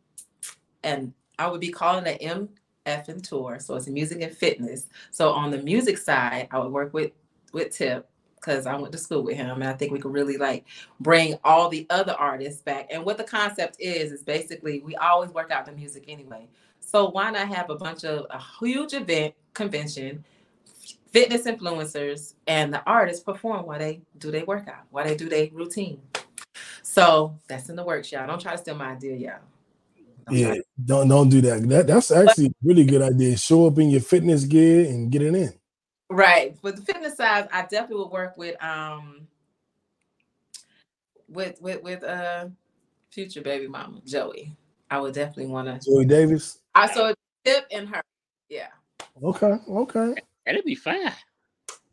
[0.82, 3.58] and I would be calling it MF and tour.
[3.60, 4.88] So it's music and fitness.
[5.10, 7.12] So on the music side, I would work with
[7.52, 10.38] with Tip because I went to school with him and I think we could really
[10.38, 10.64] like
[11.00, 12.88] bring all the other artists back.
[12.90, 16.48] And what the concept is is basically we always work out the music anyway.
[16.80, 20.24] So why not have a bunch of a huge event convention,
[21.12, 25.48] fitness influencers, and the artists perform while they do their workout, while they do their
[25.52, 26.00] routine.
[26.82, 28.26] So that's in the works, y'all.
[28.26, 29.38] Don't try to steal my idea, y'all.
[30.26, 30.54] Don't yeah,
[30.84, 31.68] don't don't do that.
[31.68, 33.36] That that's actually a really good idea.
[33.36, 35.52] Show up in your fitness gear and get it in.
[36.08, 36.56] Right.
[36.62, 39.28] With the fitness side, I definitely would work with um
[41.28, 42.48] with with with uh
[43.10, 44.56] future baby mama Joey.
[44.90, 46.58] I would definitely want to Joey Davis.
[46.74, 47.14] I saw a
[47.44, 48.02] Tip in her.
[48.48, 48.68] Yeah.
[49.22, 49.56] Okay.
[49.68, 50.14] Okay.
[50.46, 51.12] That'd be fine.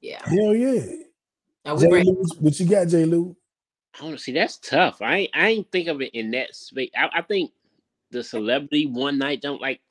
[0.01, 0.21] Yeah.
[0.25, 0.81] Hell yeah.
[1.79, 2.03] J.
[2.03, 3.05] Lou, what you got, J.
[3.05, 3.35] Lou?
[3.99, 5.01] I want to see that's tough.
[5.01, 6.91] I ain't, I ain't think of it in that space.
[6.95, 7.51] I, I think
[8.11, 9.81] the celebrity one night don't like.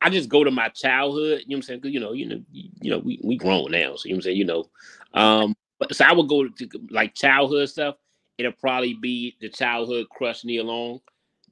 [0.00, 1.42] I just go to my childhood.
[1.46, 1.80] You know what I'm saying?
[1.82, 4.16] Cause you know, you know, you, you know, we we grown now, so you know
[4.16, 4.36] what I'm saying.
[4.36, 4.70] You know,
[5.14, 5.54] um,
[5.92, 7.96] so I would go to like childhood stuff.
[8.38, 11.00] It'll probably be the childhood crush Nia Long.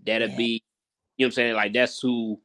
[0.04, 0.36] That'll Yeah.
[0.36, 0.64] be,
[1.16, 1.54] you know what I'm saying?
[1.54, 2.40] Like that's who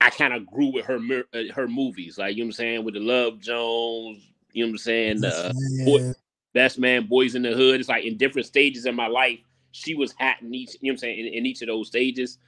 [0.00, 0.98] I kind of grew with her
[1.34, 2.18] uh, her movies.
[2.18, 4.26] Like you know what I'm saying with the Love Jones.
[4.52, 5.20] You know what I'm saying?
[5.20, 6.14] The Man.
[6.54, 7.80] Best Man, Boyz n the Hood.
[7.80, 9.38] It's like in different stages of my life,
[9.72, 10.76] she was hot in each.
[10.80, 11.26] You know what I'm saying?
[11.26, 12.38] In, in each of those stages.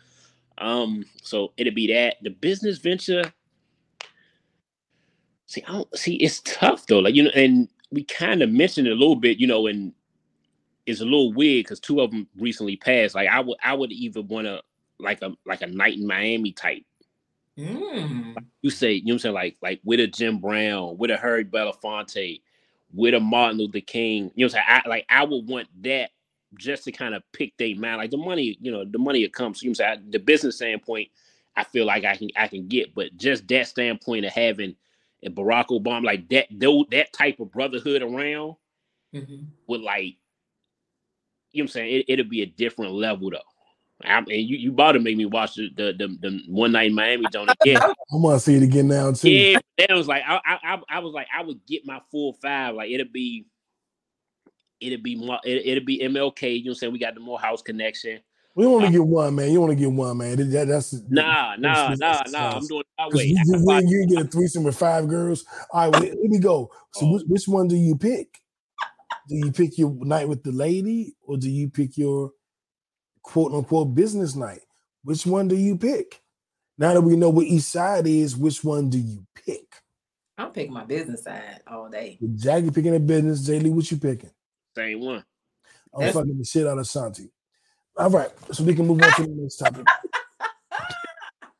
[0.58, 3.24] Um, so it'd be that the business venture.
[5.46, 6.16] See, I don't see.
[6.16, 7.00] It's tough though.
[7.00, 9.38] Like you know, and we kind of mentioned it a little bit.
[9.38, 9.92] You know, and
[10.86, 13.14] it's a little weird because two of them recently passed.
[13.14, 14.62] Like I would, I would even want to
[14.98, 16.84] like a like a night in Miami type.
[17.58, 18.36] Mm.
[18.62, 19.34] You say, you know what I'm saying?
[19.34, 22.40] Like like with a Jim Brown, with a Harry Belafonte,
[22.92, 24.30] with a Martin Luther King.
[24.34, 24.82] You know what I'm saying?
[24.84, 26.10] I, like I would want that
[26.58, 27.98] just to kind of pick their mind.
[27.98, 29.62] Like the money, you know, the money it comes.
[29.62, 30.10] You know what I'm saying?
[30.10, 31.08] The business standpoint,
[31.56, 34.76] I feel like I can I can get, but just that standpoint of having
[35.22, 38.56] a Barack Obama like that, though that type of brotherhood around
[39.14, 39.46] Mhm.
[39.66, 40.16] would like,
[41.52, 41.94] you know what I'm saying?
[42.00, 43.38] It, it'll be a different level though.
[44.04, 46.88] I, and you, you about to make me watch the the, the, the one night
[46.88, 47.78] in Miami don't again.
[47.82, 49.30] I want to see it again now too.
[49.30, 52.74] Yeah, that was like I, I I- was like I would get my full five.
[52.74, 53.46] Like it'll be,
[54.80, 55.38] it'll be more.
[55.44, 56.58] It, it'll be MLK.
[56.58, 56.92] You know what I'm saying?
[56.92, 58.20] We got the Morehouse connection.
[58.56, 59.50] We only uh, get one, man.
[59.52, 60.36] You only get one, man.
[60.50, 62.56] That- that's Nah, nah, that's- nah, that's- nah.
[62.56, 63.24] I'm doing 'Cause way.
[63.26, 65.44] You, I you, you get a threesome with five girls.
[65.72, 66.70] All right, well, here we go.
[66.94, 67.12] So, Oh.
[67.14, 68.38] which, which one do you pick?
[69.28, 72.32] Do you pick your night with the lady, or do you pick your
[73.22, 74.60] quote unquote business night?
[75.04, 76.20] Which one do you pick?
[76.78, 79.82] Now that we know what each side is, which one do you pick?
[80.38, 82.18] I'm picking my business side all day.
[82.36, 84.30] Jackie picking a business, Jay Lee, what you picking?
[84.74, 85.24] Same one.
[85.94, 87.30] I'm That's- fucking the shit out of Santi.
[87.96, 89.86] All right, so we can move on to the next topic.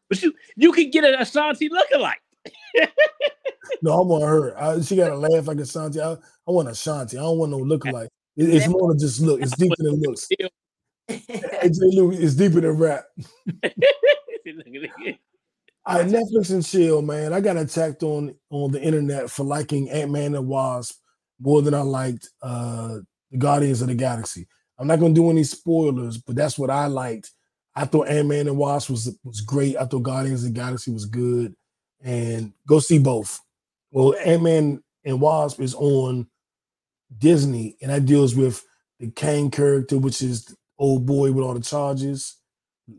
[0.09, 2.15] But you you can get an Ashanti lookalike.
[3.83, 4.61] No, I want her.
[4.61, 6.01] I, she got to laugh like Ashanti.
[6.01, 6.17] I, I
[6.47, 7.17] want Ashanti.
[7.17, 8.09] I don't want no lookalike.
[8.37, 9.41] It, it's more than just look.
[9.41, 10.29] It's deeper than looks.
[11.11, 13.05] AJ Lou is deeper than rap.
[15.89, 17.33] Right, Netflix and chill, man.
[17.33, 21.01] I got attacked on on the internet for liking Ant Man and Wasp
[21.41, 22.99] more than I liked uh
[23.31, 24.47] the Guardians of the Galaxy.
[24.79, 27.31] I'm not gonna do any spoilers, but that's what I liked.
[27.75, 29.77] I thought Ant Man and Wasp was was great.
[29.77, 31.55] I thought Guardians of the Galaxy was good,
[32.03, 33.41] and go see both.
[33.91, 36.29] Well, Ant Man and Wasp is on
[37.19, 38.65] Disney, and that deals with
[39.01, 42.39] the Kang character, which is old boy with all the charges.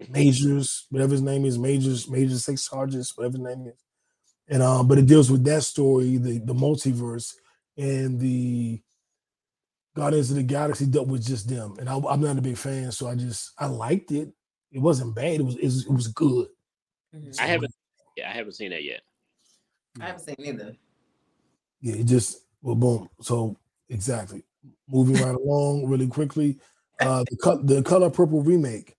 [0.10, 3.84] Majors, whatever his name is, Majors, Major Six Charges, whatever his name is.
[4.48, 7.34] And um, but it deals with that story, the the multiverse,
[7.78, 8.82] and the
[9.94, 11.76] Guardians of the Galaxy dealt with just them.
[11.78, 14.32] And I, I'm not a big fan, so I just I liked it.
[14.72, 15.42] It wasn't bad.
[15.42, 16.48] It was it was, it was good.
[17.40, 17.74] I haven't.
[18.16, 19.02] Yeah, I haven't seen that yet.
[20.00, 20.76] I haven't seen either.
[21.82, 23.10] Yeah, it just well, boom.
[23.22, 23.58] So
[23.90, 24.44] exactly.
[24.88, 26.60] Moving right along really quickly.
[27.02, 28.96] Uh, the, the Color Purple remake.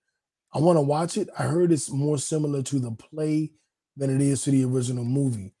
[0.53, 1.29] I want to watch it.
[1.37, 3.51] I heard it's more similar to the play
[3.97, 5.55] than it is to the original movie.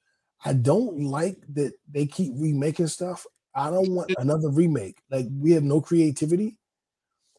[0.45, 3.25] I don't like that they keep remaking stuff.
[3.55, 5.01] I don't want another remake.
[5.09, 6.57] Like we have no creativity.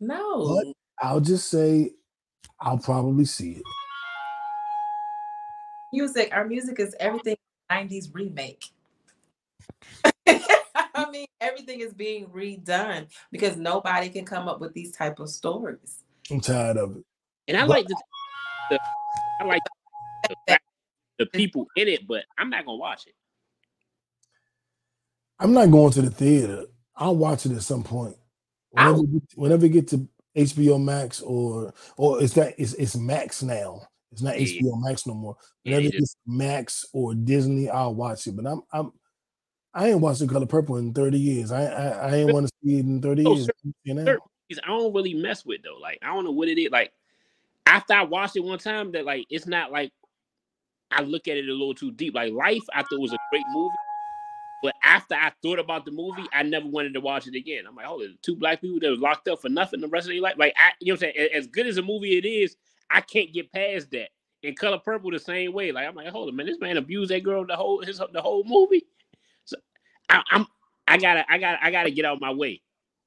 [0.00, 0.54] No.
[0.54, 1.90] But I'll just say
[2.60, 3.62] I'll probably see it.
[5.92, 7.36] Music, our music is everything
[7.70, 8.64] 90s remake.
[11.14, 15.28] I mean, everything is being redone because nobody can come up with these type of
[15.28, 16.02] stories.
[16.28, 17.04] I'm tired of it.
[17.46, 17.96] And I like the,
[18.70, 18.80] the
[19.40, 19.60] I like
[20.48, 20.58] the,
[21.20, 23.14] the people in it, but I'm not gonna watch it.
[25.38, 26.64] I'm not going to the theater.
[26.96, 28.16] I'll watch it at some point.
[28.70, 32.96] Whenever, we get, whenever we get to HBO Max or or it's that it's it's
[32.96, 33.82] Max now.
[34.10, 34.62] It's not Yeah.
[34.62, 35.36] HBO Max no more.
[35.62, 38.34] Yeah, Whenever it it gets Max or Disney, I'll watch it.
[38.34, 38.92] But I'm I'm
[39.74, 41.52] I ain't watched the color purple in 30 years.
[41.52, 43.50] I I, I ain't want to see it in 30 Oh, years.
[43.84, 44.04] know?
[44.04, 44.24] Certain
[44.62, 45.78] I don't really mess with though.
[45.80, 46.70] Like I don't know what it is.
[46.70, 46.92] Like
[47.66, 49.92] after I watched it one time, that like it's not like
[50.90, 52.14] I look at it a little too deep.
[52.14, 53.74] Like Life, I thought was a great movie,
[54.62, 57.64] but after I thought about the movie, I never wanted to watch it again.
[57.66, 60.06] I'm like, oh, there's two black people that was locked up for nothing the rest
[60.06, 60.36] of their life.
[60.38, 61.28] Like I, you know what I'm saying?
[61.34, 62.56] As good as a movie it is,
[62.90, 64.10] I can't get past that.
[64.44, 65.72] And Color Purple, the same way.
[65.72, 68.22] Like I'm like, hold on, man, this man abused that girl the whole his the
[68.22, 68.84] whole movie.
[70.10, 70.46] So I, I'm
[70.86, 72.60] I gotta I gotta I gotta get out of my way.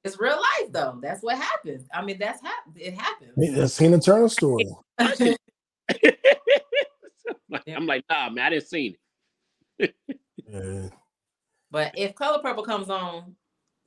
[0.04, 0.98] It's real life though.
[1.02, 1.86] That's what happens.
[1.92, 3.32] I mean, that's hap- it happens.
[3.36, 4.66] Hey, That's Tina Turner story.
[7.50, 8.98] Like, I'm like, nah, man, I didn't see
[9.78, 9.94] it.
[10.46, 10.88] Yeah.
[11.70, 13.36] But if Color Purple comes on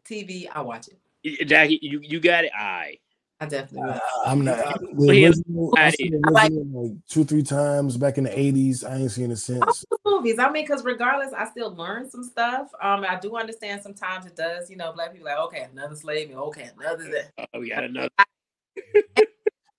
[0.10, 0.88] TV, I watch
[1.24, 1.48] it.
[1.48, 2.52] Jackie, you, you got it.
[2.60, 3.00] All right.
[3.42, 4.00] I definitely will.
[4.26, 7.24] I'm not I- the Well, here's- original, I I seen the I like- like two,
[7.24, 8.84] three times back in the 80s.
[8.84, 9.84] I ain't seen it since.
[10.06, 10.38] Movies.
[10.38, 12.70] I mean, because regardless, I still learn some stuff.
[12.80, 14.70] Um, I do understand sometimes it does.
[14.70, 17.04] You know, black people like, okay, another slave, okay, another.
[17.06, 17.32] That.
[17.54, 18.10] Oh, we got another.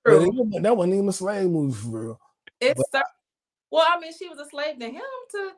[0.05, 2.21] But that wasn't even a slave movie for real.
[2.61, 3.05] It's but,
[3.71, 5.51] well, I mean, she was a slave to him to.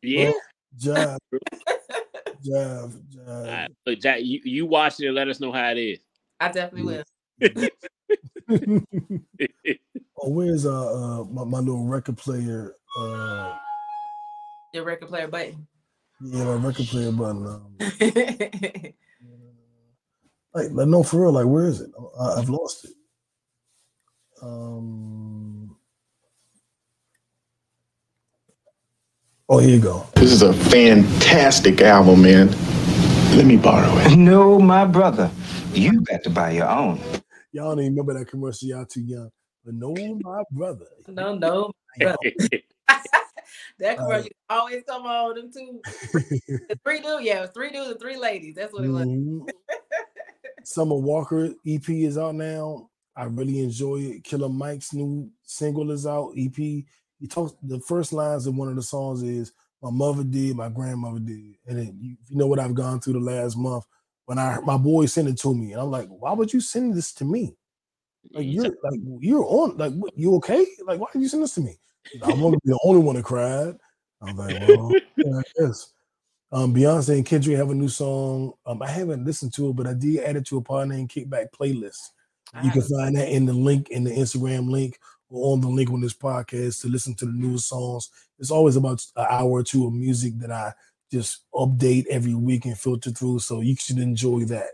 [0.00, 0.32] Yeah.
[0.78, 1.18] Job.
[2.42, 2.92] job.
[3.12, 3.46] Job.
[3.46, 3.68] Right.
[3.84, 5.98] Look, Jack, you, you watch it and let us know how it is.
[6.40, 7.04] I definitely will.
[10.18, 12.74] oh, where's uh, uh my, my little record player?
[12.98, 13.56] Uh
[14.74, 15.66] your record player button.
[16.20, 17.46] Yeah, my record player button.
[17.46, 17.76] Um,
[20.52, 21.32] like, like, no, for real.
[21.32, 21.90] Like, where is it?
[22.20, 22.92] I, have lost it.
[24.42, 25.76] Um.
[29.48, 30.06] Oh, here you go.
[30.16, 32.48] This is a fantastic album, man.
[33.36, 34.16] Let me borrow it.
[34.16, 35.30] No, my brother.
[35.72, 37.00] You got to buy your own.
[37.54, 38.66] Y'all don't even remember that commercial.
[38.66, 39.30] Y'all too young.
[39.64, 40.86] But no, my brother.
[41.06, 41.72] No, no.
[43.78, 45.36] that commercial uh, always come on.
[45.36, 47.24] Them two, the three dudes.
[47.24, 48.56] Yeah, three dudes and three ladies.
[48.56, 49.06] That's what it was.
[49.06, 49.48] Mm-hmm.
[50.64, 52.90] Summer Walker EP is out now.
[53.16, 54.24] I really enjoy it.
[54.24, 56.32] Killer Mike's new single is out.
[56.36, 56.56] EP.
[56.56, 57.54] He talks.
[57.62, 61.54] The first lines of one of the songs is "My mother did, my grandmother did,"
[61.68, 63.84] and then you, you know what I've gone through the last month
[64.26, 66.94] when I my boy sent it to me, and I'm like, why would you send
[66.94, 67.56] this to me?
[68.32, 70.66] Like you're like you're on like you okay?
[70.84, 71.76] Like why did you send this to me?
[72.22, 73.76] I'm gonna be the only one that cried.
[74.22, 75.92] I'm like, well, yeah, guess.
[76.52, 78.52] Um, Beyonce and Kendrick have a new song.
[78.64, 81.08] Um, I haven't listened to it, but I did add it to a partner and
[81.08, 82.10] kickback playlist.
[82.62, 85.90] You can find that in the link in the Instagram link or on the link
[85.90, 88.10] on this podcast to listen to the newest songs.
[88.38, 90.72] It's always about an hour or two of music that I
[91.14, 93.38] just update every week and filter through.
[93.38, 94.70] So you should enjoy that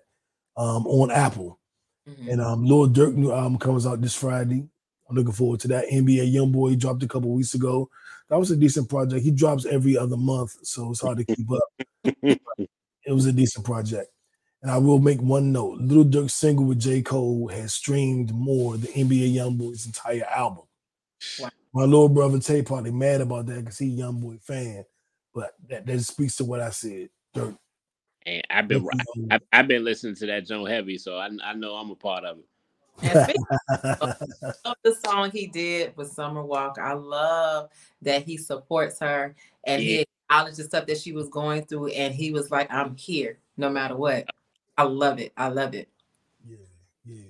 [0.56, 1.58] um, on Apple.
[2.08, 2.30] Mm-hmm.
[2.30, 4.66] And um, Lil Durk new album comes out this Friday.
[5.08, 5.88] I'm looking forward to that.
[5.88, 7.90] NBA YoungBoy dropped a couple weeks ago.
[8.28, 9.24] That was a decent project.
[9.24, 11.62] He drops every other month, so it's hard to keep up.
[12.22, 14.08] it was a decent project.
[14.62, 17.02] And I will make one note: Lil Durk's single with J.
[17.02, 20.64] Cole has streamed more than NBA YoungBoy's entire album.
[21.40, 21.50] Wow.
[21.74, 24.84] My little brother Tay probably mad about that because he's a YoungBoy fan.
[25.34, 27.08] But that, that speaks to what I said.
[27.34, 27.56] Durk.
[28.26, 28.86] And I've been
[29.30, 32.24] I, have been listening to that Joan Heavy, so I, I know I'm a part
[32.24, 32.44] of it.
[33.02, 33.34] And
[34.64, 37.70] of the song he did with Summer Walker, I love
[38.02, 39.34] that he supports her
[39.64, 39.88] and yeah.
[39.88, 43.38] he acknowledged the stuff that she was going through, and he was like, "I'm here,
[43.56, 44.26] no matter what."
[44.76, 45.32] I love it.
[45.36, 45.88] I love it.
[46.46, 46.56] Yeah,
[47.04, 47.24] yeah,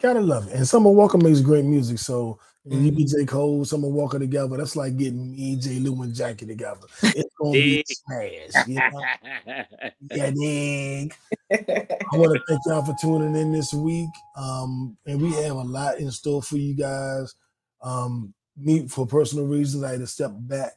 [0.00, 0.54] gotta love it.
[0.54, 3.26] And Summer Walker makes great music, so and you get J.
[3.26, 4.56] Cole, Summer Walker together.
[4.56, 5.80] That's like getting me, J.
[5.80, 6.86] Lou, and Jackie together.
[7.02, 8.66] It's gonna be smash.
[8.66, 9.04] You know?
[10.10, 11.14] yeah, dig.
[11.50, 14.08] I want to thank y'all for tuning in this week.
[14.36, 17.34] Um, and we have a lot in store for you guys.
[17.82, 20.72] Um, me for personal reasons, I had to step back.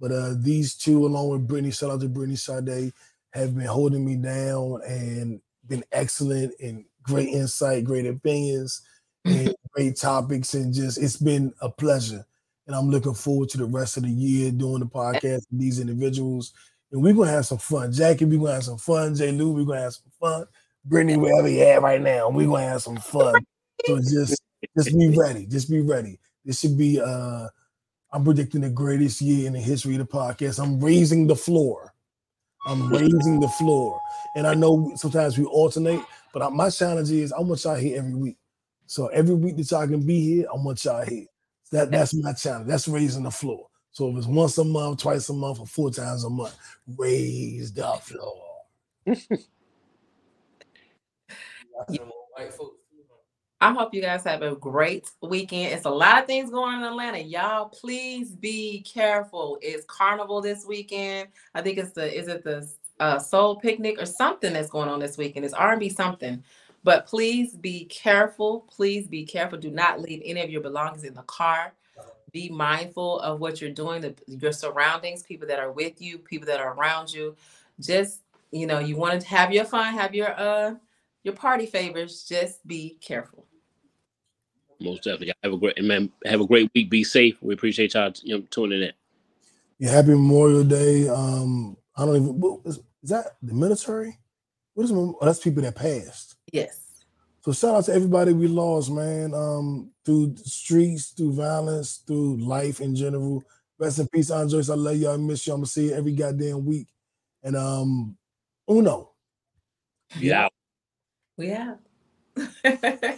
[0.00, 2.92] But uh these two, along with Brittany, shout out to Brittany Sade,
[3.32, 8.82] have been holding me down and been excellent and great insight, great opinions
[9.24, 12.24] and great topics, and just it's been a pleasure.
[12.66, 15.78] And I'm looking forward to the rest of the year doing the podcast with these
[15.78, 16.52] individuals.
[16.90, 17.92] And we're gonna have some fun.
[17.92, 19.14] Jackie, we're gonna have some fun.
[19.14, 19.30] J.
[19.32, 20.46] Lou, we're gonna have some fun.
[20.84, 23.34] Brittany, wherever you at right now, we're gonna have some fun.
[23.86, 24.40] So just
[24.76, 25.46] just be ready.
[25.46, 26.18] Just be ready.
[26.44, 27.48] This should be uh
[28.12, 30.62] I'm predicting the greatest year in the history of the podcast.
[30.62, 31.92] I'm raising the floor.
[32.66, 34.00] I'm raising the floor.
[34.34, 36.00] And I know sometimes we alternate,
[36.32, 38.38] but my challenge is I want y'all here every week.
[38.86, 41.26] So every week that y'all can be here, I want y'all here.
[41.72, 42.68] That that's my challenge.
[42.68, 43.66] That's raising the floor.
[43.90, 46.56] So if it's once a month, twice a month, or four times a month,
[46.96, 48.42] raise the floor.
[53.58, 55.72] I hope you guys have a great weekend.
[55.72, 57.18] It's a lot of things going on in Atlanta.
[57.18, 59.58] Y'all, please be careful.
[59.62, 61.28] It's carnival this weekend.
[61.54, 62.68] I think it's the is it the
[63.00, 65.44] uh, soul picnic or something that's going on this weekend.
[65.44, 66.42] It's R&B something.
[66.86, 68.60] But please be careful.
[68.70, 69.58] Please be careful.
[69.58, 71.72] Do not leave any of your belongings in the car.
[72.30, 76.46] Be mindful of what you're doing, the, your surroundings, people that are with you, people
[76.46, 77.34] that are around you.
[77.80, 78.20] Just,
[78.52, 80.76] you know, you want to have your fun, have your uh
[81.24, 82.22] your party favors.
[82.22, 83.44] Just be careful.
[84.80, 85.32] Most definitely.
[85.42, 86.12] Have a great man.
[86.24, 86.88] Have a great week.
[86.88, 87.42] Be safe.
[87.42, 88.92] We appreciate y'all you know, tuning in.
[89.80, 91.08] Yeah, happy Memorial Day.
[91.08, 94.18] Um, I don't even is, is that the military?
[94.74, 96.35] What is oh, that's people that passed.
[96.52, 96.80] Yes.
[97.42, 99.32] So shout out to everybody we lost, man.
[99.34, 103.44] Um, through the streets, through violence, through life in general.
[103.78, 104.70] Rest in peace, Andres.
[104.70, 105.08] I love you.
[105.08, 105.52] I miss you.
[105.52, 106.88] I'm gonna see you every goddamn week.
[107.42, 108.16] And um,
[108.68, 109.12] Uno.
[110.18, 110.48] Yeah.
[111.36, 111.78] We have.